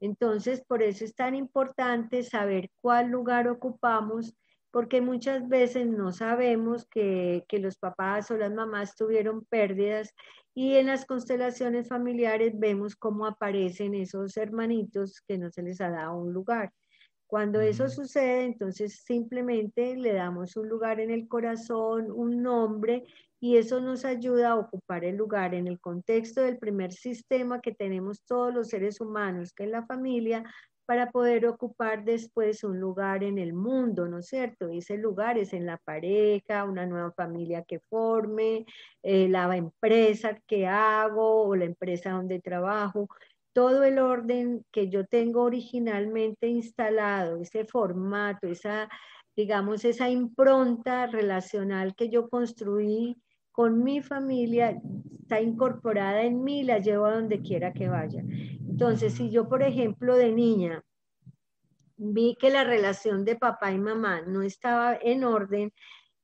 Entonces, 0.00 0.64
por 0.66 0.82
eso 0.82 1.04
es 1.04 1.14
tan 1.14 1.36
importante 1.36 2.24
saber 2.24 2.70
cuál 2.80 3.08
lugar 3.10 3.46
ocupamos 3.46 4.34
porque 4.70 5.00
muchas 5.00 5.48
veces 5.48 5.86
no 5.86 6.12
sabemos 6.12 6.86
que, 6.86 7.44
los 7.50 7.76
papás 7.76 8.30
o 8.30 8.36
las 8.36 8.52
mamás 8.52 8.94
tuvieron 8.94 9.44
pérdidas 9.44 10.14
y 10.54 10.76
en 10.76 10.86
las 10.86 11.04
constelaciones 11.04 11.88
familiares 11.88 12.52
vemos 12.58 12.96
cómo 12.96 13.26
aparecen 13.26 13.94
esos 13.94 14.36
hermanitos 14.36 15.22
que 15.26 15.38
no 15.38 15.50
se 15.50 15.62
les 15.62 15.80
ha 15.80 15.90
dado 15.90 16.16
un 16.16 16.32
lugar. 16.32 16.72
Cuando 17.26 17.60
eso 17.60 17.88
sucede, 17.88 18.44
entonces 18.44 19.02
simplemente 19.04 19.96
le 19.96 20.12
damos 20.12 20.56
un 20.56 20.68
lugar 20.68 20.98
en 20.98 21.10
el 21.10 21.28
corazón, 21.28 22.10
un 22.10 22.42
nombre, 22.42 23.04
y 23.40 23.56
eso 23.56 23.80
nos 23.80 24.04
ayuda 24.04 24.50
a 24.50 24.56
ocupar 24.56 25.04
el 25.04 25.16
lugar 25.16 25.54
en 25.54 25.66
el 25.66 25.80
contexto 25.80 26.42
del 26.42 26.58
primer 26.58 26.92
sistema 26.92 27.60
que 27.60 27.72
tenemos 27.72 28.22
todos 28.26 28.52
los 28.52 28.68
seres 28.68 29.00
humanos, 29.00 29.52
que 29.52 29.64
es 29.64 29.70
la 29.70 29.86
familia, 29.86 30.44
para 30.90 31.12
poder 31.12 31.46
ocupar 31.46 32.02
después 32.04 32.64
un 32.64 32.80
lugar 32.80 33.22
en 33.22 33.38
el 33.38 33.52
mundo, 33.52 34.08
¿no 34.08 34.18
es 34.18 34.26
cierto? 34.26 34.66
Ese 34.70 34.98
lugar 34.98 35.38
es 35.38 35.52
en 35.52 35.64
la 35.64 35.76
pareja, 35.76 36.64
una 36.64 36.84
nueva 36.84 37.12
familia 37.12 37.62
que 37.62 37.78
forme, 37.78 38.66
eh, 39.04 39.28
la 39.28 39.56
empresa 39.56 40.36
que 40.48 40.66
hago 40.66 41.44
o 41.44 41.54
la 41.54 41.66
empresa 41.66 42.10
donde 42.10 42.40
trabajo, 42.40 43.08
todo 43.52 43.84
el 43.84 44.00
orden 44.00 44.66
que 44.72 44.88
yo 44.88 45.06
tengo 45.06 45.42
originalmente 45.42 46.48
instalado, 46.48 47.36
ese 47.36 47.64
formato, 47.66 48.48
esa, 48.48 48.88
digamos, 49.36 49.84
esa 49.84 50.10
impronta 50.10 51.06
relacional 51.06 51.94
que 51.94 52.08
yo 52.08 52.28
construí 52.28 53.16
con 53.52 53.82
mi 53.82 54.02
familia, 54.02 54.80
está 55.20 55.40
incorporada 55.40 56.22
en 56.22 56.42
mí, 56.42 56.62
la 56.62 56.78
llevo 56.78 57.06
a 57.06 57.14
donde 57.14 57.40
quiera 57.40 57.72
que 57.72 57.88
vaya. 57.88 58.22
Entonces, 58.22 59.14
si 59.14 59.30
yo, 59.30 59.48
por 59.48 59.62
ejemplo, 59.62 60.16
de 60.16 60.32
niña 60.32 60.84
vi 61.96 62.36
que 62.40 62.50
la 62.50 62.64
relación 62.64 63.24
de 63.24 63.36
papá 63.36 63.72
y 63.72 63.78
mamá 63.78 64.22
no 64.22 64.42
estaba 64.42 64.98
en 65.00 65.22
orden 65.22 65.70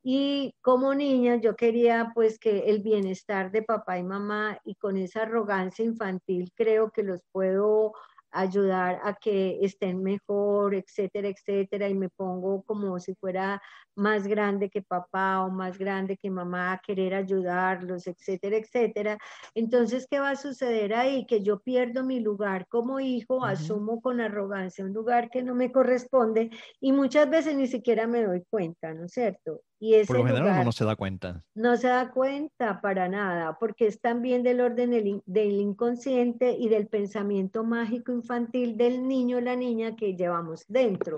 y 0.02 0.54
como 0.62 0.94
niña 0.94 1.36
yo 1.36 1.54
quería 1.54 2.12
pues 2.14 2.38
que 2.38 2.70
el 2.70 2.80
bienestar 2.80 3.50
de 3.50 3.62
papá 3.62 3.98
y 3.98 4.02
mamá 4.02 4.58
y 4.64 4.76
con 4.76 4.96
esa 4.96 5.22
arrogancia 5.22 5.84
infantil 5.84 6.50
creo 6.54 6.90
que 6.90 7.02
los 7.02 7.20
puedo 7.30 7.92
ayudar 8.40 9.00
a 9.02 9.14
que 9.14 9.58
estén 9.62 10.02
mejor, 10.02 10.74
etcétera, 10.74 11.28
etcétera, 11.28 11.88
y 11.88 11.94
me 11.94 12.08
pongo 12.08 12.62
como 12.64 12.98
si 13.00 13.14
fuera 13.14 13.60
más 13.96 14.26
grande 14.26 14.70
que 14.70 14.82
papá 14.82 15.42
o 15.44 15.50
más 15.50 15.78
grande 15.78 16.16
que 16.16 16.30
mamá 16.30 16.72
a 16.72 16.78
querer 16.78 17.14
ayudarlos, 17.14 18.06
etcétera, 18.06 18.56
etcétera. 18.56 19.18
Entonces, 19.54 20.06
¿qué 20.10 20.20
va 20.20 20.30
a 20.30 20.36
suceder 20.36 20.94
ahí? 20.94 21.26
Que 21.26 21.42
yo 21.42 21.60
pierdo 21.60 22.04
mi 22.04 22.20
lugar 22.20 22.66
como 22.68 23.00
hijo, 23.00 23.44
asumo 23.44 24.00
con 24.00 24.20
arrogancia 24.20 24.84
un 24.84 24.92
lugar 24.92 25.30
que 25.30 25.42
no 25.42 25.54
me 25.54 25.72
corresponde 25.72 26.50
y 26.80 26.92
muchas 26.92 27.28
veces 27.30 27.56
ni 27.56 27.66
siquiera 27.66 28.06
me 28.06 28.24
doy 28.24 28.44
cuenta, 28.50 28.94
¿no 28.94 29.06
es 29.06 29.12
cierto? 29.12 29.62
Y 29.78 29.94
ese 29.94 30.06
Por 30.06 30.16
lo 30.16 30.22
general 30.24 30.42
lugar 30.44 30.54
uno 30.54 30.64
no 30.64 30.72
se 30.72 30.84
da 30.86 30.96
cuenta. 30.96 31.44
no 31.54 31.76
se 31.76 31.88
da 31.88 32.10
cuenta 32.10 32.80
para 32.80 33.08
nada, 33.08 33.58
porque 33.58 33.86
es 33.86 34.00
también 34.00 34.42
del 34.42 34.60
orden 34.60 34.90
del, 34.90 35.22
del 35.26 35.60
inconsciente 35.60 36.52
y 36.58 36.68
del 36.68 36.86
pensamiento 36.88 37.62
mágico 37.62 38.12
infantil 38.12 38.76
del 38.78 39.06
niño 39.06 39.36
o 39.36 39.40
la 39.40 39.54
niña 39.54 39.94
que 39.94 40.16
llevamos 40.16 40.64
dentro. 40.68 41.16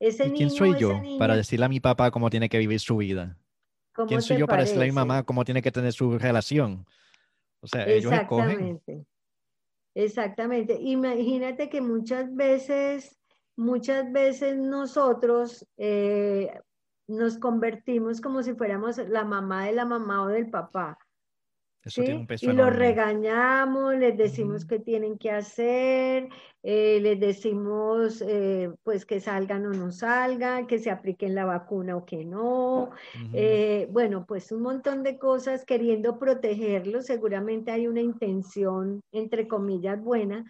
Ese 0.00 0.26
¿Y 0.26 0.32
quién 0.32 0.48
niño 0.48 0.50
soy 0.50 0.76
yo 0.76 1.00
para 1.18 1.36
decirle 1.36 1.66
a 1.66 1.68
mi 1.68 1.78
papá 1.80 2.10
cómo 2.10 2.30
tiene 2.30 2.48
que 2.48 2.58
vivir 2.58 2.80
su 2.80 2.96
vida? 2.96 3.36
¿cómo 3.92 4.08
¿Quién 4.08 4.22
soy 4.22 4.38
yo 4.38 4.46
para 4.46 4.62
decirle 4.62 4.84
a 4.84 4.86
mi 4.86 4.92
mamá 4.92 5.22
cómo 5.24 5.44
tiene 5.44 5.62
que 5.62 5.70
tener 5.70 5.92
su 5.92 6.18
relación? 6.18 6.86
O 7.60 7.66
sea, 7.66 7.86
ellos 7.86 8.12
escogen. 8.12 8.50
Exactamente, 8.50 9.06
exactamente. 9.94 10.78
Imagínate 10.80 11.68
que 11.68 11.80
muchas 11.80 12.34
veces, 12.34 13.18
muchas 13.56 14.10
veces 14.10 14.56
nosotros 14.56 15.66
eh, 15.76 16.50
nos 17.10 17.38
convertimos 17.38 18.20
como 18.20 18.42
si 18.42 18.54
fuéramos 18.54 18.98
la 18.98 19.24
mamá 19.24 19.66
de 19.66 19.72
la 19.72 19.84
mamá 19.84 20.22
o 20.22 20.28
del 20.28 20.48
papá. 20.50 20.98
Eso 21.82 22.02
tiene 22.02 22.16
¿sí? 22.16 22.20
un 22.20 22.26
peso 22.26 22.50
Y 22.50 22.52
los 22.52 22.76
regañamos, 22.76 23.94
les 23.94 24.16
decimos 24.16 24.66
qué 24.66 24.78
tienen 24.78 25.16
que 25.16 25.30
hacer, 25.30 26.28
eh, 26.62 26.98
les 27.00 27.18
decimos 27.18 28.22
eh, 28.26 28.70
pues 28.82 29.06
que 29.06 29.18
salgan 29.18 29.64
o 29.64 29.70
no 29.70 29.90
salgan, 29.90 30.66
que 30.66 30.78
se 30.78 30.90
apliquen 30.90 31.34
la 31.34 31.46
vacuna 31.46 31.96
o 31.96 32.04
que 32.04 32.22
no. 32.26 32.90
Eh, 33.32 33.88
bueno, 33.90 34.26
pues 34.26 34.52
un 34.52 34.60
montón 34.60 35.02
de 35.02 35.18
cosas 35.18 35.64
queriendo 35.64 36.18
protegerlos. 36.18 37.06
Seguramente 37.06 37.70
hay 37.70 37.86
una 37.86 38.02
intención, 38.02 39.00
entre 39.12 39.48
comillas, 39.48 40.02
buena, 40.02 40.44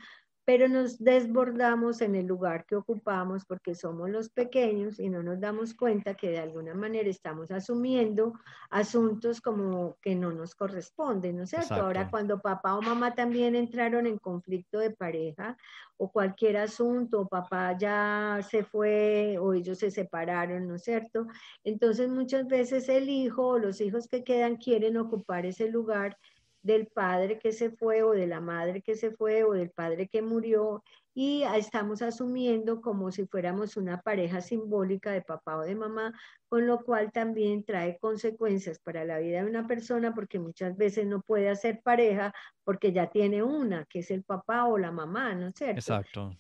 pero 0.45 0.69
nos 0.69 0.99
desbordamos 0.99 2.01
en 2.01 2.15
el 2.15 2.27
lugar 2.27 2.65
que 2.67 2.77
ocupamos 2.77 3.45
porque 3.45 3.75
somos 3.75 4.11
los 4.11 4.31
pequeños 4.31 4.99
y 4.99 5.09
no 5.09 5.23
nos 5.23 5.41
damos 5.41 5.75
cuenta 5.75 6.15
que 6.15 6.31
de 6.31 6.39
alguna 6.39 6.75
manera 6.75 7.09
estamos 7.09 7.51
asumiendo 7.51 8.33
asuntos 8.71 9.41
como 9.41 9.97
que 10.01 10.15
no 10.15 10.33
nos 10.33 10.55
corresponden, 10.55 11.37
¿no 11.37 11.43
es 11.45 11.51
cierto? 11.51 11.75
Ahora, 11.75 12.11
cuando 12.11 12.41
papá 12.41 12.75
o 12.75 12.83
mamá 12.83 13.15
también 13.15 13.55
entraron 13.55 14.07
en 14.07 14.19
conflicto 14.19 14.79
de 14.79 14.91
pareja 14.91 15.57
o 15.97 16.11
cualquier 16.11 16.57
asunto, 16.57 17.21
o 17.21 17.29
papá 17.29 17.77
ya 17.79 18.41
se 18.49 18.65
fue 18.65 19.37
o 19.39 19.53
ellos 19.53 19.79
se 19.79 19.91
separaron, 19.91 20.67
¿no 20.67 20.77
es 20.77 20.85
cierto? 20.85 21.27
Entonces, 21.63 22.09
muchas 22.09 22.47
veces 22.47 22.89
el 22.89 23.09
hijo 23.11 23.47
o 23.47 23.59
los 23.59 23.81
hijos 23.81 24.09
que 24.09 24.25
quedan 24.25 24.57
quieren 24.57 24.97
ocupar 24.97 25.45
ese 25.45 25.69
lugar 25.69 26.17
del 26.63 26.87
padre 26.87 27.39
que 27.39 27.53
se 27.53 27.71
fue 27.71 28.03
o 28.03 28.13
de 28.13 28.27
la 28.27 28.41
madre 28.41 28.83
que 28.83 28.95
se 28.95 29.11
fue 29.11 29.45
o 29.45 29.53
del 29.53 29.71
padre 29.71 30.09
que 30.09 30.23
murió 30.23 30.83
y 31.15 31.43
estamos 31.57 32.03
asumiendo 32.03 32.81
como 32.81 33.11
si 33.11 33.27
fuéramos 33.27 33.77
una 33.77 34.01
pareja 34.01 34.41
simbólica 34.41 35.11
de 35.13 35.23
papá 35.23 35.57
o 35.57 35.63
de 35.63 35.75
mamá, 35.75 36.13
con 36.49 36.67
lo 36.67 36.85
cual 36.85 37.11
también 37.13 37.65
trae 37.65 37.99
consecuencias 37.99 38.79
para 38.79 39.05
la 39.05 39.19
vida 39.19 39.43
de 39.43 39.51
una 39.51 39.67
persona 39.67 40.15
porque 40.15 40.39
muchas 40.39 40.77
veces 40.77 41.07
no 41.07 41.21
puede 41.21 41.49
hacer 41.49 41.81
pareja 41.83 42.33
porque 42.65 42.93
ya 42.93 43.11
tiene 43.11 43.43
una, 43.43 43.85
que 43.87 44.01
es 44.01 44.11
el 44.11 44.23
papá 44.23 44.67
o 44.67 44.79
la 44.79 44.93
mamá, 44.93 45.35
¿no 45.35 45.49
es 45.49 45.55
cierto? 45.57 45.79
Exacto. 45.79 46.37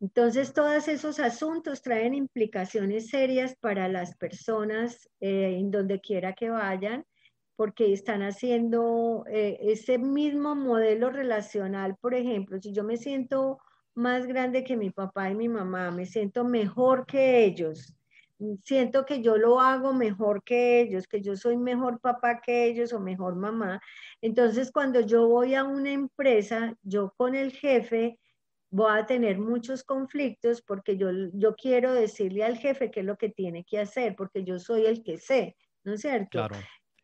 Entonces, 0.00 0.54
todos 0.54 0.88
esos 0.88 1.20
asuntos 1.20 1.82
traen 1.82 2.14
implicaciones 2.14 3.08
serias 3.10 3.54
para 3.60 3.86
las 3.86 4.16
personas 4.16 5.10
eh, 5.20 5.58
en 5.58 5.70
donde 5.70 6.00
quiera 6.00 6.32
que 6.32 6.48
vayan, 6.48 7.04
porque 7.60 7.92
están 7.92 8.22
haciendo 8.22 9.26
eh, 9.28 9.58
ese 9.60 9.98
mismo 9.98 10.54
modelo 10.54 11.10
relacional. 11.10 11.94
Por 12.00 12.14
ejemplo, 12.14 12.58
si 12.58 12.72
yo 12.72 12.84
me 12.84 12.96
siento 12.96 13.58
más 13.94 14.26
grande 14.26 14.64
que 14.64 14.78
mi 14.78 14.88
papá 14.88 15.28
y 15.28 15.34
mi 15.34 15.46
mamá, 15.46 15.90
me 15.90 16.06
siento 16.06 16.42
mejor 16.42 17.04
que 17.04 17.44
ellos, 17.44 17.94
siento 18.64 19.04
que 19.04 19.20
yo 19.20 19.36
lo 19.36 19.60
hago 19.60 19.92
mejor 19.92 20.42
que 20.42 20.80
ellos, 20.80 21.06
que 21.06 21.20
yo 21.20 21.36
soy 21.36 21.58
mejor 21.58 22.00
papá 22.00 22.40
que 22.40 22.64
ellos 22.64 22.94
o 22.94 22.98
mejor 22.98 23.36
mamá. 23.36 23.78
Entonces, 24.22 24.72
cuando 24.72 25.00
yo 25.00 25.28
voy 25.28 25.54
a 25.54 25.62
una 25.62 25.92
empresa, 25.92 26.74
yo 26.82 27.12
con 27.18 27.34
el 27.34 27.52
jefe 27.52 28.18
voy 28.70 28.98
a 28.98 29.04
tener 29.04 29.38
muchos 29.38 29.84
conflictos 29.84 30.62
porque 30.62 30.96
yo, 30.96 31.10
yo 31.34 31.54
quiero 31.56 31.92
decirle 31.92 32.42
al 32.42 32.56
jefe 32.56 32.90
qué 32.90 33.00
es 33.00 33.06
lo 33.06 33.18
que 33.18 33.28
tiene 33.28 33.64
que 33.64 33.80
hacer, 33.80 34.16
porque 34.16 34.44
yo 34.44 34.58
soy 34.58 34.86
el 34.86 35.02
que 35.02 35.18
sé, 35.18 35.58
¿no 35.84 35.92
es 35.92 36.00
cierto? 36.00 36.30
Claro. 36.30 36.56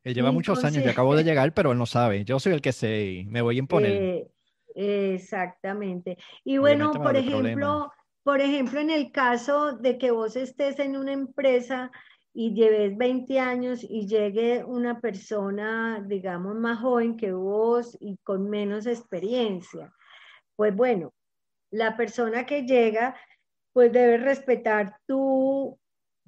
Él 0.07 0.15
lleva 0.15 0.31
muchos 0.31 0.63
años, 0.63 0.85
yo 0.85 0.91
acabo 0.93 1.17
de 1.17 1.25
llegar, 1.25 1.53
pero 1.53 1.73
él 1.73 1.79
no 1.79 1.85
sabe. 1.85 2.25
Yo 2.25 2.39
soy 2.39 2.53
el 2.53 2.61
que 2.61 2.71
sé 2.71 3.07
y 3.07 3.25
me 3.25 3.43
voy 3.43 3.57
a 3.57 3.59
imponer. 3.59 3.91
Eh, 3.91 4.31
exactamente. 4.77 6.17
Y 6.45 6.59
bueno, 6.59 6.93
por 6.93 7.17
ejemplo, 7.17 7.91
por 8.23 8.41
ejemplo, 8.41 8.79
en 8.79 8.91
el 8.91 9.11
caso 9.11 9.73
de 9.73 9.99
que 9.99 10.13
vos 10.13 10.37
estés 10.37 10.79
en 10.79 10.97
una 10.97 11.13
empresa 11.13 11.91
y 12.33 12.55
lleves 12.55 12.97
20 12.97 13.41
años 13.41 13.83
y 13.83 14.07
llegue 14.07 14.63
una 14.63 15.01
persona, 15.01 16.01
digamos, 16.07 16.55
más 16.55 16.79
joven 16.79 17.17
que 17.17 17.33
vos 17.33 17.99
y 17.99 18.17
con 18.19 18.49
menos 18.49 18.87
experiencia, 18.87 19.93
pues 20.55 20.73
bueno, 20.73 21.15
la 21.73 21.97
persona 21.97 22.47
que 22.47 22.63
llega, 22.63 23.17
pues 23.73 23.93
debe 23.93 24.19
respetar 24.19 24.99
tu, 25.05 25.77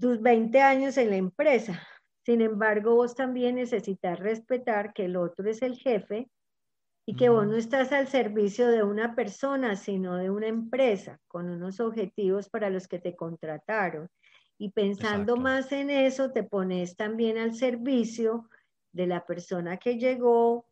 tus 0.01 0.21
20 0.21 0.61
años 0.63 0.97
en 0.97 1.11
la 1.11 1.17
empresa. 1.17 1.81
Sin 2.29 2.43
embargo, 2.43 2.95
vos 2.95 3.15
también 3.15 3.55
necesitas 3.55 4.19
respetar 4.19 4.93
que 4.93 5.07
el 5.07 5.17
otro 5.17 5.49
es 5.49 5.63
el 5.63 5.79
jefe 5.79 6.29
y 7.07 7.17
que 7.17 7.31
vos 7.31 7.47
no 7.47 7.57
estás 7.57 7.91
al 7.91 8.07
servicio 8.07 8.69
de 8.69 8.83
una 8.83 9.15
persona, 9.15 9.77
sino 9.77 10.15
de 10.17 10.29
una 10.29 10.47
empresa 10.47 11.19
con 11.27 11.49
unos 11.49 11.81
objetivos 11.81 12.51
para 12.51 12.69
los 12.69 12.87
que 12.87 12.99
te 12.99 13.17
contrataron. 13.17 14.11
Y 14.59 14.73
pensando 14.73 15.33
Exacto. 15.33 15.41
más 15.41 15.73
en 15.73 15.89
eso, 15.89 16.31
te 16.31 16.43
pones 16.43 16.97
también 16.97 17.39
al 17.39 17.55
servicio 17.55 18.51
de 18.93 19.07
la 19.07 19.25
persona 19.25 19.79
que 19.79 19.97
llegó, 19.97 20.67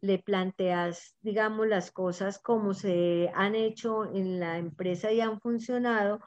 le 0.00 0.18
planteas, 0.18 1.14
digamos, 1.20 1.68
las 1.68 1.90
cosas 1.90 2.38
como 2.38 2.72
se 2.72 3.30
han 3.34 3.54
hecho 3.54 4.06
en 4.06 4.40
la 4.40 4.56
empresa 4.56 5.12
y 5.12 5.20
han 5.20 5.42
funcionado, 5.42 6.20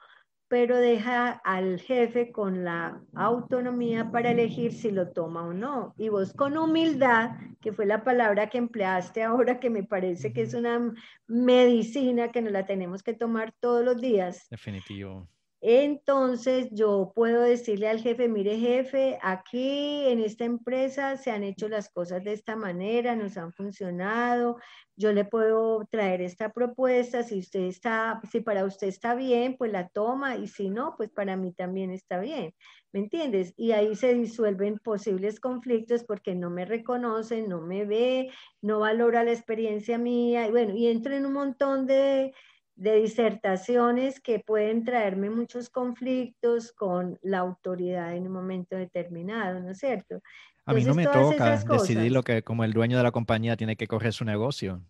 pero 0.48 0.76
deja 0.78 1.30
al 1.44 1.80
jefe 1.80 2.30
con 2.30 2.64
la 2.64 3.00
autonomía 3.14 4.10
para 4.10 4.30
elegir 4.30 4.72
si 4.72 4.90
lo 4.90 5.10
toma 5.12 5.42
o 5.46 5.52
no. 5.52 5.94
Y 5.96 6.08
vos 6.08 6.32
con 6.32 6.56
humildad, 6.56 7.30
que 7.60 7.72
fue 7.72 7.86
la 7.86 8.04
palabra 8.04 8.48
que 8.48 8.58
empleaste 8.58 9.22
ahora, 9.22 9.58
que 9.58 9.70
me 9.70 9.82
parece 9.82 10.32
que 10.32 10.42
es 10.42 10.54
una 10.54 10.94
medicina 11.26 12.30
que 12.30 12.42
nos 12.42 12.52
la 12.52 12.66
tenemos 12.66 13.02
que 13.02 13.14
tomar 13.14 13.52
todos 13.60 13.84
los 13.84 14.00
días. 14.00 14.46
Definitivo. 14.50 15.28
Entonces 15.62 16.68
yo 16.70 17.12
puedo 17.14 17.40
decirle 17.40 17.88
al 17.88 18.00
jefe, 18.00 18.28
mire 18.28 18.58
jefe, 18.58 19.18
aquí 19.22 20.06
en 20.06 20.20
esta 20.20 20.44
empresa 20.44 21.16
se 21.16 21.30
han 21.30 21.44
hecho 21.44 21.68
las 21.68 21.88
cosas 21.88 22.22
de 22.24 22.34
esta 22.34 22.56
manera, 22.56 23.16
nos 23.16 23.38
han 23.38 23.52
funcionado, 23.52 24.58
yo 24.96 25.12
le 25.12 25.24
puedo 25.24 25.86
traer 25.90 26.20
esta 26.20 26.52
propuesta, 26.52 27.22
si 27.22 27.38
usted 27.38 27.60
está, 27.60 28.20
si 28.30 28.40
para 28.40 28.64
usted 28.64 28.88
está 28.88 29.14
bien, 29.14 29.56
pues 29.56 29.72
la 29.72 29.88
toma 29.88 30.36
y 30.36 30.46
si 30.46 30.68
no, 30.68 30.94
pues 30.96 31.10
para 31.10 31.36
mí 31.36 31.52
también 31.52 31.90
está 31.90 32.20
bien, 32.20 32.52
¿me 32.92 33.00
entiendes? 33.00 33.54
Y 33.56 33.72
ahí 33.72 33.96
se 33.96 34.12
disuelven 34.12 34.78
posibles 34.78 35.40
conflictos 35.40 36.04
porque 36.04 36.34
no 36.34 36.50
me 36.50 36.66
reconoce, 36.66 37.42
no 37.42 37.62
me 37.62 37.86
ve, 37.86 38.30
no 38.60 38.80
valora 38.80 39.24
la 39.24 39.32
experiencia 39.32 39.96
mía, 39.96 40.46
y 40.46 40.50
bueno, 40.50 40.74
y 40.76 40.88
entro 40.88 41.14
en 41.14 41.24
un 41.24 41.32
montón 41.32 41.86
de 41.86 42.34
de 42.76 42.96
disertaciones 43.00 44.20
que 44.20 44.40
pueden 44.40 44.84
traerme 44.84 45.30
muchos 45.30 45.70
conflictos 45.70 46.72
con 46.72 47.18
la 47.22 47.38
autoridad 47.38 48.14
en 48.16 48.26
un 48.26 48.32
momento 48.32 48.76
determinado, 48.76 49.60
¿no 49.60 49.70
es 49.72 49.78
cierto? 49.78 50.20
A 50.64 50.74
mí 50.74 50.84
no 50.84 50.94
me 50.94 51.08
toca 51.08 51.62
decidir 51.64 52.12
lo 52.12 52.22
que 52.24 52.42
como 52.42 52.64
el 52.64 52.72
dueño 52.72 52.96
de 52.96 53.02
la 53.04 53.12
compañía 53.12 53.56
tiene 53.56 53.76
que 53.76 53.86
correr 53.86 54.12
su 54.12 54.24
negocio. 54.24 54.82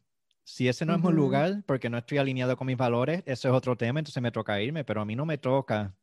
Si 0.44 0.68
ese 0.68 0.86
no 0.86 0.94
es 0.94 1.00
mi 1.02 1.10
Ujú. 1.10 1.12
lugar, 1.12 1.64
porque 1.66 1.90
no 1.90 1.98
estoy 1.98 2.18
alineado 2.18 2.56
con 2.56 2.66
mis 2.66 2.76
valores, 2.76 3.22
eso 3.26 3.48
es 3.48 3.54
otro 3.54 3.76
tema, 3.76 4.00
entonces 4.00 4.22
me 4.22 4.30
toca 4.32 4.60
irme, 4.62 4.84
pero 4.84 5.00
a 5.00 5.04
mí 5.04 5.16
no 5.16 5.26
me 5.26 5.38
toca 5.38 5.96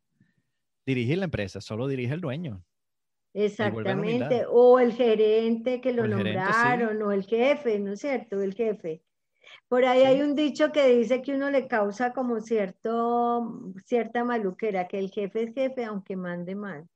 dirigir 0.85 1.19
la 1.19 1.25
empresa, 1.25 1.61
solo 1.61 1.87
dirige 1.87 2.13
el 2.13 2.21
dueño. 2.21 2.65
Exactamente, 3.35 4.45
o 4.47 4.79
el 4.79 4.91
gerente 4.93 5.81
que 5.81 5.91
lo 5.93 6.05
el 6.05 6.13
gerente, 6.13 6.53
sí. 6.53 6.87
nombraron, 6.87 7.01
o 7.01 7.11
el 7.11 7.23
jefe, 7.23 7.79
¿no 7.79 7.93
es 7.93 7.99
cierto? 8.01 8.41
El 8.41 8.53
jefe. 8.53 9.03
Por 9.67 9.85
ahí 9.85 10.03
Sí. 10.03 10.05
hay 10.05 10.21
un 10.21 10.35
dicho 10.35 10.71
que 10.71 10.87
dice 10.87 11.21
que 11.21 11.33
uno 11.35 11.49
le 11.51 11.67
causa 11.67 12.13
como 12.13 12.39
cierto, 12.41 13.73
cierta 13.85 14.23
maluquera, 14.23 14.87
que 14.87 14.99
el 14.99 15.11
jefe 15.11 15.43
es 15.43 15.53
jefe 15.53 15.85
aunque 15.85 16.15
mande 16.15 16.55
mal. 16.55 16.87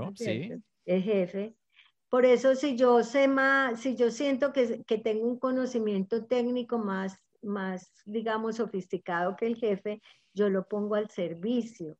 ¿no 0.00 0.10
Claro, 0.12 0.12
es 0.18 0.20
sí. 0.20 0.62
El 0.86 1.02
jefe. 1.02 1.56
Por 2.10 2.24
eso 2.26 2.54
si 2.54 2.76
yo 2.76 3.02
sé 3.04 3.28
más, 3.28 3.80
si 3.80 3.96
yo 3.96 4.10
siento 4.10 4.52
que, 4.52 4.84
que 4.84 4.98
tengo 4.98 5.26
un 5.28 5.38
conocimiento 5.38 6.26
técnico 6.26 6.78
más, 6.78 7.18
más, 7.42 7.92
digamos, 8.06 8.56
sofisticado 8.56 9.36
que 9.36 9.46
el 9.46 9.56
jefe, 9.56 10.00
yo 10.34 10.48
lo 10.50 10.66
pongo 10.68 10.94
al 10.96 11.10
servicio. 11.10 11.98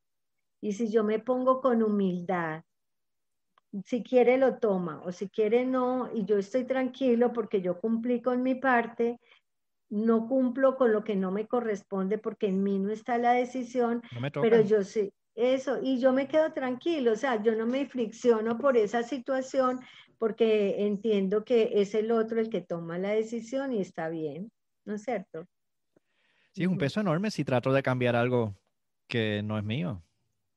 Y 0.61 0.73
si 0.73 0.91
yo 0.91 1.03
me 1.03 1.19
pongo 1.19 1.61
con 1.61 1.83
humildad, 1.83 2.63
si 3.85 4.03
quiere 4.03 4.37
lo 4.37 4.59
toma 4.59 5.01
o 5.03 5.11
si 5.11 5.29
quiere 5.29 5.65
no, 5.65 6.09
y 6.13 6.25
yo 6.25 6.37
estoy 6.37 6.65
tranquilo 6.65 7.31
porque 7.33 7.61
yo 7.61 7.79
cumplí 7.79 8.21
con 8.21 8.41
mi 8.43 8.55
parte, 8.55 9.19
no 9.89 10.27
cumplo 10.27 10.75
con 10.75 10.91
lo 10.91 11.03
que 11.03 11.15
no 11.15 11.31
me 11.31 11.47
corresponde 11.47 12.17
porque 12.17 12.47
en 12.47 12.63
mí 12.63 12.79
no 12.79 12.91
está 12.91 13.17
la 13.17 13.33
decisión, 13.33 14.01
No 14.11 14.41
pero 14.41 14.61
yo 14.61 14.83
sí, 14.83 15.11
eso, 15.35 15.79
y 15.81 15.99
yo 15.99 16.13
me 16.13 16.27
quedo 16.27 16.53
tranquilo, 16.53 17.13
o 17.13 17.15
sea, 17.15 17.41
yo 17.41 17.55
no 17.55 17.65
me 17.65 17.85
fricciono 17.85 18.57
por 18.57 18.77
esa 18.77 19.03
situación 19.03 19.79
porque 20.17 20.85
entiendo 20.85 21.45
que 21.45 21.71
es 21.75 21.95
el 21.95 22.11
otro 22.11 22.39
el 22.39 22.49
que 22.49 22.61
toma 22.61 22.97
la 22.97 23.11
decisión 23.11 23.73
y 23.73 23.79
está 23.79 24.09
bien, 24.09 24.51
¿no 24.85 24.95
es 24.95 25.03
cierto? 25.03 25.45
Sí, 26.51 26.63
es 26.63 26.67
un 26.67 26.77
peso 26.77 26.99
enorme 26.99 27.31
si 27.31 27.43
trato 27.43 27.71
de 27.71 27.83
cambiar 27.83 28.15
algo 28.15 28.55
que 29.07 29.41
no 29.43 29.57
es 29.57 29.63
mío. 29.63 30.03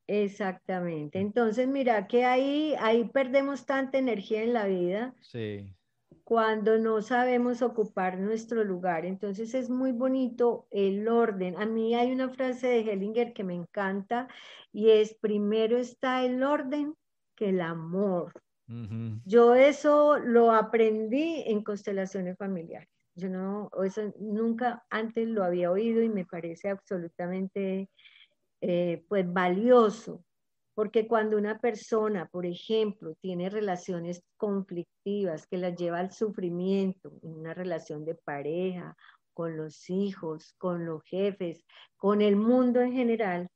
Exactamente. 0.09 1.21
Entonces, 1.21 1.69
mira 1.69 2.07
que 2.07 2.25
ahí, 2.25 2.75
ahí 2.81 3.05
perdemos 3.05 3.65
tanta 3.65 3.99
energía 3.99 4.43
en 4.43 4.53
la 4.53 4.67
vida. 4.67 5.15
Sí. 5.21 5.73
Cuando 6.25 6.79
no 6.79 7.03
sabemos 7.03 7.63
ocupar 7.63 8.19
nuestro 8.19 8.65
lugar. 8.65 9.05
Entonces 9.05 9.55
es 9.55 9.69
muy 9.69 9.93
bonito 9.93 10.67
el 10.71 11.09
orden. 11.09 11.57
A 11.61 11.67
mí 11.67 11.95
hay 11.95 12.13
una 12.13 12.29
frase 12.31 12.69
de 12.69 12.81
Hellinger 12.81 13.33
que 13.33 13.45
me 13.45 13.55
encanta 13.55 14.29
y 14.73 14.91
es, 14.91 15.15
primero 15.15 15.77
está 15.77 16.25
el 16.25 16.43
orden 16.43 16.95
que 17.35 17.49
el 17.51 17.61
amor. 17.61 18.33
Yo 19.27 19.55
eso 19.55 20.19
lo 20.19 20.53
aprendí 20.53 21.43
en 21.47 21.63
constelaciones 21.63 22.39
familiares. 22.39 22.89
Yo 23.15 23.29
no, 23.29 23.71
eso 23.85 24.13
nunca 24.19 24.85
antes 24.89 25.29
lo 25.29 25.45
había 25.45 25.71
oído 25.71 26.03
y 26.03 26.09
me 26.09 26.25
parece 26.25 26.71
absolutamente 26.71 27.91
eh, 28.63 29.05
pues 29.09 29.31
valioso, 29.31 30.25
porque 30.83 31.07
cuando 31.07 31.37
una 31.37 31.61
persona, 31.61 32.27
por 32.27 32.45
ejemplo, 32.45 33.15
tiene 33.21 33.49
relaciones 33.49 34.25
conflictivas 34.37 35.47
que 35.47 35.57
las 35.57 35.77
lleva 35.77 36.01
al 36.01 36.11
sufrimiento, 36.11 37.13
en 37.23 37.35
una 37.35 37.55
relación 37.55 38.05
de 38.05 38.17
pareja, 38.17 38.97
con 39.33 39.57
los 39.57 39.89
hijos, 39.89 40.57
con 40.59 40.85
los 40.85 41.05
jefes, 41.05 41.65
con 41.97 42.21
el 42.21 42.35
mundo 42.35 42.81
en 42.81 42.95
general, 42.95 43.49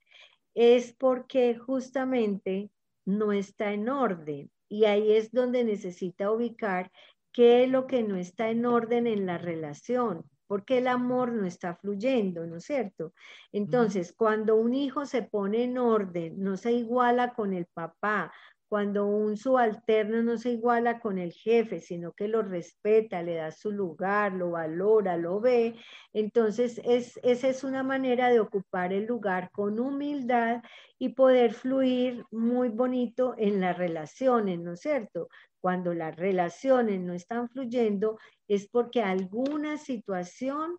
es 0.54 0.92
porque 0.92 1.56
justamente 1.56 2.70
no 3.04 3.32
está 3.32 3.72
en 3.72 3.88
orden. 3.88 4.48
Y 4.68 4.84
ahí 4.84 5.10
es 5.10 5.32
donde 5.32 5.64
necesita 5.64 6.30
ubicar 6.30 6.92
qué 7.32 7.64
es 7.64 7.68
lo 7.68 7.88
que 7.88 8.04
no 8.04 8.14
está 8.14 8.50
en 8.50 8.66
orden 8.66 9.08
en 9.08 9.26
la 9.26 9.38
relación, 9.38 10.30
porque 10.46 10.78
el 10.78 10.88
amor 10.88 11.32
no 11.32 11.46
está 11.46 11.74
fluyendo, 11.74 12.46
¿no 12.46 12.56
es 12.56 12.64
cierto? 12.64 13.12
Entonces, 13.52 14.12
cuando 14.16 14.56
un 14.56 14.74
hijo 14.74 15.06
se 15.06 15.22
pone 15.22 15.64
en 15.64 15.78
orden, 15.78 16.34
no 16.42 16.56
se 16.56 16.72
iguala 16.72 17.34
con 17.34 17.52
el 17.52 17.66
papá, 17.66 18.32
cuando 18.68 19.06
un 19.06 19.36
subalterno 19.36 20.22
no 20.22 20.38
se 20.38 20.50
iguala 20.50 20.98
con 20.98 21.18
el 21.18 21.32
jefe, 21.32 21.80
sino 21.80 22.12
que 22.12 22.26
lo 22.26 22.42
respeta, 22.42 23.22
le 23.22 23.36
da 23.36 23.52
su 23.52 23.70
lugar, 23.70 24.32
lo 24.32 24.52
valora, 24.52 25.16
lo 25.16 25.40
ve, 25.40 25.76
entonces 26.12 26.80
es, 26.84 27.18
esa 27.22 27.48
es 27.48 27.62
una 27.62 27.82
manera 27.82 28.28
de 28.28 28.40
ocupar 28.40 28.92
el 28.92 29.06
lugar 29.06 29.50
con 29.52 29.78
humildad 29.78 30.62
y 30.98 31.10
poder 31.10 31.52
fluir 31.52 32.24
muy 32.30 32.68
bonito 32.68 33.34
en 33.38 33.60
las 33.60 33.78
relaciones, 33.78 34.58
¿no 34.58 34.72
es 34.72 34.80
cierto? 34.80 35.28
Cuando 35.66 35.94
las 35.94 36.14
relaciones 36.14 37.00
no 37.00 37.12
están 37.12 37.48
fluyendo 37.48 38.20
es 38.46 38.68
porque 38.68 39.02
alguna 39.02 39.78
situación 39.78 40.76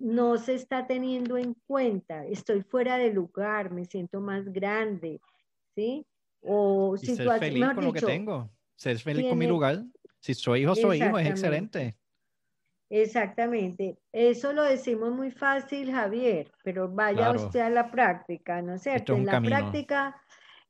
no 0.00 0.36
se 0.36 0.54
está 0.54 0.88
teniendo 0.88 1.38
en 1.38 1.54
cuenta, 1.64 2.26
estoy 2.26 2.62
fuera 2.62 2.96
de 2.96 3.12
lugar, 3.12 3.70
me 3.70 3.84
siento 3.84 4.20
más 4.20 4.44
grande, 4.46 5.20
¿sí? 5.76 6.04
O 6.40 6.96
y 7.00 7.06
ser 7.06 7.38
feliz 7.38 7.66
con 7.72 7.84
lo 7.84 7.92
que 7.92 8.00
tengo, 8.00 8.50
ser 8.74 8.98
feliz 8.98 9.28
con 9.28 9.38
mi 9.38 9.46
lugar. 9.46 9.84
Si 10.18 10.34
soy 10.34 10.62
hijo, 10.62 10.74
soy 10.74 11.00
hijo, 11.00 11.16
es 11.20 11.28
excelente. 11.28 11.96
Exactamente. 12.90 13.96
Eso 14.10 14.52
lo 14.52 14.64
decimos 14.64 15.12
muy 15.12 15.30
fácil, 15.30 15.92
Javier, 15.92 16.50
pero 16.64 16.88
vaya 16.88 17.30
usted 17.30 17.60
a 17.60 17.70
la 17.70 17.92
práctica, 17.92 18.60
¿no 18.60 18.74
es 18.74 18.82
cierto? 18.82 19.14
en 19.14 19.24
la 19.24 19.40
práctica 19.40 20.20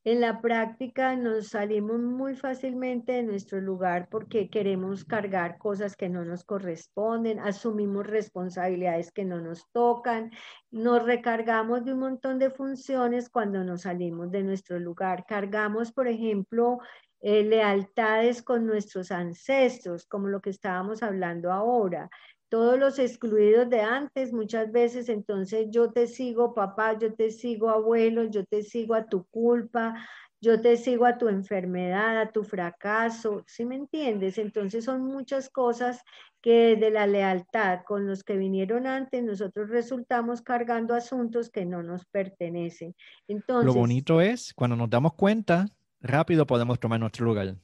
en 0.06 0.20
la 0.20 0.40
práctica 0.40 1.16
nos 1.16 1.48
salimos 1.48 1.98
muy 1.98 2.36
fácilmente 2.36 3.10
de 3.10 3.22
nuestro 3.24 3.60
lugar 3.60 4.06
porque 4.08 4.48
queremos 4.48 5.04
cargar 5.04 5.58
cosas 5.58 5.96
que 5.96 6.08
no 6.08 6.24
nos 6.24 6.44
corresponden, 6.44 7.40
asumimos 7.40 8.06
responsabilidades 8.06 9.10
que 9.10 9.24
no 9.24 9.40
nos 9.40 9.68
tocan, 9.72 10.30
nos 10.70 11.02
recargamos 11.02 11.84
de 11.84 11.94
un 11.94 11.98
montón 11.98 12.38
de 12.38 12.50
funciones 12.50 13.28
cuando 13.28 13.64
nos 13.64 13.80
salimos 13.82 14.30
de 14.30 14.44
nuestro 14.44 14.78
lugar. 14.78 15.24
Cargamos, 15.26 15.90
por 15.90 16.06
ejemplo, 16.06 16.78
eh, 17.20 17.42
lealtades 17.42 18.42
con 18.42 18.64
nuestros 18.64 19.10
ancestros, 19.10 20.06
como 20.06 20.28
lo 20.28 20.40
que 20.40 20.50
estábamos 20.50 21.02
hablando 21.02 21.50
ahora 21.50 22.08
todos 22.48 22.78
los 22.78 22.98
excluidos 22.98 23.68
de 23.68 23.80
antes, 23.80 24.32
muchas 24.32 24.70
veces 24.70 25.08
entonces 25.08 25.68
yo 25.70 25.90
te 25.90 26.06
sigo 26.06 26.54
papá, 26.54 26.98
yo 26.98 27.14
te 27.14 27.30
sigo 27.30 27.70
abuelo, 27.70 28.24
yo 28.24 28.44
te 28.44 28.62
sigo 28.62 28.94
a 28.94 29.06
tu 29.06 29.24
culpa, 29.26 29.94
yo 30.40 30.60
te 30.60 30.76
sigo 30.76 31.06
a 31.06 31.18
tu 31.18 31.28
enfermedad, 31.28 32.20
a 32.20 32.30
tu 32.30 32.44
fracaso, 32.44 33.42
¿sí 33.46 33.64
me 33.64 33.74
entiendes? 33.74 34.38
Entonces 34.38 34.84
son 34.84 35.02
muchas 35.02 35.48
cosas 35.48 36.02
que 36.40 36.76
de 36.76 36.90
la 36.90 37.06
lealtad 37.06 37.80
con 37.84 38.06
los 38.06 38.22
que 38.22 38.36
vinieron 38.36 38.86
antes, 38.86 39.24
nosotros 39.24 39.68
resultamos 39.68 40.42
cargando 40.42 40.94
asuntos 40.94 41.50
que 41.50 41.64
no 41.64 41.82
nos 41.82 42.04
pertenecen. 42.06 42.94
Entonces, 43.26 43.66
Lo 43.66 43.80
bonito 43.80 44.20
es, 44.20 44.54
cuando 44.54 44.76
nos 44.76 44.88
damos 44.88 45.14
cuenta, 45.14 45.66
rápido 46.00 46.46
podemos 46.46 46.78
tomar 46.78 47.00
nuestro 47.00 47.26
lugar. 47.26 47.48
Es 47.48 47.56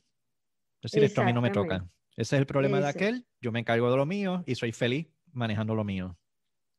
decir, 0.91 1.05
esto 1.05 1.21
a 1.21 1.25
mí 1.25 1.33
no 1.33 1.43
me 1.43 1.51
toca. 1.51 1.87
Ese 2.17 2.37
es 2.37 2.41
el 2.41 2.47
problema 2.47 2.81
de 2.81 2.89
aquel, 2.89 3.27
yo 3.41 3.53
me 3.53 3.61
encargo 3.61 3.91
de 3.91 3.97
lo 3.97 4.07
mío 4.07 4.43
y 4.47 4.55
soy 4.55 4.73
feliz 4.73 5.09
manejando 5.33 5.75
lo 5.75 5.85
mío. 5.85 6.17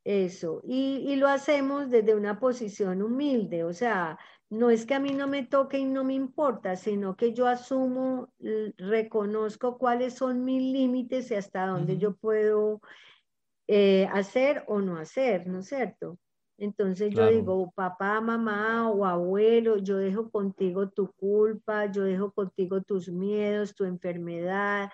Eso, 0.05 0.61
y, 0.65 0.97
y, 1.07 1.15
lo 1.15 1.29
hacemos 1.29 1.89
desde 1.89 2.13
una 2.13 2.37
posición 2.37 3.01
humilde, 3.01 3.63
o 3.63 3.71
sea, 3.71 4.19
no 4.49 4.69
es 4.69 4.85
que 4.85 4.93
a 4.93 4.99
mí 4.99 5.11
no 5.13 5.27
me 5.27 5.43
toque 5.43 5.79
y 5.79 5.85
no 5.85 6.03
me 6.03 6.13
importa, 6.13 6.75
sino 6.75 7.15
que 7.15 7.33
yo 7.33 7.47
asumo, 7.47 8.31
reconozco 8.77 9.77
cuáles 9.77 10.13
son 10.13 10.43
mis 10.43 10.61
límites 10.61 11.31
y 11.31 11.35
hasta 11.35 11.65
dónde 11.65 11.97
yo 11.97 12.15
puedo 12.15 12.81
eh, 13.67 14.07
hacer 14.11 14.63
o 14.67 14.81
no 14.81 14.97
hacer, 14.97 15.47
¿no 15.47 15.59
es 15.59 15.67
cierto? 15.67 16.19
Entonces 16.57 17.13
yo 17.13 17.27
digo, 17.27 17.71
papá, 17.71 18.21
mamá 18.21 18.89
o 18.89 19.05
abuelo, 19.05 19.77
yo 19.77 19.97
dejo 19.97 20.29
contigo 20.29 20.89
tu 20.89 21.11
culpa, 21.13 21.91
yo 21.91 22.03
dejo 22.03 22.31
contigo 22.31 22.81
tus 22.81 23.09
miedos, 23.09 23.73
tu 23.75 23.85
enfermedad, 23.85 24.91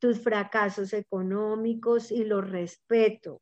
tus 0.00 0.20
fracasos 0.20 0.92
económicos 0.92 2.10
y 2.10 2.24
los 2.24 2.50
respeto, 2.50 3.40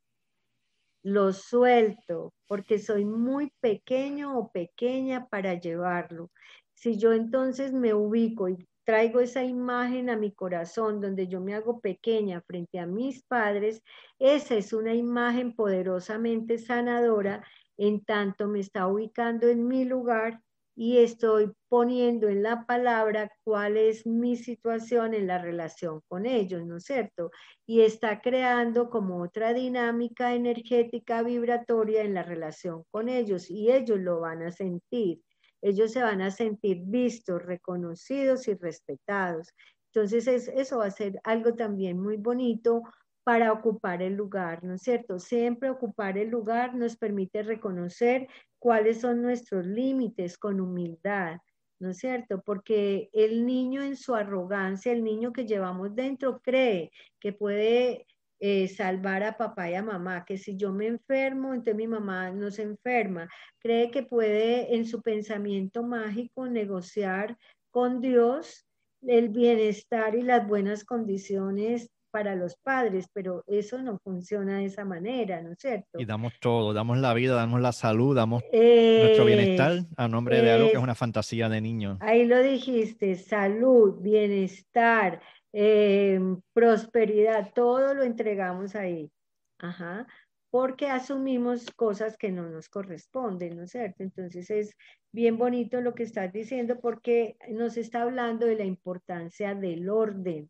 los 1.03 1.39
suelto, 1.39 2.35
porque 2.47 2.79
soy 2.79 3.05
muy 3.05 3.51
pequeño 3.61 4.39
o 4.39 4.51
pequeña 4.53 5.27
para 5.29 5.55
llevarlo. 5.55 6.31
Si 6.75 6.99
yo 6.99 7.13
entonces 7.13 7.73
me 7.73 7.95
ubico 7.95 8.49
y 8.49 8.69
traigo 8.85 9.21
esa 9.21 9.43
imagen 9.45 10.11
a 10.11 10.17
mi 10.17 10.33
corazón 10.33 11.01
donde 11.01 11.27
yo 11.29 11.41
me 11.41 11.55
hago 11.55 11.81
pequeña 11.81 12.41
frente 12.43 12.79
a 12.79 12.87
mis 12.87 13.23
padres, 13.25 13.83
esa 14.19 14.55
es 14.57 14.73
una 14.73 14.95
imagen 14.95 15.55
poderosamente 15.55 16.59
sanadora 16.59 17.43
en 17.77 18.05
tanto 18.05 18.47
me 18.49 18.61
está 18.61 18.87
ubicando 18.87 19.49
en 19.49 19.67
mi 19.67 19.85
lugar 19.85 20.41
y 20.77 20.99
estoy 20.99 21.53
poniendo 21.69 22.29
en 22.29 22.43
la 22.43 22.67
palabra 22.67 23.31
cuál 23.45 23.77
es 23.77 24.07
mi 24.07 24.37
situación 24.37 25.15
en 25.15 25.27
la 25.29 25.39
relación 25.39 26.01
con 26.09 26.27
ellos, 26.27 26.65
¿no 26.67 26.79
es 26.79 26.85
cierto? 26.85 27.31
Y 27.67 27.83
está 27.83 28.21
creando 28.21 28.91
como 28.91 29.23
otra 29.23 29.55
dinámica 29.55 30.35
energética 30.35 31.23
vibratoria 31.23 32.03
en 32.03 32.15
la 32.15 32.25
relación 32.25 32.85
con 32.91 33.09
ellos 33.09 33.51
y 33.51 33.71
ellos 33.71 34.01
lo 34.01 34.21
van 34.21 34.43
a 34.43 34.51
sentir. 34.51 35.21
Ellos 35.65 35.93
se 35.93 36.03
van 36.03 36.21
a 36.21 36.31
sentir 36.31 36.83
vistos, 36.85 37.43
reconocidos 37.43 38.47
y 38.49 38.55
respetados. 38.55 39.49
Entonces 39.95 40.29
eso 40.49 40.79
va 40.79 40.87
a 40.87 40.91
ser 40.91 41.19
algo 41.25 41.55
también 41.55 41.99
muy 41.99 42.19
bonito 42.19 42.83
para 43.23 43.51
ocupar 43.51 44.03
el 44.03 44.15
lugar, 44.15 44.63
¿no 44.63 44.75
es 44.75 44.83
cierto? 44.83 45.19
Siempre 45.19 45.71
ocupar 45.71 46.19
el 46.19 46.29
lugar 46.29 46.75
nos 46.75 46.97
permite 46.97 47.43
reconocer 47.43 48.29
cuáles 48.59 49.01
son 49.01 49.23
nuestros 49.23 49.65
límites 49.65 50.37
con 50.37 50.61
humildad, 50.61 51.39
¿no 51.81 51.91
es 51.91 51.97
cierto? 51.97 52.43
Porque 52.43 53.09
el 53.15 53.47
niño 53.47 53.83
en 53.83 53.97
su 53.97 54.15
arrogancia, 54.15 54.93
el 54.93 55.03
niño 55.03 55.33
que 55.33 55.47
llevamos 55.47 55.95
dentro, 55.95 56.41
cree 56.43 56.91
que 57.19 57.33
puede 57.33 58.07
eh, 58.47 58.69
salvar 58.69 59.23
a 59.23 59.39
papá 59.39 59.71
y 59.71 59.75
a 59.75 59.83
mamá, 59.83 60.27
que 60.27 60.37
si 60.37 60.55
yo 60.55 60.71
me 60.71 60.87
enfermo, 60.87 61.55
entonces 61.55 61.77
mi 61.77 61.89
mamá 61.89 62.31
no 62.31 62.51
se 62.51 62.61
enferma. 62.61 63.27
Cree 63.59 63.91
que 63.91 64.03
puede 64.03 64.75
en 64.75 64.85
su 64.85 65.01
pensamiento 65.01 65.83
mágico 65.83 66.47
negociar 66.47 67.39
con 67.71 68.03
Dios 68.03 68.67
el 69.01 69.31
bienestar 69.31 70.15
y 70.15 70.21
las 70.21 70.47
buenas 70.47 70.85
condiciones 70.85 71.89
para 72.11 72.35
los 72.35 72.55
padres, 72.57 73.07
pero 73.15 73.45
eso 73.47 73.81
no 73.81 73.99
funciona 74.05 74.59
de 74.59 74.67
esa 74.67 74.85
manera, 74.85 75.41
¿no 75.41 75.53
es 75.53 75.59
cierto? 75.59 75.99
Y 75.99 76.05
damos 76.05 76.35
todo, 76.39 76.75
damos 76.75 76.99
la 76.99 77.15
vida, 77.15 77.35
damos 77.37 77.63
la 77.63 77.73
salud, 77.73 78.15
damos 78.15 78.43
nuestro 78.53 79.25
bienestar 79.25 79.87
a 79.97 80.07
nombre 80.07 80.43
de 80.43 80.53
algo 80.53 80.67
que 80.67 80.77
es 80.77 80.83
una 80.83 80.95
fantasía 80.95 81.49
de 81.49 81.63
niño. 81.63 81.97
Ahí 82.03 82.27
lo 82.27 82.43
dijiste, 82.43 83.15
salud, 83.15 84.03
bienestar, 84.03 85.23
eh, 85.55 86.21
prosperidad, 86.53 87.53
todo 87.55 87.95
lo 87.95 88.03
entregamos 88.03 88.75
ahí. 88.75 89.11
Ajá. 89.59 90.07
porque 90.51 90.89
asumimos 90.89 91.71
cosas 91.75 92.17
que 92.17 92.31
no 92.31 92.49
nos 92.49 92.69
corresponden, 92.69 93.57
¿no 93.57 93.65
es 93.65 93.73
cierto? 93.73 94.05
Entonces 94.05 94.51
es 94.51 94.77
bien 95.11 95.37
bonito 95.37 95.81
lo 95.81 95.95
que 95.95 96.05
estás 96.05 96.33
diciendo 96.33 96.79
porque 96.81 97.37
nos 97.51 97.77
está 97.77 98.03
hablando 98.03 98.47
de 98.47 98.57
la 98.57 98.65
importancia 98.65 99.55
del 99.57 99.89
orden. 99.89 100.49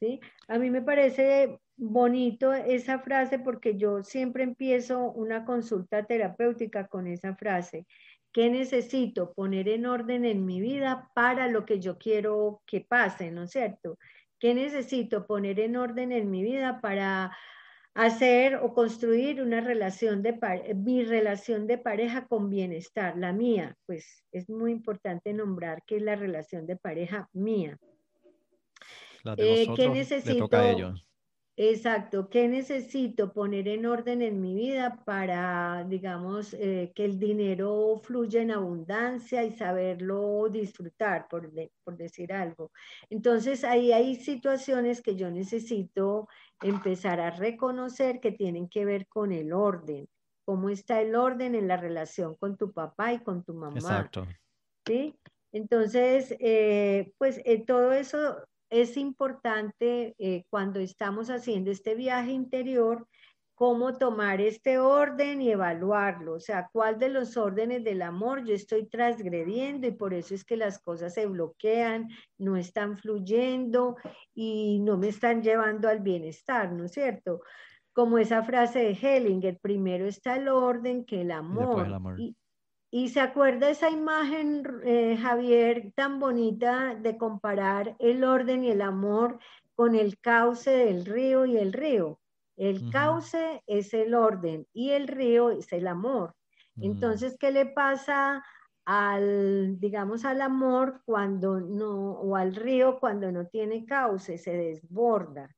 ¿sí? 0.00 0.20
A 0.48 0.58
mí 0.58 0.70
me 0.70 0.82
parece 0.82 1.60
bonito 1.76 2.52
esa 2.52 2.98
frase 2.98 3.38
porque 3.38 3.76
yo 3.76 4.02
siempre 4.02 4.42
empiezo 4.42 5.12
una 5.12 5.44
consulta 5.44 6.04
terapéutica 6.04 6.88
con 6.88 7.06
esa 7.06 7.36
frase. 7.36 7.86
¿Qué 8.36 8.50
necesito 8.50 9.32
poner 9.32 9.66
en 9.66 9.86
orden 9.86 10.26
en 10.26 10.44
mi 10.44 10.60
vida 10.60 11.10
para 11.14 11.48
lo 11.48 11.64
que 11.64 11.80
yo 11.80 11.96
quiero 11.96 12.60
que 12.66 12.82
pase, 12.82 13.30
¿no 13.30 13.44
es 13.44 13.52
cierto? 13.52 13.98
¿Qué 14.38 14.52
necesito 14.52 15.26
poner 15.26 15.58
en 15.58 15.74
orden 15.74 16.12
en 16.12 16.30
mi 16.30 16.42
vida 16.42 16.82
para 16.82 17.34
hacer 17.94 18.56
o 18.56 18.74
construir 18.74 19.40
una 19.40 19.62
relación 19.62 20.22
de 20.22 20.38
mi 20.74 21.02
relación 21.02 21.66
de 21.66 21.78
pareja 21.78 22.26
con 22.26 22.50
bienestar, 22.50 23.16
la 23.16 23.32
mía, 23.32 23.74
pues 23.86 24.22
es 24.32 24.50
muy 24.50 24.70
importante 24.70 25.32
nombrar 25.32 25.82
que 25.86 25.96
es 25.96 26.02
la 26.02 26.14
relación 26.14 26.66
de 26.66 26.76
pareja 26.76 27.30
mía. 27.32 27.78
La 29.22 29.34
de 29.34 29.62
eh, 29.62 29.68
¿qué 29.74 29.88
necesito? 29.88 30.46
a 30.54 30.70
ellos. 30.72 31.08
Exacto, 31.58 32.28
¿qué 32.28 32.48
necesito 32.48 33.32
poner 33.32 33.66
en 33.68 33.86
orden 33.86 34.20
en 34.20 34.42
mi 34.42 34.54
vida 34.54 35.02
para, 35.06 35.86
digamos, 35.88 36.52
eh, 36.52 36.92
que 36.94 37.06
el 37.06 37.18
dinero 37.18 37.98
fluya 38.02 38.42
en 38.42 38.50
abundancia 38.50 39.42
y 39.42 39.52
saberlo 39.52 40.50
disfrutar, 40.50 41.28
por, 41.28 41.50
por 41.82 41.96
decir 41.96 42.34
algo? 42.34 42.72
Entonces, 43.08 43.64
ahí 43.64 43.90
hay 43.90 44.16
situaciones 44.16 45.00
que 45.00 45.16
yo 45.16 45.30
necesito 45.30 46.28
empezar 46.60 47.20
a 47.20 47.30
reconocer 47.30 48.20
que 48.20 48.32
tienen 48.32 48.68
que 48.68 48.84
ver 48.84 49.06
con 49.08 49.32
el 49.32 49.54
orden. 49.54 50.06
¿Cómo 50.44 50.68
está 50.68 51.00
el 51.00 51.14
orden 51.14 51.54
en 51.54 51.68
la 51.68 51.78
relación 51.78 52.36
con 52.36 52.58
tu 52.58 52.70
papá 52.72 53.14
y 53.14 53.20
con 53.20 53.42
tu 53.44 53.54
mamá? 53.54 53.78
Exacto. 53.78 54.26
¿Sí? 54.86 55.18
Entonces, 55.52 56.36
eh, 56.38 57.14
pues 57.16 57.40
eh, 57.46 57.64
todo 57.64 57.92
eso 57.92 58.36
es 58.70 58.96
importante 58.96 60.14
eh, 60.18 60.44
cuando 60.50 60.80
estamos 60.80 61.30
haciendo 61.30 61.70
este 61.70 61.94
viaje 61.94 62.32
interior, 62.32 63.06
cómo 63.56 63.96
tomar 63.96 64.42
este 64.42 64.78
orden 64.78 65.40
y 65.40 65.50
evaluarlo, 65.50 66.34
o 66.34 66.40
sea, 66.40 66.68
cuál 66.72 66.98
de 66.98 67.08
los 67.08 67.38
órdenes 67.38 67.82
del 67.84 68.02
amor 68.02 68.44
yo 68.44 68.54
estoy 68.54 68.86
transgrediendo 68.86 69.86
y 69.86 69.92
por 69.92 70.12
eso 70.12 70.34
es 70.34 70.44
que 70.44 70.58
las 70.58 70.78
cosas 70.78 71.14
se 71.14 71.24
bloquean, 71.26 72.08
no 72.36 72.58
están 72.58 72.98
fluyendo 72.98 73.96
y 74.34 74.78
no 74.80 74.98
me 74.98 75.08
están 75.08 75.42
llevando 75.42 75.88
al 75.88 76.00
bienestar, 76.00 76.70
¿no 76.70 76.84
es 76.84 76.92
cierto? 76.92 77.40
Como 77.94 78.18
esa 78.18 78.42
frase 78.42 78.80
de 78.80 78.92
Hellinger, 78.92 79.58
primero 79.58 80.06
está 80.06 80.36
el 80.36 80.48
orden 80.48 81.06
que 81.06 81.22
el 81.22 81.30
amor. 81.30 81.88
Y, 82.18 82.36
se 82.90 83.20
acuerda 83.20 83.70
esa 83.70 83.90
imagen, 83.90 84.64
eh, 84.84 85.16
Javier, 85.16 85.92
tan 85.94 86.18
bonita 86.18 86.94
de 86.94 87.16
comparar 87.16 87.96
el 87.98 88.24
orden 88.24 88.64
y 88.64 88.70
el 88.70 88.80
amor 88.80 89.38
con 89.74 89.94
el 89.94 90.18
cauce 90.18 90.70
del 90.70 91.04
río 91.04 91.46
y 91.46 91.56
el 91.58 91.72
río. 91.72 92.18
El 92.56 92.90
cauce 92.90 93.62
es 93.66 93.92
el 93.92 94.14
orden 94.14 94.66
y 94.72 94.90
el 94.90 95.08
río 95.08 95.50
es 95.50 95.72
el 95.72 95.86
amor. 95.86 96.34
Mm. 96.76 96.84
Entonces, 96.84 97.36
¿qué 97.38 97.50
le 97.50 97.66
pasa 97.66 98.42
al, 98.86 99.78
digamos, 99.78 100.24
al 100.24 100.40
amor 100.40 101.02
cuando 101.04 101.60
no, 101.60 102.12
o 102.12 102.34
al 102.34 102.54
río 102.54 102.98
cuando 102.98 103.30
no 103.30 103.46
tiene 103.46 103.84
cauce? 103.84 104.38
Se 104.38 104.52
desborda. 104.52 105.54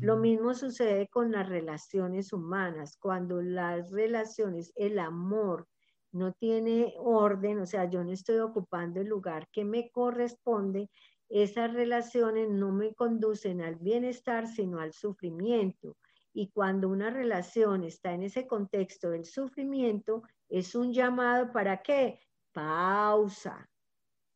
Lo 0.00 0.16
mismo 0.16 0.54
sucede 0.54 1.08
con 1.08 1.32
las 1.32 1.48
relaciones 1.48 2.32
humanas. 2.32 2.96
Cuando 2.98 3.42
las 3.42 3.90
relaciones, 3.90 4.72
el 4.76 5.00
amor 5.00 5.66
no 6.12 6.32
tiene 6.32 6.94
orden, 6.98 7.60
o 7.60 7.66
sea, 7.66 7.88
yo 7.88 8.04
no 8.04 8.12
estoy 8.12 8.38
ocupando 8.38 9.00
el 9.00 9.08
lugar 9.08 9.48
que 9.50 9.64
me 9.64 9.90
corresponde, 9.90 10.90
esas 11.28 11.72
relaciones 11.72 12.50
no 12.50 12.72
me 12.72 12.94
conducen 12.94 13.62
al 13.62 13.76
bienestar, 13.76 14.46
sino 14.46 14.80
al 14.80 14.92
sufrimiento. 14.92 15.96
Y 16.34 16.50
cuando 16.50 16.88
una 16.88 17.08
relación 17.08 17.84
está 17.84 18.12
en 18.12 18.22
ese 18.22 18.46
contexto 18.46 19.10
del 19.10 19.24
sufrimiento, 19.24 20.22
es 20.50 20.74
un 20.74 20.92
llamado 20.92 21.50
para 21.50 21.82
qué? 21.82 22.20
Pausa. 22.52 23.68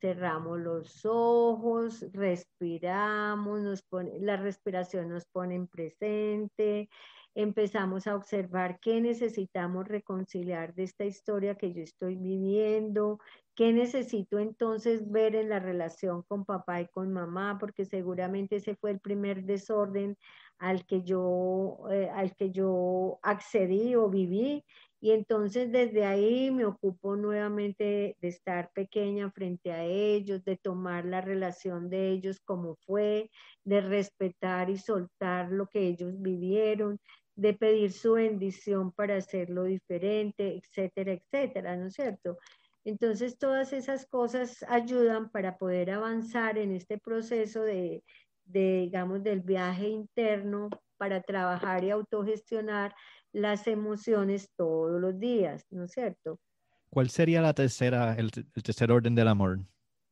Cerramos 0.00 0.58
los 0.60 1.04
ojos, 1.04 2.04
respiramos, 2.12 3.60
nos 3.60 3.84
la 4.20 4.36
respiración 4.36 5.08
nos 5.08 5.26
pone 5.26 5.54
en 5.54 5.66
presente, 5.68 6.88
empezamos 7.36 8.06
a 8.06 8.16
observar 8.16 8.80
qué 8.80 8.98
necesitamos 9.02 9.86
reconciliar 9.86 10.74
de 10.74 10.84
esta 10.84 11.04
historia 11.04 11.54
que 11.54 11.74
yo 11.74 11.82
estoy 11.82 12.16
viviendo, 12.16 13.20
qué 13.54 13.74
necesito 13.74 14.38
entonces 14.38 15.10
ver 15.10 15.36
en 15.36 15.50
la 15.50 15.60
relación 15.60 16.22
con 16.22 16.46
papá 16.46 16.80
y 16.80 16.88
con 16.88 17.12
mamá, 17.12 17.58
porque 17.60 17.84
seguramente 17.84 18.56
ese 18.56 18.74
fue 18.74 18.92
el 18.92 19.00
primer 19.00 19.44
desorden 19.44 20.16
al 20.58 20.86
que 20.86 21.02
yo, 21.02 21.78
eh, 21.90 22.08
al 22.08 22.34
que 22.34 22.50
yo 22.52 23.18
accedí 23.22 23.94
o 23.94 24.08
viví. 24.08 24.64
Y 24.98 25.10
entonces 25.10 25.70
desde 25.70 26.06
ahí 26.06 26.50
me 26.50 26.64
ocupo 26.64 27.16
nuevamente 27.16 28.16
de 28.18 28.28
estar 28.28 28.70
pequeña 28.72 29.30
frente 29.30 29.70
a 29.72 29.84
ellos, 29.84 30.42
de 30.44 30.56
tomar 30.56 31.04
la 31.04 31.20
relación 31.20 31.90
de 31.90 32.10
ellos 32.12 32.40
como 32.40 32.76
fue, 32.86 33.30
de 33.64 33.82
respetar 33.82 34.70
y 34.70 34.78
soltar 34.78 35.52
lo 35.52 35.66
que 35.66 35.80
ellos 35.86 36.14
vivieron, 36.22 36.98
de 37.36 37.54
pedir 37.54 37.92
su 37.92 38.14
bendición 38.14 38.92
para 38.92 39.16
hacerlo 39.16 39.64
diferente, 39.64 40.56
etcétera, 40.56 41.12
etcétera, 41.12 41.76
¿no 41.76 41.86
es 41.86 41.94
cierto? 41.94 42.38
Entonces 42.84 43.38
todas 43.38 43.72
esas 43.72 44.06
cosas 44.06 44.64
ayudan 44.68 45.30
para 45.30 45.58
poder 45.58 45.90
avanzar 45.90 46.56
en 46.58 46.72
este 46.72 46.98
proceso 46.98 47.62
de, 47.62 48.02
de, 48.44 48.80
digamos, 48.80 49.22
del 49.22 49.40
viaje 49.40 49.88
interno 49.88 50.70
para 50.96 51.20
trabajar 51.20 51.84
y 51.84 51.90
autogestionar 51.90 52.94
las 53.32 53.66
emociones 53.66 54.50
todos 54.56 55.00
los 55.00 55.18
días, 55.18 55.66
¿no 55.70 55.84
es 55.84 55.92
cierto? 55.92 56.40
¿Cuál 56.88 57.10
sería 57.10 57.42
la 57.42 57.52
tercera, 57.52 58.14
el, 58.14 58.30
tercer 58.30 58.90
orden 58.90 59.14
del 59.14 59.28
amor? 59.28 59.60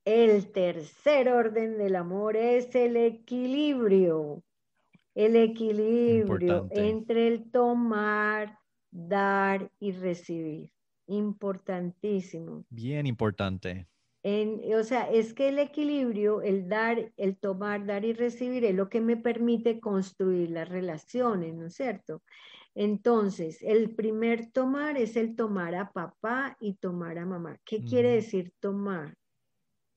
El 0.04 0.52
tercer 0.52 1.30
orden 1.30 1.78
del 1.78 1.96
amor 1.96 2.36
es 2.36 2.74
el 2.74 2.96
equilibrio. 2.96 4.42
El 5.14 5.36
equilibrio 5.36 6.68
entre 6.70 7.28
el 7.28 7.50
tomar, 7.50 8.58
dar 8.90 9.70
y 9.78 9.92
recibir. 9.92 10.70
Importantísimo. 11.06 12.64
Bien 12.70 13.06
importante 13.06 13.86
o 14.24 14.82
sea, 14.82 15.10
es 15.10 15.34
que 15.34 15.48
el 15.48 15.58
equilibrio, 15.58 16.40
el 16.40 16.68
dar, 16.68 17.12
el 17.18 17.36
tomar, 17.36 17.84
dar 17.84 18.06
y 18.06 18.14
recibir 18.14 18.64
es 18.64 18.74
lo 18.74 18.88
que 18.88 19.02
me 19.02 19.18
permite 19.18 19.80
construir 19.80 20.50
las 20.50 20.68
relaciones, 20.68 21.54
¿no 21.54 21.66
es 21.66 21.74
cierto? 21.74 22.22
Entonces, 22.74 23.58
el 23.60 23.94
primer 23.94 24.50
tomar 24.50 24.96
es 24.96 25.16
el 25.16 25.36
tomar 25.36 25.74
a 25.74 25.92
papá 25.92 26.56
y 26.58 26.74
tomar 26.74 27.18
a 27.18 27.26
mamá. 27.26 27.58
¿Qué 27.64 27.84
quiere 27.84 28.14
decir 28.14 28.52
tomar? 28.60 29.14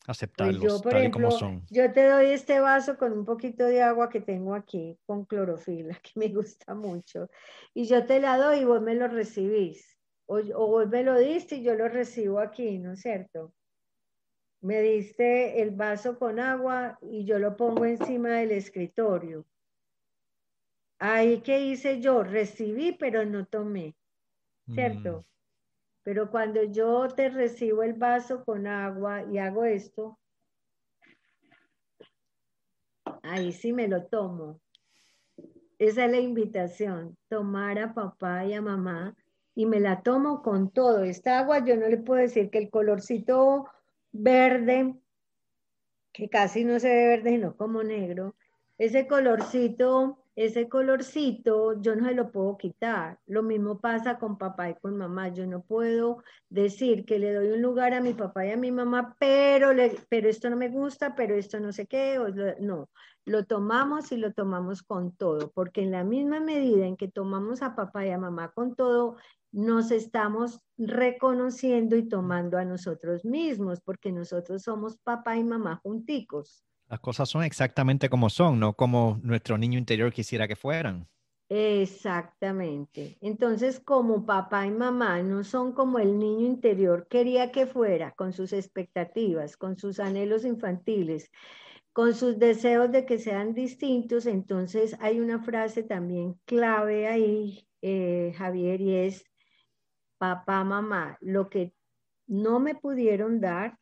Aceptarlos 0.07 0.59
pues 0.59 0.73
yo, 0.73 0.81
por 0.81 0.95
ejemplo, 0.95 1.31
son. 1.31 1.65
Yo 1.69 1.91
te 1.91 2.07
doy 2.07 2.27
este 2.27 2.59
vaso 2.59 2.97
con 2.97 3.11
un 3.11 3.25
poquito 3.25 3.65
de 3.65 3.83
agua 3.83 4.09
que 4.09 4.21
tengo 4.21 4.55
aquí, 4.55 4.97
con 5.05 5.25
clorofila, 5.25 5.99
que 6.01 6.11
me 6.15 6.29
gusta 6.29 6.73
mucho, 6.73 7.29
y 7.73 7.85
yo 7.85 8.05
te 8.05 8.19
la 8.19 8.37
doy 8.37 8.59
y 8.59 8.65
vos 8.65 8.81
me 8.81 8.95
lo 8.95 9.07
recibís. 9.07 9.97
O, 10.25 10.37
o 10.37 10.67
vos 10.67 10.87
me 10.89 11.03
lo 11.03 11.17
diste 11.17 11.57
y 11.57 11.63
yo 11.63 11.75
lo 11.75 11.87
recibo 11.87 12.39
aquí, 12.39 12.79
¿no 12.79 12.93
es 12.93 13.01
cierto? 13.01 13.53
me 14.61 14.81
diste 14.81 15.61
el 15.61 15.71
vaso 15.71 16.17
con 16.17 16.39
agua 16.39 16.97
y 17.01 17.25
yo 17.25 17.39
lo 17.39 17.55
pongo 17.55 17.85
encima 17.85 18.29
del 18.29 18.51
escritorio. 18.51 19.45
Ahí 20.99 21.41
que 21.41 21.61
hice 21.61 22.01
yo, 22.01 22.23
recibí 22.23 22.93
pero 22.93 23.23
no 23.25 23.45
tomé, 23.45 23.95
¿cierto? 24.73 25.21
Mm. 25.21 25.36
Pero 26.07 26.31
cuando 26.31 26.63
yo 26.63 27.05
te 27.09 27.27
recibo 27.27 27.83
el 27.83 27.93
vaso 27.93 28.45
con 28.45 28.65
agua 28.65 29.25
y 29.29 29.39
hago 29.39 29.65
esto, 29.65 30.17
ahí 33.23 33.51
sí 33.51 33.73
me 33.73 33.89
lo 33.89 34.05
tomo. 34.05 34.61
Esa 35.77 36.05
es 36.05 36.11
la 36.11 36.21
invitación, 36.21 37.17
tomar 37.27 37.77
a 37.77 37.93
papá 37.93 38.45
y 38.45 38.53
a 38.53 38.61
mamá 38.61 39.17
y 39.53 39.65
me 39.65 39.81
la 39.81 40.01
tomo 40.01 40.41
con 40.41 40.71
todo. 40.71 41.03
Esta 41.03 41.39
agua 41.39 41.65
yo 41.65 41.75
no 41.75 41.89
le 41.89 41.97
puedo 41.97 42.21
decir 42.21 42.49
que 42.49 42.59
el 42.59 42.69
colorcito 42.69 43.67
verde, 44.13 44.95
que 46.13 46.29
casi 46.29 46.63
no 46.63 46.79
se 46.79 46.87
ve 46.87 47.07
verde, 47.07 47.31
sino 47.31 47.57
como 47.57 47.83
negro, 47.83 48.33
ese 48.77 49.07
colorcito 49.07 50.23
ese 50.37 50.69
colorcito 50.69 51.81
yo 51.81 51.95
no 51.95 52.07
se 52.07 52.13
lo 52.13 52.31
puedo 52.31 52.57
quitar. 52.57 53.19
Lo 53.25 53.41
mismo 53.41 53.79
pasa 53.81 54.19
con 54.19 54.37
papá 54.37 54.69
y 54.69 54.75
con 54.75 54.95
mamá. 54.95 55.29
Yo 55.29 55.47
no 55.47 55.63
puedo 55.63 56.23
decir 56.47 57.05
que 57.05 57.17
le 57.17 57.33
doy 57.33 57.49
un 57.49 57.61
lugar 57.63 57.95
a 57.95 58.01
mi 58.01 58.13
papá 58.13 58.45
y 58.45 58.51
a 58.51 58.57
mi 58.57 58.71
mamá, 58.71 59.15
pero, 59.19 59.73
le, 59.73 59.97
pero 60.09 60.29
esto 60.29 60.51
no 60.51 60.55
me 60.55 60.69
gusta, 60.69 61.15
pero 61.15 61.33
esto 61.33 61.59
no 61.59 61.73
sé 61.73 61.87
qué. 61.87 62.19
no, 62.59 62.87
lo 63.25 63.45
tomamos 63.45 64.11
y 64.11 64.17
lo 64.17 64.31
tomamos 64.31 64.83
con 64.83 65.11
todo, 65.15 65.51
porque 65.55 65.81
en 65.81 65.89
la 65.89 66.03
misma 66.03 66.39
medida 66.39 66.85
en 66.85 66.97
que 66.97 67.07
tomamos 67.07 67.63
a 67.63 67.75
papá 67.75 68.05
y 68.05 68.11
a 68.11 68.19
mamá 68.19 68.51
con 68.51 68.75
todo, 68.75 69.17
nos 69.51 69.89
estamos 69.89 70.61
reconociendo 70.77 71.95
y 71.95 72.07
tomando 72.07 72.59
a 72.59 72.65
nosotros 72.65 73.25
mismos, 73.25 73.81
porque 73.81 74.11
nosotros 74.11 74.61
somos 74.61 74.97
papá 74.97 75.35
y 75.35 75.43
mamá 75.43 75.77
junticos. 75.77 76.66
Las 76.89 76.99
cosas 77.01 77.27
son 77.27 77.43
exactamente 77.43 78.09
como 78.09 78.29
son, 78.29 78.59
no 78.59 78.73
como 78.73 79.19
nuestro 79.21 79.57
niño 79.57 79.77
interior 79.77 80.13
quisiera 80.13 80.47
que 80.47 80.55
fueran. 80.55 81.07
Exactamente. 81.49 83.17
Entonces, 83.21 83.79
como 83.79 84.25
papá 84.25 84.65
y 84.65 84.71
mamá 84.71 85.21
no 85.21 85.43
son 85.43 85.73
como 85.73 85.99
el 85.99 86.17
niño 86.19 86.45
interior 86.45 87.07
quería 87.09 87.51
que 87.51 87.67
fuera, 87.67 88.11
con 88.11 88.33
sus 88.33 88.51
expectativas, 88.51 89.55
con 89.55 89.77
sus 89.77 89.99
anhelos 89.99 90.43
infantiles, 90.43 91.31
con 91.93 92.13
sus 92.13 92.37
deseos 92.37 92.91
de 92.91 93.05
que 93.05 93.17
sean 93.17 93.53
distintos, 93.53 94.25
entonces 94.25 94.95
hay 94.99 95.19
una 95.19 95.39
frase 95.41 95.83
también 95.83 96.39
clave 96.45 97.07
ahí, 97.07 97.67
eh, 97.81 98.33
Javier, 98.37 98.81
y 98.81 98.95
es, 98.95 99.25
papá, 100.17 100.63
mamá, 100.63 101.17
lo 101.21 101.49
que 101.49 101.73
no 102.27 102.59
me 102.59 102.75
pudieron 102.75 103.39
dar, 103.39 103.77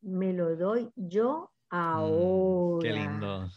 me 0.00 0.32
lo 0.32 0.56
doy 0.56 0.90
yo 0.96 1.52
ahora. 1.84 2.88
qué 2.88 2.92
lindo. 2.92 3.48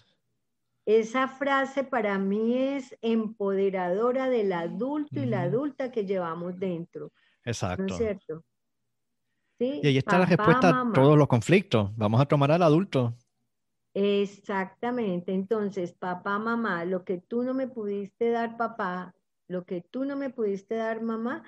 Esa 0.86 1.28
frase 1.28 1.84
para 1.84 2.18
mí 2.18 2.58
es 2.58 2.98
empoderadora 3.02 4.28
del 4.30 4.52
adulto 4.54 5.20
y 5.20 5.26
la 5.26 5.44
adulta 5.44 5.92
que 5.92 6.06
llevamos 6.06 6.58
dentro. 6.58 7.12
Exacto. 7.46 7.84
¿No 7.84 7.94
es 7.94 7.98
cierto? 7.98 8.44
¿Sí? 9.60 9.82
Y 9.84 9.88
ahí 9.88 9.98
está 9.98 10.18
la 10.18 10.26
respuesta 10.26 10.70
a 10.70 10.92
todos 10.94 11.18
los 11.18 11.28
conflictos. 11.28 11.96
Vamos 11.96 12.20
a 12.20 12.26
tomar 12.26 12.52
al 12.52 12.64
adulto. 12.64 13.16
Exactamente. 13.94 15.34
Entonces, 15.34 15.94
papá, 15.94 16.40
mamá, 16.40 16.86
lo 16.86 17.04
que 17.04 17.18
tú 17.18 17.44
no 17.44 17.54
me 17.54 17.68
pudiste 17.68 18.32
dar, 18.32 18.58
papá, 18.58 19.14
lo 19.48 19.66
que 19.66 19.82
tú 19.82 20.06
no 20.06 20.16
me 20.16 20.30
pudiste 20.30 20.76
dar, 20.76 21.02
mamá, 21.02 21.44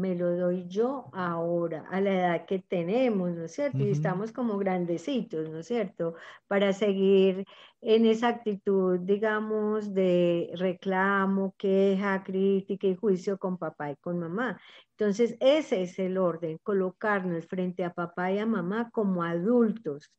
me 0.00 0.14
lo 0.16 0.36
doy 0.36 0.66
yo 0.68 1.10
ahora, 1.12 1.86
a 1.90 2.00
la 2.00 2.14
edad 2.14 2.46
que 2.46 2.60
tenemos, 2.60 3.32
¿no 3.32 3.44
es 3.44 3.52
cierto? 3.52 3.82
Y 3.84 3.90
estamos 3.90 4.32
como 4.32 4.58
grandecitos, 4.58 5.48
¿no 5.50 5.60
es 5.60 5.66
cierto? 5.66 6.14
Para 6.48 6.72
seguir 6.72 7.44
en 7.82 8.06
esa 8.06 8.28
actitud, 8.28 8.98
digamos, 9.00 9.94
de 9.94 10.50
reclamo, 10.56 11.54
queja, 11.58 12.22
crítica 12.24 12.86
y 12.86 12.96
juicio 12.96 13.38
con 13.38 13.58
papá 13.58 13.92
y 13.92 13.96
con 13.96 14.18
mamá. 14.18 14.60
Entonces, 14.98 15.36
ese 15.40 15.82
es 15.82 15.98
el 15.98 16.18
orden, 16.18 16.58
colocarnos 16.62 17.46
frente 17.46 17.84
a 17.84 17.94
papá 17.94 18.32
y 18.32 18.38
a 18.38 18.46
mamá 18.46 18.90
como 18.92 19.22
adultos, 19.22 20.10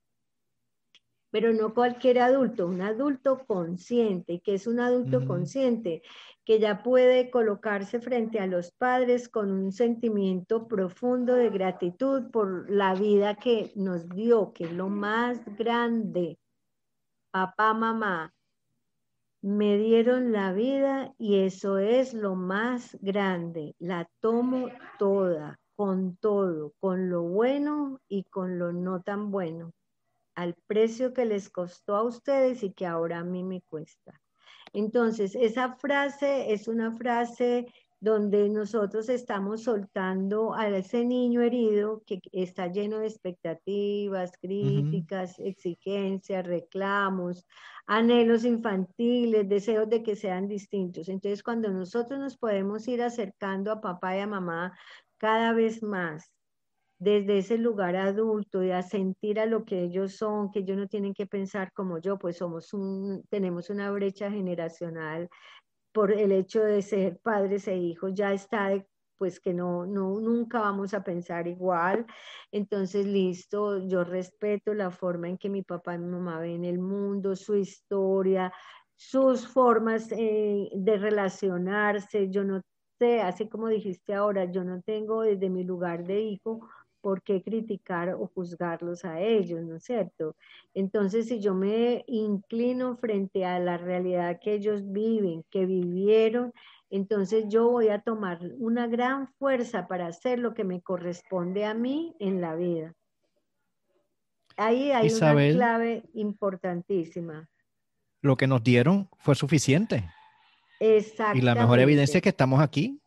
pero 1.31 1.53
no 1.53 1.73
cualquier 1.73 2.19
adulto, 2.19 2.67
un 2.67 2.81
adulto 2.81 3.45
consciente. 3.47 4.41
que 4.41 4.55
es 4.55 4.67
un 4.67 4.79
adulto 4.79 5.25
consciente? 5.25 6.03
Que 6.45 6.59
ya 6.59 6.83
puede 6.83 7.29
colocarse 7.29 7.99
frente 7.99 8.39
a 8.39 8.47
los 8.47 8.71
padres 8.71 9.29
con 9.29 9.51
un 9.51 9.71
sentimiento 9.71 10.67
profundo 10.67 11.35
de 11.35 11.49
gratitud 11.49 12.31
por 12.31 12.69
la 12.69 12.95
vida 12.95 13.35
que 13.35 13.71
nos 13.75 14.09
dio, 14.09 14.51
que 14.53 14.65
es 14.65 14.71
lo 14.71 14.89
más 14.89 15.39
grande. 15.57 16.39
Papá, 17.31 17.73
mamá, 17.73 18.33
me 19.41 19.77
dieron 19.77 20.31
la 20.31 20.51
vida 20.53 21.13
y 21.17 21.39
eso 21.39 21.77
es 21.77 22.13
lo 22.13 22.35
más 22.35 22.97
grande. 23.01 23.75
La 23.79 24.09
tomo 24.19 24.69
toda, 24.99 25.59
con 25.75 26.17
todo, 26.17 26.73
con 26.79 27.09
lo 27.09 27.23
bueno 27.23 27.99
y 28.07 28.23
con 28.25 28.59
lo 28.59 28.73
no 28.73 29.01
tan 29.01 29.31
bueno 29.31 29.71
al 30.35 30.55
precio 30.67 31.13
que 31.13 31.25
les 31.25 31.49
costó 31.49 31.95
a 31.95 32.03
ustedes 32.03 32.63
y 32.63 32.71
que 32.73 32.85
ahora 32.85 33.19
a 33.19 33.23
mí 33.23 33.43
me 33.43 33.61
cuesta. 33.61 34.19
Entonces, 34.73 35.35
esa 35.35 35.75
frase 35.75 36.53
es 36.53 36.67
una 36.67 36.95
frase 36.95 37.65
donde 38.01 38.49
nosotros 38.49 39.09
estamos 39.09 39.63
soltando 39.63 40.55
a 40.55 40.67
ese 40.69 41.05
niño 41.05 41.41
herido 41.41 42.01
que 42.07 42.19
está 42.31 42.65
lleno 42.65 42.97
de 42.97 43.07
expectativas, 43.07 44.31
críticas, 44.41 45.37
exigencias, 45.37 46.47
reclamos, 46.47 47.45
anhelos 47.85 48.43
infantiles, 48.43 49.47
deseos 49.47 49.87
de 49.87 50.01
que 50.01 50.15
sean 50.15 50.47
distintos. 50.47 51.09
Entonces, 51.09 51.43
cuando 51.43 51.69
nosotros 51.69 52.19
nos 52.19 52.37
podemos 52.37 52.87
ir 52.87 53.03
acercando 53.03 53.71
a 53.71 53.81
papá 53.81 54.17
y 54.17 54.21
a 54.21 54.27
mamá 54.27 54.75
cada 55.19 55.53
vez 55.53 55.83
más, 55.83 56.31
desde 57.01 57.39
ese 57.39 57.57
lugar 57.57 57.95
adulto, 57.95 58.63
y 58.63 58.69
a 58.69 58.83
sentir 58.83 59.39
a 59.39 59.47
lo 59.47 59.65
que 59.65 59.81
ellos 59.81 60.13
son, 60.17 60.51
que 60.51 60.59
ellos 60.59 60.77
no 60.77 60.87
tienen 60.87 61.15
que 61.15 61.25
pensar 61.25 61.73
como 61.73 61.97
yo, 61.97 62.19
pues 62.19 62.37
somos 62.37 62.73
un, 62.73 63.23
tenemos 63.27 63.71
una 63.71 63.89
brecha 63.89 64.29
generacional 64.29 65.27
por 65.91 66.11
el 66.11 66.31
hecho 66.31 66.61
de 66.63 66.83
ser 66.83 67.17
padres 67.19 67.67
e 67.67 67.75
hijos, 67.75 68.13
ya 68.13 68.33
está 68.33 68.71
pues 69.17 69.39
que 69.39 69.53
no, 69.53 69.85
no, 69.87 70.19
nunca 70.19 70.59
vamos 70.61 70.93
a 70.93 71.03
pensar 71.03 71.47
igual. 71.47 72.05
Entonces, 72.51 73.05
listo, 73.05 73.87
yo 73.87 74.03
respeto 74.03 74.73
la 74.73 74.91
forma 74.91 75.27
en 75.29 75.37
que 75.37 75.49
mi 75.49 75.63
papá 75.63 75.95
y 75.95 75.99
mi 75.99 76.07
mamá 76.07 76.39
ven 76.39 76.65
el 76.65 76.79
mundo, 76.79 77.35
su 77.35 77.55
historia, 77.55 78.53
sus 78.95 79.47
formas 79.47 80.11
eh, 80.11 80.69
de 80.73 80.97
relacionarse. 80.97 82.29
Yo 82.29 82.43
no 82.43 82.61
sé, 82.99 83.21
así 83.21 83.47
como 83.49 83.67
dijiste 83.67 84.13
ahora, 84.13 84.45
yo 84.45 84.63
no 84.63 84.81
tengo 84.81 85.21
desde 85.23 85.49
mi 85.49 85.63
lugar 85.63 86.03
de 86.03 86.21
hijo 86.21 86.67
por 87.01 87.21
qué 87.23 87.41
criticar 87.41 88.09
o 88.09 88.27
juzgarlos 88.27 89.03
a 89.05 89.19
ellos, 89.19 89.61
¿no 89.63 89.75
es 89.77 89.83
cierto? 89.83 90.35
Entonces, 90.73 91.27
si 91.27 91.39
yo 91.39 91.53
me 91.53 92.03
inclino 92.07 92.95
frente 92.97 93.45
a 93.45 93.59
la 93.59 93.77
realidad 93.77 94.39
que 94.39 94.53
ellos 94.53 94.91
viven, 94.91 95.43
que 95.49 95.65
vivieron, 95.65 96.53
entonces 96.89 97.45
yo 97.47 97.69
voy 97.69 97.89
a 97.89 97.99
tomar 97.99 98.39
una 98.59 98.87
gran 98.87 99.27
fuerza 99.39 99.87
para 99.87 100.07
hacer 100.07 100.39
lo 100.39 100.53
que 100.53 100.63
me 100.63 100.81
corresponde 100.81 101.65
a 101.65 101.73
mí 101.73 102.15
en 102.19 102.41
la 102.41 102.55
vida. 102.55 102.93
Ahí 104.57 104.91
hay 104.91 105.11
una 105.11 105.33
clave 105.33 106.03
importantísima. 106.13 107.49
Lo 108.21 108.37
que 108.37 108.45
nos 108.45 108.63
dieron 108.63 109.09
fue 109.17 109.33
suficiente. 109.35 110.03
Exacto. 110.79 111.37
Y 111.37 111.41
la 111.41 111.55
mejor 111.55 111.79
evidencia 111.79 112.17
es 112.17 112.21
que 112.21 112.29
estamos 112.29 112.59
aquí. 112.59 113.00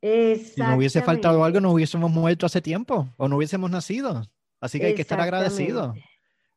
Si 0.00 0.60
no 0.60 0.76
hubiese 0.76 1.02
faltado 1.02 1.42
algo, 1.44 1.60
no 1.60 1.72
hubiésemos 1.72 2.10
muerto 2.10 2.46
hace 2.46 2.60
tiempo 2.60 3.08
o 3.16 3.28
no 3.28 3.36
hubiésemos 3.36 3.70
nacido. 3.70 4.22
Así 4.60 4.78
que 4.78 4.86
hay 4.86 4.94
que 4.94 5.02
estar 5.02 5.20
agradecido 5.20 5.94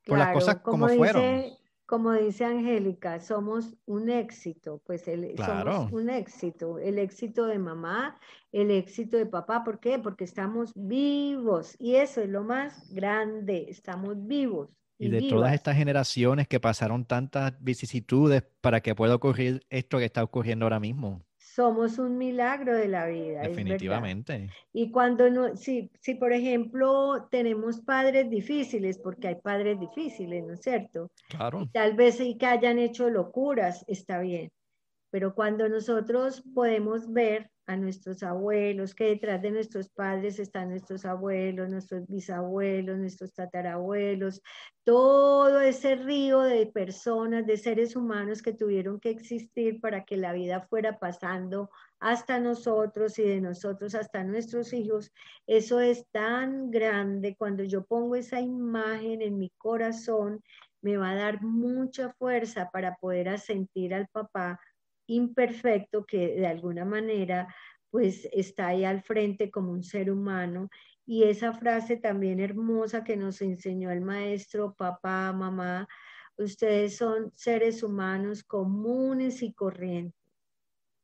por 0.05 0.17
las 0.17 0.33
cosas 0.33 0.57
como, 0.57 0.87
fueron. 0.87 1.45
Como 1.85 2.13
dice 2.13 2.45
Angélica, 2.45 3.19
somos 3.19 3.75
un 3.85 4.09
éxito, 4.09 4.81
pues 4.85 5.07
el, 5.09 5.35
somos 5.37 5.91
un 5.91 6.09
éxito, 6.09 6.79
el 6.79 6.97
éxito 6.97 7.47
de 7.47 7.59
mamá, 7.59 8.17
el 8.53 8.71
éxito 8.71 9.17
de 9.17 9.25
papá, 9.25 9.63
¿por 9.65 9.79
qué? 9.81 9.99
Porque 9.99 10.23
estamos 10.23 10.71
vivos 10.73 11.75
y 11.79 11.95
eso 11.95 12.21
es 12.21 12.29
lo 12.29 12.43
más 12.43 12.89
grande, 12.93 13.65
estamos 13.67 14.15
vivos. 14.25 14.69
Y, 14.97 15.09
de 15.09 15.27
todas 15.27 15.53
estas 15.53 15.75
generaciones 15.75 16.47
que 16.47 16.59
pasaron 16.59 17.05
tantas 17.05 17.61
vicisitudes 17.61 18.43
para 18.61 18.79
que 18.81 18.95
pueda 18.95 19.15
ocurrir 19.15 19.65
esto 19.69 19.97
que 19.97 20.05
está 20.05 20.23
ocurriendo 20.23 20.65
ahora 20.65 20.79
mismo 20.79 21.25
somos 21.53 21.99
un 21.99 22.17
milagro 22.17 22.75
de 22.75 22.87
la 22.87 23.05
vida. 23.07 23.41
Definitivamente. 23.41 24.49
Y 24.71 24.89
cuando 24.89 25.29
no, 25.29 25.55
si, 25.57 25.91
si 25.99 26.15
por 26.15 26.31
ejemplo 26.31 27.27
tenemos 27.29 27.81
padres 27.81 28.29
difíciles, 28.29 28.97
porque 28.97 29.27
hay 29.27 29.35
padres 29.35 29.79
difíciles, 29.79 30.45
¿no 30.45 30.53
es 30.53 30.61
cierto? 30.61 31.11
Claro. 31.29 31.69
tal 31.73 31.95
vez 31.95 32.17
sí 32.17 32.37
que 32.37 32.45
hayan 32.45 32.79
hecho 32.79 33.09
locuras, 33.09 33.83
está 33.87 34.19
bien. 34.19 34.51
Pero 35.09 35.35
cuando 35.35 35.67
nosotros 35.67 36.41
podemos 36.53 37.11
ver 37.11 37.50
a 37.67 37.77
nuestros 37.77 38.23
abuelos, 38.23 38.95
que 38.95 39.05
detrás 39.05 39.41
de 39.41 39.51
nuestros 39.51 39.89
padres 39.89 40.39
están 40.39 40.69
nuestros 40.69 41.05
abuelos, 41.05 41.69
nuestros 41.69 42.07
bisabuelos, 42.07 42.97
nuestros 42.97 43.33
tatarabuelos, 43.33 44.41
todo 44.83 45.61
ese 45.61 45.95
río 45.95 46.41
de 46.41 46.65
personas, 46.67 47.45
de 47.45 47.57
seres 47.57 47.95
humanos 47.95 48.41
que 48.41 48.53
tuvieron 48.53 48.99
que 48.99 49.11
existir 49.11 49.79
para 49.79 50.05
que 50.05 50.17
la 50.17 50.33
vida 50.33 50.61
fuera 50.69 50.99
pasando 50.99 51.69
hasta 51.99 52.39
nosotros 52.39 53.19
y 53.19 53.23
de 53.23 53.41
nosotros 53.41 53.93
hasta 53.93 54.23
nuestros 54.23 54.73
hijos, 54.73 55.11
eso 55.45 55.79
es 55.79 56.07
tan 56.11 56.71
grande. 56.71 57.35
Cuando 57.37 57.63
yo 57.63 57.85
pongo 57.85 58.15
esa 58.15 58.41
imagen 58.41 59.21
en 59.21 59.37
mi 59.37 59.51
corazón, 59.57 60.41
me 60.81 60.97
va 60.97 61.11
a 61.11 61.15
dar 61.15 61.43
mucha 61.43 62.11
fuerza 62.13 62.69
para 62.71 62.95
poder 62.95 63.29
asentir 63.29 63.93
al 63.93 64.07
papá 64.07 64.59
imperfecto 65.15 66.05
que 66.05 66.35
de 66.35 66.47
alguna 66.47 66.85
manera 66.85 67.47
pues 67.89 68.27
está 68.31 68.67
ahí 68.67 68.85
al 68.85 69.01
frente 69.01 69.51
como 69.51 69.71
un 69.71 69.83
ser 69.83 70.09
humano. 70.11 70.69
Y 71.05 71.23
esa 71.23 71.53
frase 71.53 71.97
también 71.97 72.39
hermosa 72.39 73.03
que 73.03 73.17
nos 73.17 73.41
enseñó 73.41 73.91
el 73.91 74.01
maestro, 74.01 74.73
papá, 74.75 75.33
mamá, 75.33 75.87
ustedes 76.37 76.95
son 76.97 77.31
seres 77.35 77.83
humanos 77.83 78.43
comunes 78.43 79.41
y 79.43 79.53
corrientes. 79.53 80.15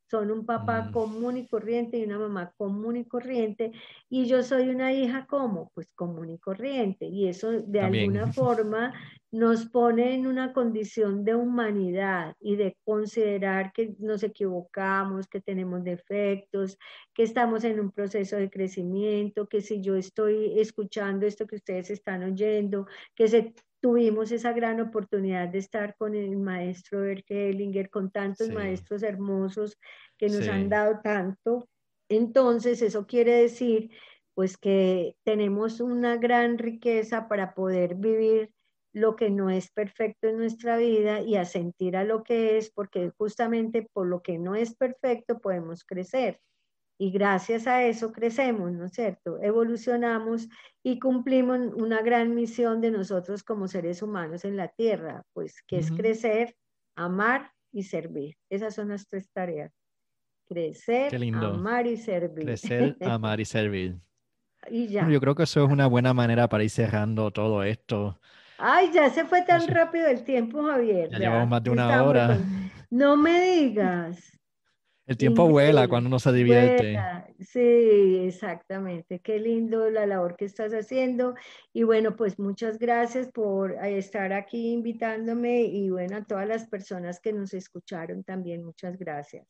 Son 0.09 0.31
un 0.31 0.45
papá 0.45 0.87
Mm. 0.87 0.91
común 0.93 1.35
y 1.37 1.47
corriente 1.47 1.97
y 1.97 2.05
una 2.05 2.17
mamá 2.19 2.53
común 2.57 2.95
y 2.95 3.05
corriente. 3.05 3.73
Y 4.09 4.25
yo 4.27 4.41
soy 4.41 4.69
una 4.69 4.93
hija 4.93 5.25
como, 5.27 5.69
pues 5.75 5.89
común 5.95 6.29
y 6.29 6.39
corriente. 6.39 7.05
Y 7.07 7.27
eso 7.27 7.51
de 7.51 7.81
También. 7.81 8.05
alguna 8.05 8.31
forma 8.31 8.93
nos 9.31 9.65
pone 9.65 10.13
en 10.15 10.25
una 10.27 10.53
condición 10.53 11.25
de 11.25 11.35
humanidad 11.35 12.35
y 12.39 12.55
de 12.55 12.77
considerar 12.85 13.73
que 13.73 13.95
nos 13.99 14.23
equivocamos, 14.23 15.27
que 15.27 15.41
tenemos 15.41 15.83
defectos, 15.83 16.77
que 17.13 17.23
estamos 17.23 17.63
en 17.65 17.79
un 17.79 17.91
proceso 17.91 18.37
de 18.37 18.49
crecimiento, 18.49 19.47
que 19.47 19.61
si 19.61 19.81
yo 19.81 19.95
estoy 19.95 20.59
escuchando 20.59 21.25
esto 21.27 21.45
que 21.45 21.57
ustedes 21.57 21.89
están 21.89 22.23
oyendo, 22.23 22.87
que 23.15 23.27
se, 23.27 23.53
tuvimos 23.81 24.31
esa 24.31 24.53
gran 24.53 24.79
oportunidad 24.81 25.49
de 25.49 25.59
estar 25.59 25.95
con 25.97 26.15
el 26.15 26.37
maestro 26.37 27.01
Bert 27.01 27.25
Hellinger, 27.29 27.89
con 27.89 28.11
tantos 28.11 28.47
Sí. 28.47 28.53
maestros 28.53 29.03
hermosos 29.03 29.77
que 30.17 30.29
nos 30.29 30.41
Sí. 30.43 30.49
han 30.49 30.69
dado 30.69 30.99
tanto. 31.03 31.67
Entonces, 32.09 32.81
eso 32.81 33.05
quiere 33.05 33.33
decir 33.33 33.91
pues 34.33 34.57
que 34.57 35.15
tenemos 35.23 35.79
una 35.81 36.17
gran 36.17 36.59
riqueza 36.59 37.27
para 37.27 37.55
poder 37.55 37.95
vivir 37.95 38.51
lo 38.97 39.15
que 39.15 39.29
no 39.29 39.49
es 39.49 39.71
perfecto 39.71 40.27
en 40.27 40.37
nuestra 40.37 40.77
vida 40.77 41.21
y 41.21 41.35
asentir 41.35 41.95
a 41.95 42.03
lo 42.03 42.23
que 42.23 42.57
es, 42.57 42.71
porque 42.71 43.11
justamente 43.17 43.87
por 43.93 44.07
lo 44.07 44.21
que 44.21 44.39
no 44.39 44.55
es 44.55 44.75
perfecto 44.75 45.39
podemos 45.39 45.83
crecer. 45.83 46.39
Y 46.99 47.11
gracias 47.11 47.67
a 47.67 47.83
eso 47.83 48.11
crecemos, 48.11 48.71
¿no 48.71 48.85
es 48.85 48.93
cierto? 48.93 49.39
Evolucionamos 49.39 50.49
y 50.83 50.97
cumplimos 50.97 51.59
una 51.75 52.01
gran 52.01 52.33
misión 52.33 52.81
de 52.81 52.89
nosotros 52.89 53.43
como 53.43 53.67
seres 53.67 54.01
humanos 54.01 54.43
en 54.45 54.57
la 54.57 54.69
Tierra, 54.69 55.21
pues 55.33 55.61
que 55.67 55.77
es 55.77 55.91
Ujú. 55.91 55.97
crecer, 55.97 56.55
amar 56.95 57.51
y 57.71 57.83
servir. 57.83 58.35
Esas 58.49 58.73
son 58.73 58.89
las 58.89 59.07
tres 59.07 59.29
tareas. 59.31 59.71
Crecer, 60.47 61.13
amar 61.35 61.85
y 61.85 61.97
servir. 61.97 62.45
Crecer, 62.45 62.97
amar 63.01 63.39
y 63.39 63.45
servir. 63.45 63.99
y 64.71 64.87
ya. 64.87 65.01
Bueno, 65.01 65.13
yo 65.13 65.19
creo 65.19 65.35
que 65.35 65.43
eso 65.43 65.63
es 65.63 65.71
una 65.71 65.85
buena 65.85 66.15
manera 66.15 66.49
para 66.49 66.63
ir 66.63 66.71
cerrando 66.71 67.29
todo 67.29 67.61
esto. 67.61 68.19
Ay, 68.57 68.89
ya 68.93 69.09
se 69.09 69.25
fue 69.25 69.43
tan 69.43 69.67
rápido 69.67 70.07
el 70.07 70.23
tiempo, 70.23 70.63
Javier. 70.63 71.09
Ya 71.11 71.19
llevamos 71.19 71.49
más 71.49 71.63
de 71.63 71.69
una 71.69 71.83
estamos 71.83 72.07
hora. 72.09 72.27
con- 72.27 72.71
No 72.89 73.17
me 73.17 73.41
digas. 73.41 74.33
El 75.05 75.15
tiempo 75.15 75.47
vuela 75.47 75.87
cuando 75.87 76.07
uno 76.09 76.19
se 76.19 76.33
divierte. 76.33 76.83
Vuela. 76.83 77.27
Sí, 77.39 78.23
exactamente. 78.27 79.19
Qué 79.19 79.39
lindo 79.39 79.89
la 79.89 80.05
labor 80.05 80.35
que 80.35 80.43
estás 80.45 80.73
haciendo. 80.73 81.33
Y 81.71 81.83
bueno, 81.83 82.15
pues 82.17 82.37
muchas 82.39 82.77
gracias 82.77 83.29
por 83.31 83.73
estar 83.85 84.33
aquí 84.33 84.73
invitándome 84.73 85.61
y 85.61 85.89
bueno, 85.91 86.17
a 86.17 86.23
todas 86.25 86.45
las 86.47 86.67
personas 86.67 87.21
que 87.21 87.31
nos 87.31 87.53
escucharon 87.53 88.23
también, 88.23 88.65
muchas 88.65 88.97
gracias. 88.97 89.47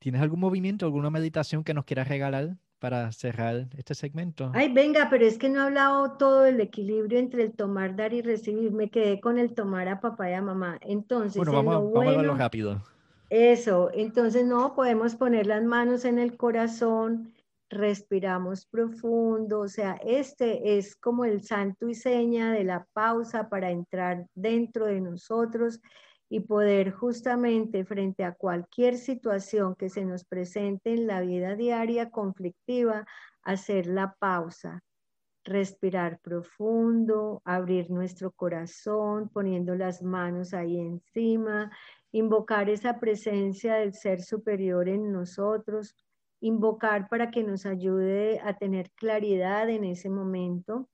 ¿Tienes 0.00 0.20
algún 0.20 0.40
movimiento, 0.40 0.84
alguna 0.84 1.08
meditación 1.08 1.64
que 1.64 1.72
nos 1.72 1.84
quieras 1.86 2.08
regalar 2.08 2.56
para 2.80 3.12
cerrar 3.12 3.68
este 3.76 3.94
segmento? 3.94 4.50
Ay, 4.54 4.72
venga, 4.72 5.08
pero 5.10 5.24
es 5.24 5.38
que 5.38 5.48
no 5.48 5.60
he 5.60 5.62
hablado 5.64 6.12
todo 6.16 6.40
del 6.42 6.60
equilibrio 6.60 7.18
entre 7.18 7.44
el 7.44 7.52
tomar, 7.52 7.94
dar 7.94 8.12
y 8.12 8.22
recibir. 8.22 8.72
Me 8.72 8.90
quedé 8.90 9.20
con 9.20 9.38
el 9.38 9.54
tomar 9.54 9.86
a 9.86 10.00
papá 10.00 10.30
y 10.30 10.34
a 10.34 10.42
mamá. 10.42 10.78
Entonces, 10.80 11.36
bueno, 11.36 11.52
en 11.52 11.56
vamos, 11.66 11.74
a- 11.74 11.78
lo 11.78 11.84
vamos 11.90 11.96
a 12.02 12.06
verlo 12.10 12.22
bueno- 12.22 12.38
rápido. 12.38 12.82
Eso, 13.28 13.90
entonces 13.94 14.44
no, 14.44 14.74
podemos 14.74 15.14
poner 15.14 15.46
las 15.46 15.62
manos 15.62 16.04
en 16.04 16.18
el 16.18 16.36
corazón, 16.36 17.32
respiramos 17.68 18.66
profundo, 18.66 19.60
o 19.60 19.68
sea, 19.68 19.92
este 20.04 20.76
es 20.76 20.96
como 20.96 21.24
el 21.24 21.44
santo 21.44 21.88
y 21.88 21.94
seña 21.94 22.50
de 22.52 22.64
la 22.64 22.86
pausa 22.92 23.48
para 23.48 23.70
entrar 23.70 24.26
dentro 24.34 24.86
de 24.86 25.00
nosotros 25.00 25.80
y 26.32 26.40
poder 26.40 26.92
justamente 26.92 27.84
frente 27.84 28.24
a 28.24 28.34
cualquier 28.34 28.96
situación 28.96 29.74
que 29.74 29.90
se 29.90 30.04
nos 30.04 30.24
presente 30.24 30.94
en 30.94 31.08
la 31.08 31.20
vida 31.20 31.56
diaria 31.56 32.10
conflictiva, 32.10 33.04
hacer 33.42 33.88
la 33.88 34.14
pausa, 34.14 34.84
respirar 35.44 36.20
profundo, 36.20 37.42
abrir 37.44 37.90
nuestro 37.90 38.30
corazón, 38.30 39.28
poniendo 39.28 39.74
las 39.74 40.02
manos 40.02 40.54
ahí 40.54 40.78
encima, 40.78 41.72
invocar 42.12 42.70
esa 42.70 43.00
presencia 43.00 43.74
del 43.74 43.92
ser 43.92 44.22
superior 44.22 44.88
en 44.88 45.10
nosotros, 45.10 45.96
invocar 46.40 47.08
para 47.08 47.32
que 47.32 47.42
nos 47.42 47.66
ayude 47.66 48.40
a 48.44 48.56
tener 48.56 48.92
claridad 48.92 49.68
en 49.68 49.82
ese 49.82 50.08
momento. 50.08 50.88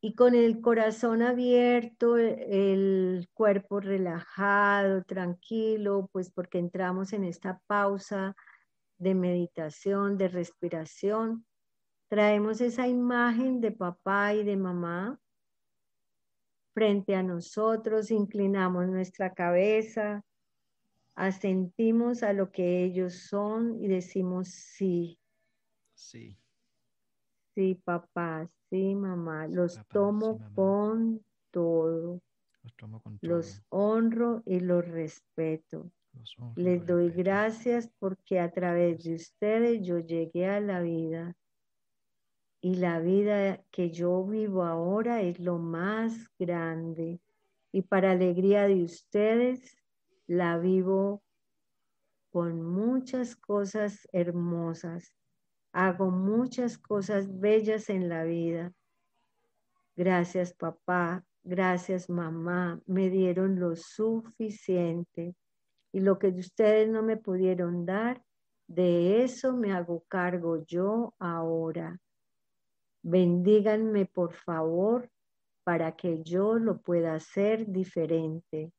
Y 0.00 0.14
con 0.14 0.34
el 0.34 0.60
corazón 0.60 1.22
abierto, 1.22 2.16
el 2.16 3.28
cuerpo 3.32 3.80
relajado, 3.80 5.02
tranquilo, 5.04 6.08
pues 6.12 6.30
porque 6.30 6.58
entramos 6.58 7.12
en 7.12 7.24
esta 7.24 7.60
pausa 7.66 8.36
de 8.98 9.14
meditación, 9.14 10.16
de 10.16 10.28
respiración, 10.28 11.46
traemos 12.08 12.60
esa 12.60 12.86
imagen 12.86 13.60
de 13.60 13.72
papá 13.72 14.34
y 14.34 14.44
de 14.44 14.56
mamá 14.56 15.18
frente 16.72 17.16
a 17.16 17.22
nosotros, 17.22 18.10
inclinamos 18.10 18.86
nuestra 18.86 19.32
cabeza, 19.32 20.22
asentimos 21.14 22.22
a 22.22 22.34
lo 22.34 22.52
que 22.52 22.84
ellos 22.84 23.14
son 23.14 23.82
y 23.82 23.88
decimos 23.88 24.48
sí, 24.48 25.18
Sí. 25.96 26.36
Sí 27.56 27.74
papá, 27.84 28.50
sí 28.70 28.94
mamá, 28.94 29.48
los 29.48 29.78
papá, 29.78 29.88
sí, 29.88 29.88
tomo 29.94 30.38
mamá. 30.38 30.52
con 30.54 31.24
todo, 31.50 32.22
Los 32.62 32.76
tomo 32.76 33.00
con 33.02 33.18
todo. 33.20 33.36
los 33.36 33.62
honro 33.70 34.42
y 34.46 34.60
los 34.60 34.86
respeto. 34.88 35.90
Los 36.12 36.36
honro 36.38 36.66
y 36.68 36.78
Les 36.78 36.86
doy 36.86 37.10
respeto. 37.10 37.24
gracias 37.24 37.90
porque 37.98 38.40
a 38.40 38.52
través 38.52 39.04
de 39.04 39.14
ustedes 39.16 39.82
yo 39.86 39.98
llegué 40.00 40.46
a 40.48 40.60
la 40.60 40.80
vida. 40.82 41.36
Y 42.62 42.76
la 42.76 43.00
vida 43.00 43.64
que 43.70 43.90
yo 43.90 44.24
vivo 44.24 44.64
ahora 44.64 45.22
es 45.22 45.38
lo 45.40 45.58
más 45.58 46.30
grande. 46.38 47.20
Y 47.72 47.82
para 47.82 48.12
alegría 48.12 48.66
de 48.66 48.84
ustedes, 48.84 49.76
la 50.26 50.58
vivo 50.58 51.22
con 52.30 52.62
muchas 52.62 53.36
cosas 53.36 54.08
hermosas. 54.12 55.14
Hago 55.78 56.10
muchas 56.10 56.78
cosas 56.78 57.38
bellas 57.38 57.90
en 57.90 58.08
la 58.08 58.24
vida. 58.24 58.72
Gracias 59.94 60.54
papá, 60.54 61.22
gracias 61.44 62.08
mamá, 62.08 62.80
me 62.86 63.10
dieron 63.10 63.60
lo 63.60 63.76
suficiente. 63.76 65.36
Y 65.92 66.00
lo 66.00 66.18
que 66.18 66.28
ustedes 66.28 66.88
no 66.88 67.02
me 67.02 67.18
pudieron 67.18 67.84
dar, 67.84 68.24
de 68.66 69.22
eso 69.22 69.54
me 69.54 69.74
hago 69.74 70.02
cargo 70.08 70.64
yo 70.64 71.14
ahora. 71.18 72.00
Bendíganme, 73.02 74.06
por 74.06 74.32
favor, 74.32 75.10
para 75.62 75.94
que 75.94 76.22
yo 76.22 76.54
lo 76.54 76.80
pueda 76.80 77.16
hacer 77.16 77.66
diferente. 77.66 78.72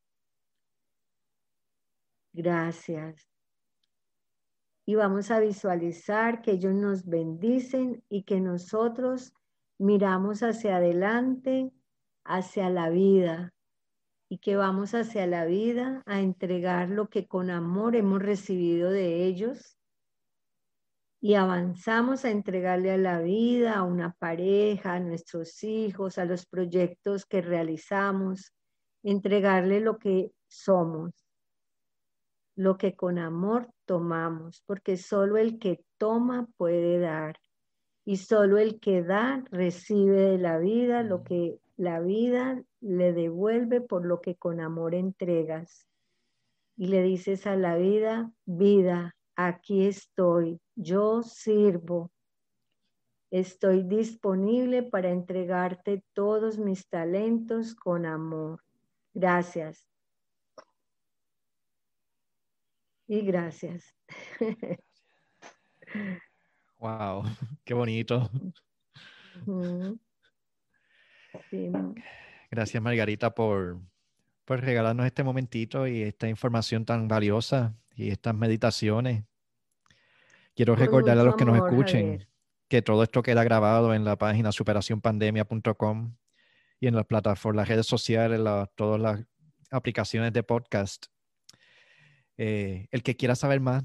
Gracias. 2.33 3.36
Y 4.87 4.95
vamos 4.95 5.29
a 5.29 5.39
visualizar 5.39 6.41
que 6.41 6.53
ellos 6.53 6.73
nos 6.73 7.05
bendicen 7.05 8.03
y 8.09 8.23
que 8.23 8.39
nosotros 8.39 9.33
miramos 9.77 10.41
hacia 10.41 10.77
adelante, 10.77 11.71
hacia 12.23 12.69
la 12.69 12.89
vida, 12.89 13.53
y 14.29 14.39
que 14.39 14.55
vamos 14.55 14.93
hacia 14.93 15.27
la 15.27 15.45
vida 15.45 16.03
a 16.05 16.21
entregar 16.21 16.89
lo 16.89 17.09
que 17.09 17.27
con 17.27 17.49
amor 17.49 17.95
hemos 17.95 18.21
recibido 18.21 18.89
de 18.89 19.25
ellos 19.25 19.77
y 21.19 21.33
avanzamos 21.33 22.25
a 22.25 22.29
entregarle 22.29 22.91
a 22.91 22.97
la 22.97 23.19
vida, 23.19 23.75
a 23.75 23.83
una 23.83 24.13
pareja, 24.13 24.93
a 24.93 24.99
nuestros 24.99 25.63
hijos, 25.63 26.17
a 26.17 26.25
los 26.25 26.45
proyectos 26.45 27.25
que 27.25 27.41
realizamos, 27.41 28.53
entregarle 29.03 29.79
lo 29.79 29.97
que 29.97 30.31
somos, 30.47 31.26
lo 32.57 32.77
que 32.77 32.95
con 32.95 33.19
amor 33.19 33.69
tomamos, 33.85 34.63
porque 34.65 34.97
solo 34.97 35.37
el 35.37 35.59
que 35.59 35.85
toma 35.97 36.49
puede 36.57 36.99
dar 36.99 37.39
y 38.03 38.17
solo 38.17 38.57
el 38.57 38.79
que 38.79 39.03
da 39.03 39.43
recibe 39.51 40.21
de 40.21 40.37
la 40.39 40.57
vida 40.57 41.03
lo 41.03 41.23
que 41.23 41.59
la 41.77 41.99
vida 41.99 42.63
le 42.81 43.13
devuelve 43.13 43.79
por 43.79 44.05
lo 44.05 44.21
que 44.21 44.35
con 44.35 44.59
amor 44.59 44.95
entregas. 44.95 45.87
Y 46.75 46.87
le 46.87 47.03
dices 47.03 47.45
a 47.45 47.55
la 47.55 47.75
vida, 47.75 48.31
vida, 48.45 49.15
aquí 49.35 49.85
estoy, 49.85 50.59
yo 50.75 51.21
sirvo, 51.21 52.11
estoy 53.29 53.83
disponible 53.83 54.81
para 54.81 55.11
entregarte 55.11 56.03
todos 56.13 56.57
mis 56.57 56.87
talentos 56.89 57.75
con 57.75 58.07
amor. 58.07 58.63
Gracias. 59.13 59.87
Y 63.07 63.21
gracias. 63.21 63.95
Wow, 66.79 67.23
qué 67.65 67.73
bonito. 67.73 68.29
Sí. 71.49 71.71
Gracias, 72.51 72.83
Margarita, 72.83 73.33
por, 73.33 73.79
por 74.45 74.61
regalarnos 74.61 75.05
este 75.05 75.23
momentito 75.23 75.87
y 75.87 76.03
esta 76.03 76.27
información 76.29 76.85
tan 76.85 77.07
valiosa 77.07 77.75
y 77.95 78.09
estas 78.09 78.35
meditaciones. 78.35 79.23
Quiero 80.55 80.75
recordar 80.75 81.17
a 81.17 81.23
los 81.23 81.35
que 81.35 81.45
nos 81.45 81.57
escuchen 81.57 82.27
que 82.67 82.81
todo 82.81 83.03
esto 83.03 83.21
queda 83.21 83.43
grabado 83.43 83.93
en 83.93 84.03
la 84.03 84.17
página 84.17 84.51
superacionpandemia.com 84.51 86.15
y 86.79 86.87
en 86.87 86.95
las 86.95 87.05
plataformas, 87.05 87.63
las 87.63 87.69
redes 87.69 87.87
sociales, 87.87 88.39
todas 88.75 88.99
las 88.99 89.25
aplicaciones 89.71 90.33
de 90.33 90.43
podcast. 90.43 91.07
Eh, 92.37 92.87
el 92.91 93.03
que 93.03 93.15
quiera 93.15 93.35
saber 93.35 93.59
más 93.59 93.83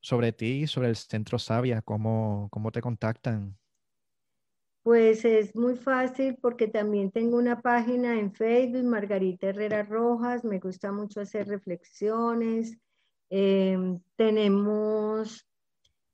sobre 0.00 0.32
ti, 0.32 0.66
sobre 0.66 0.88
el 0.88 0.96
Centro 0.96 1.38
Sabia, 1.38 1.82
¿cómo, 1.82 2.48
cómo 2.50 2.72
te 2.72 2.80
contactan? 2.80 3.56
Pues 4.82 5.24
es 5.24 5.54
muy 5.54 5.76
fácil 5.76 6.36
porque 6.40 6.66
también 6.66 7.12
tengo 7.12 7.36
una 7.36 7.60
página 7.60 8.18
en 8.18 8.32
Facebook, 8.32 8.82
Margarita 8.82 9.48
Herrera 9.48 9.84
Rojas, 9.84 10.44
me 10.44 10.58
gusta 10.58 10.90
mucho 10.90 11.20
hacer 11.20 11.46
reflexiones. 11.46 12.76
Em, 13.30 14.00
tenemos 14.16 15.46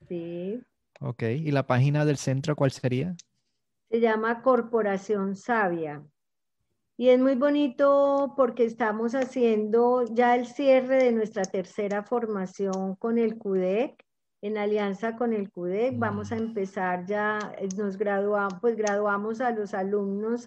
Sí. 0.09 0.61
Ok, 1.01 1.23
¿y 1.23 1.51
la 1.51 1.67
página 1.67 2.05
del 2.05 2.17
centro 2.17 2.55
cuál 2.55 2.71
sería? 2.71 3.17
Se 3.91 4.01
llama 4.01 4.43
Corporación 4.43 5.35
Sabia. 5.35 6.05
Y 6.97 7.11
es 7.11 7.21
muy 7.21 7.37
bonito 7.37 8.35
porque 8.37 8.65
estamos 8.65 9.15
haciendo 9.15 10.05
ya 10.13 10.35
el 10.35 10.47
cierre 10.47 11.05
de 11.05 11.13
nuestra 11.13 11.45
tercera 11.45 12.03
formación 12.03 12.97
con 12.97 13.19
el 13.19 13.39
CUDEC, 13.39 14.05
en 14.43 14.59
alianza 14.59 15.17
con 15.17 15.33
el 15.33 15.51
CUDEC. 15.51 15.97
Vamos 15.97 16.33
a 16.33 16.37
mm. 16.37 16.39
empezar 16.39 17.07
ya, 17.07 17.39
nos 17.77 17.97
graduamos, 17.97 18.55
pues 18.61 18.77
graduamos 18.77 19.41
a 19.41 19.53
los 19.53 19.75
alumnos 19.75 20.47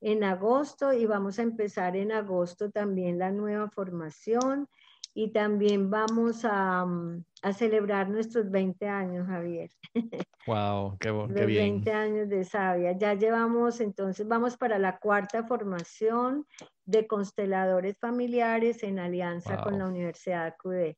en 0.00 0.24
agosto 0.24 0.92
y 0.92 1.06
vamos 1.06 1.38
a 1.38 1.42
empezar 1.42 1.96
en 1.96 2.12
agosto 2.12 2.70
también 2.70 3.18
la 3.18 3.30
nueva 3.30 3.68
formación 3.70 4.68
y 5.14 5.32
también 5.32 5.90
vamos 5.90 6.44
a, 6.44 6.84
mm, 6.84 7.24
a 7.42 7.52
celebrar 7.52 8.08
nuestros 8.08 8.50
20 8.50 8.88
años, 8.88 9.26
Javier. 9.26 9.70
Wow, 10.46 10.96
qué, 10.98 11.10
Los 11.10 11.32
qué 11.32 11.44
bien. 11.44 11.84
20 11.84 11.92
años 11.92 12.28
de 12.30 12.44
Sabia. 12.44 12.92
Ya 12.92 13.12
llevamos, 13.12 13.80
entonces 13.80 14.26
vamos 14.26 14.56
para 14.56 14.78
la 14.78 14.98
cuarta 14.98 15.44
formación 15.44 16.46
de 16.86 17.06
consteladores 17.06 17.98
familiares 17.98 18.82
en 18.82 18.98
alianza 18.98 19.58
con 19.62 19.78
la 19.78 19.86
Universidad 19.86 20.56
CUDE. 20.56 20.96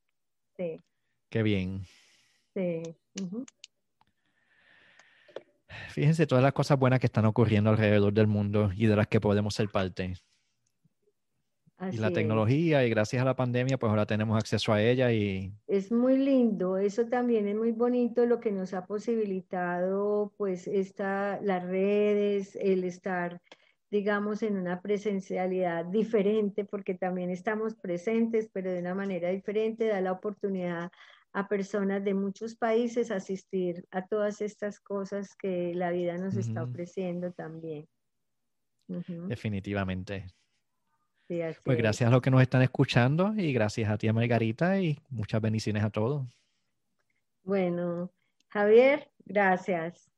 Sí. 0.56 0.80
Qué 1.28 1.43
bien. 1.43 1.82
Sí. 2.55 2.82
Fíjense 5.90 6.26
todas 6.26 6.44
las 6.44 6.52
cosas 6.52 6.78
buenas 6.78 7.01
que 7.01 7.06
están 7.06 7.24
ocurriendo 7.24 7.70
alrededor 7.70 8.12
del 8.12 8.28
mundo 8.28 8.70
y 8.74 8.86
de 8.86 8.97
las 8.97 9.09
que 9.09 9.20
podemos 9.20 9.55
ser 9.55 9.68
parte 9.68 10.14
y 11.90 11.96
la 11.96 12.10
tecnología 12.10 12.84
y 12.84 12.90
gracias 12.90 13.22
a 13.22 13.24
la 13.24 13.34
pandemia 13.34 13.78
pues 13.78 13.90
ahora 13.90 14.06
tenemos 14.06 14.36
acceso 14.36 14.72
a 14.72 14.82
ella 14.82 15.12
y... 15.12 15.52
Es 15.66 15.90
muy 15.90 16.16
lindo, 16.16 16.76
eso 16.76 17.06
también 17.06 17.48
es 17.48 17.56
muy 17.56 17.72
bonito 17.72 18.26
lo 18.26 18.40
que 18.40 18.52
nos 18.52 18.74
ha 18.74 18.86
posibilitado 18.86 20.32
pues 20.36 20.68
esta, 20.68 21.40
las 21.42 21.64
redes, 21.64 22.56
el 22.56 22.84
estar 22.84 23.40
digamos 23.90 24.42
en 24.42 24.56
una 24.56 24.80
presencialidad 24.80 25.84
diferente 25.86 26.64
porque 26.64 26.94
también 26.94 27.30
estamos 27.30 27.74
presentes 27.74 28.48
pero 28.52 28.70
de 28.70 28.80
una 28.80 28.94
manera 28.94 29.30
diferente, 29.30 29.86
da 29.86 30.00
la 30.00 30.12
oportunidad 30.12 30.90
a 31.32 31.48
personas 31.48 32.04
de 32.04 32.14
muchos 32.14 32.54
países 32.54 33.10
asistir 33.10 33.86
a 33.90 34.06
todas 34.06 34.42
estas 34.42 34.80
cosas 34.80 35.34
que 35.34 35.74
la 35.74 35.90
vida 35.90 36.18
nos 36.18 36.36
está 36.36 36.62
ofreciendo 36.62 37.32
también. 37.32 37.88
Definitivamente 39.28 40.26
pues 41.64 41.78
gracias 41.78 42.09
a 42.09 42.10
los 42.10 42.22
que 42.22 42.30
nos 42.30 42.42
están 42.42 42.62
escuchando 42.62 43.34
y 43.36 43.52
gracias 43.52 43.90
a 43.90 43.98
ti, 43.98 44.10
Margarita, 44.12 44.78
y 44.80 44.98
muchas 45.10 45.40
bendiciones 45.40 45.82
a 45.84 45.90
todos. 45.90 46.26
Bueno, 47.44 48.10
Javier, 48.48 49.10
gracias. 49.24 50.11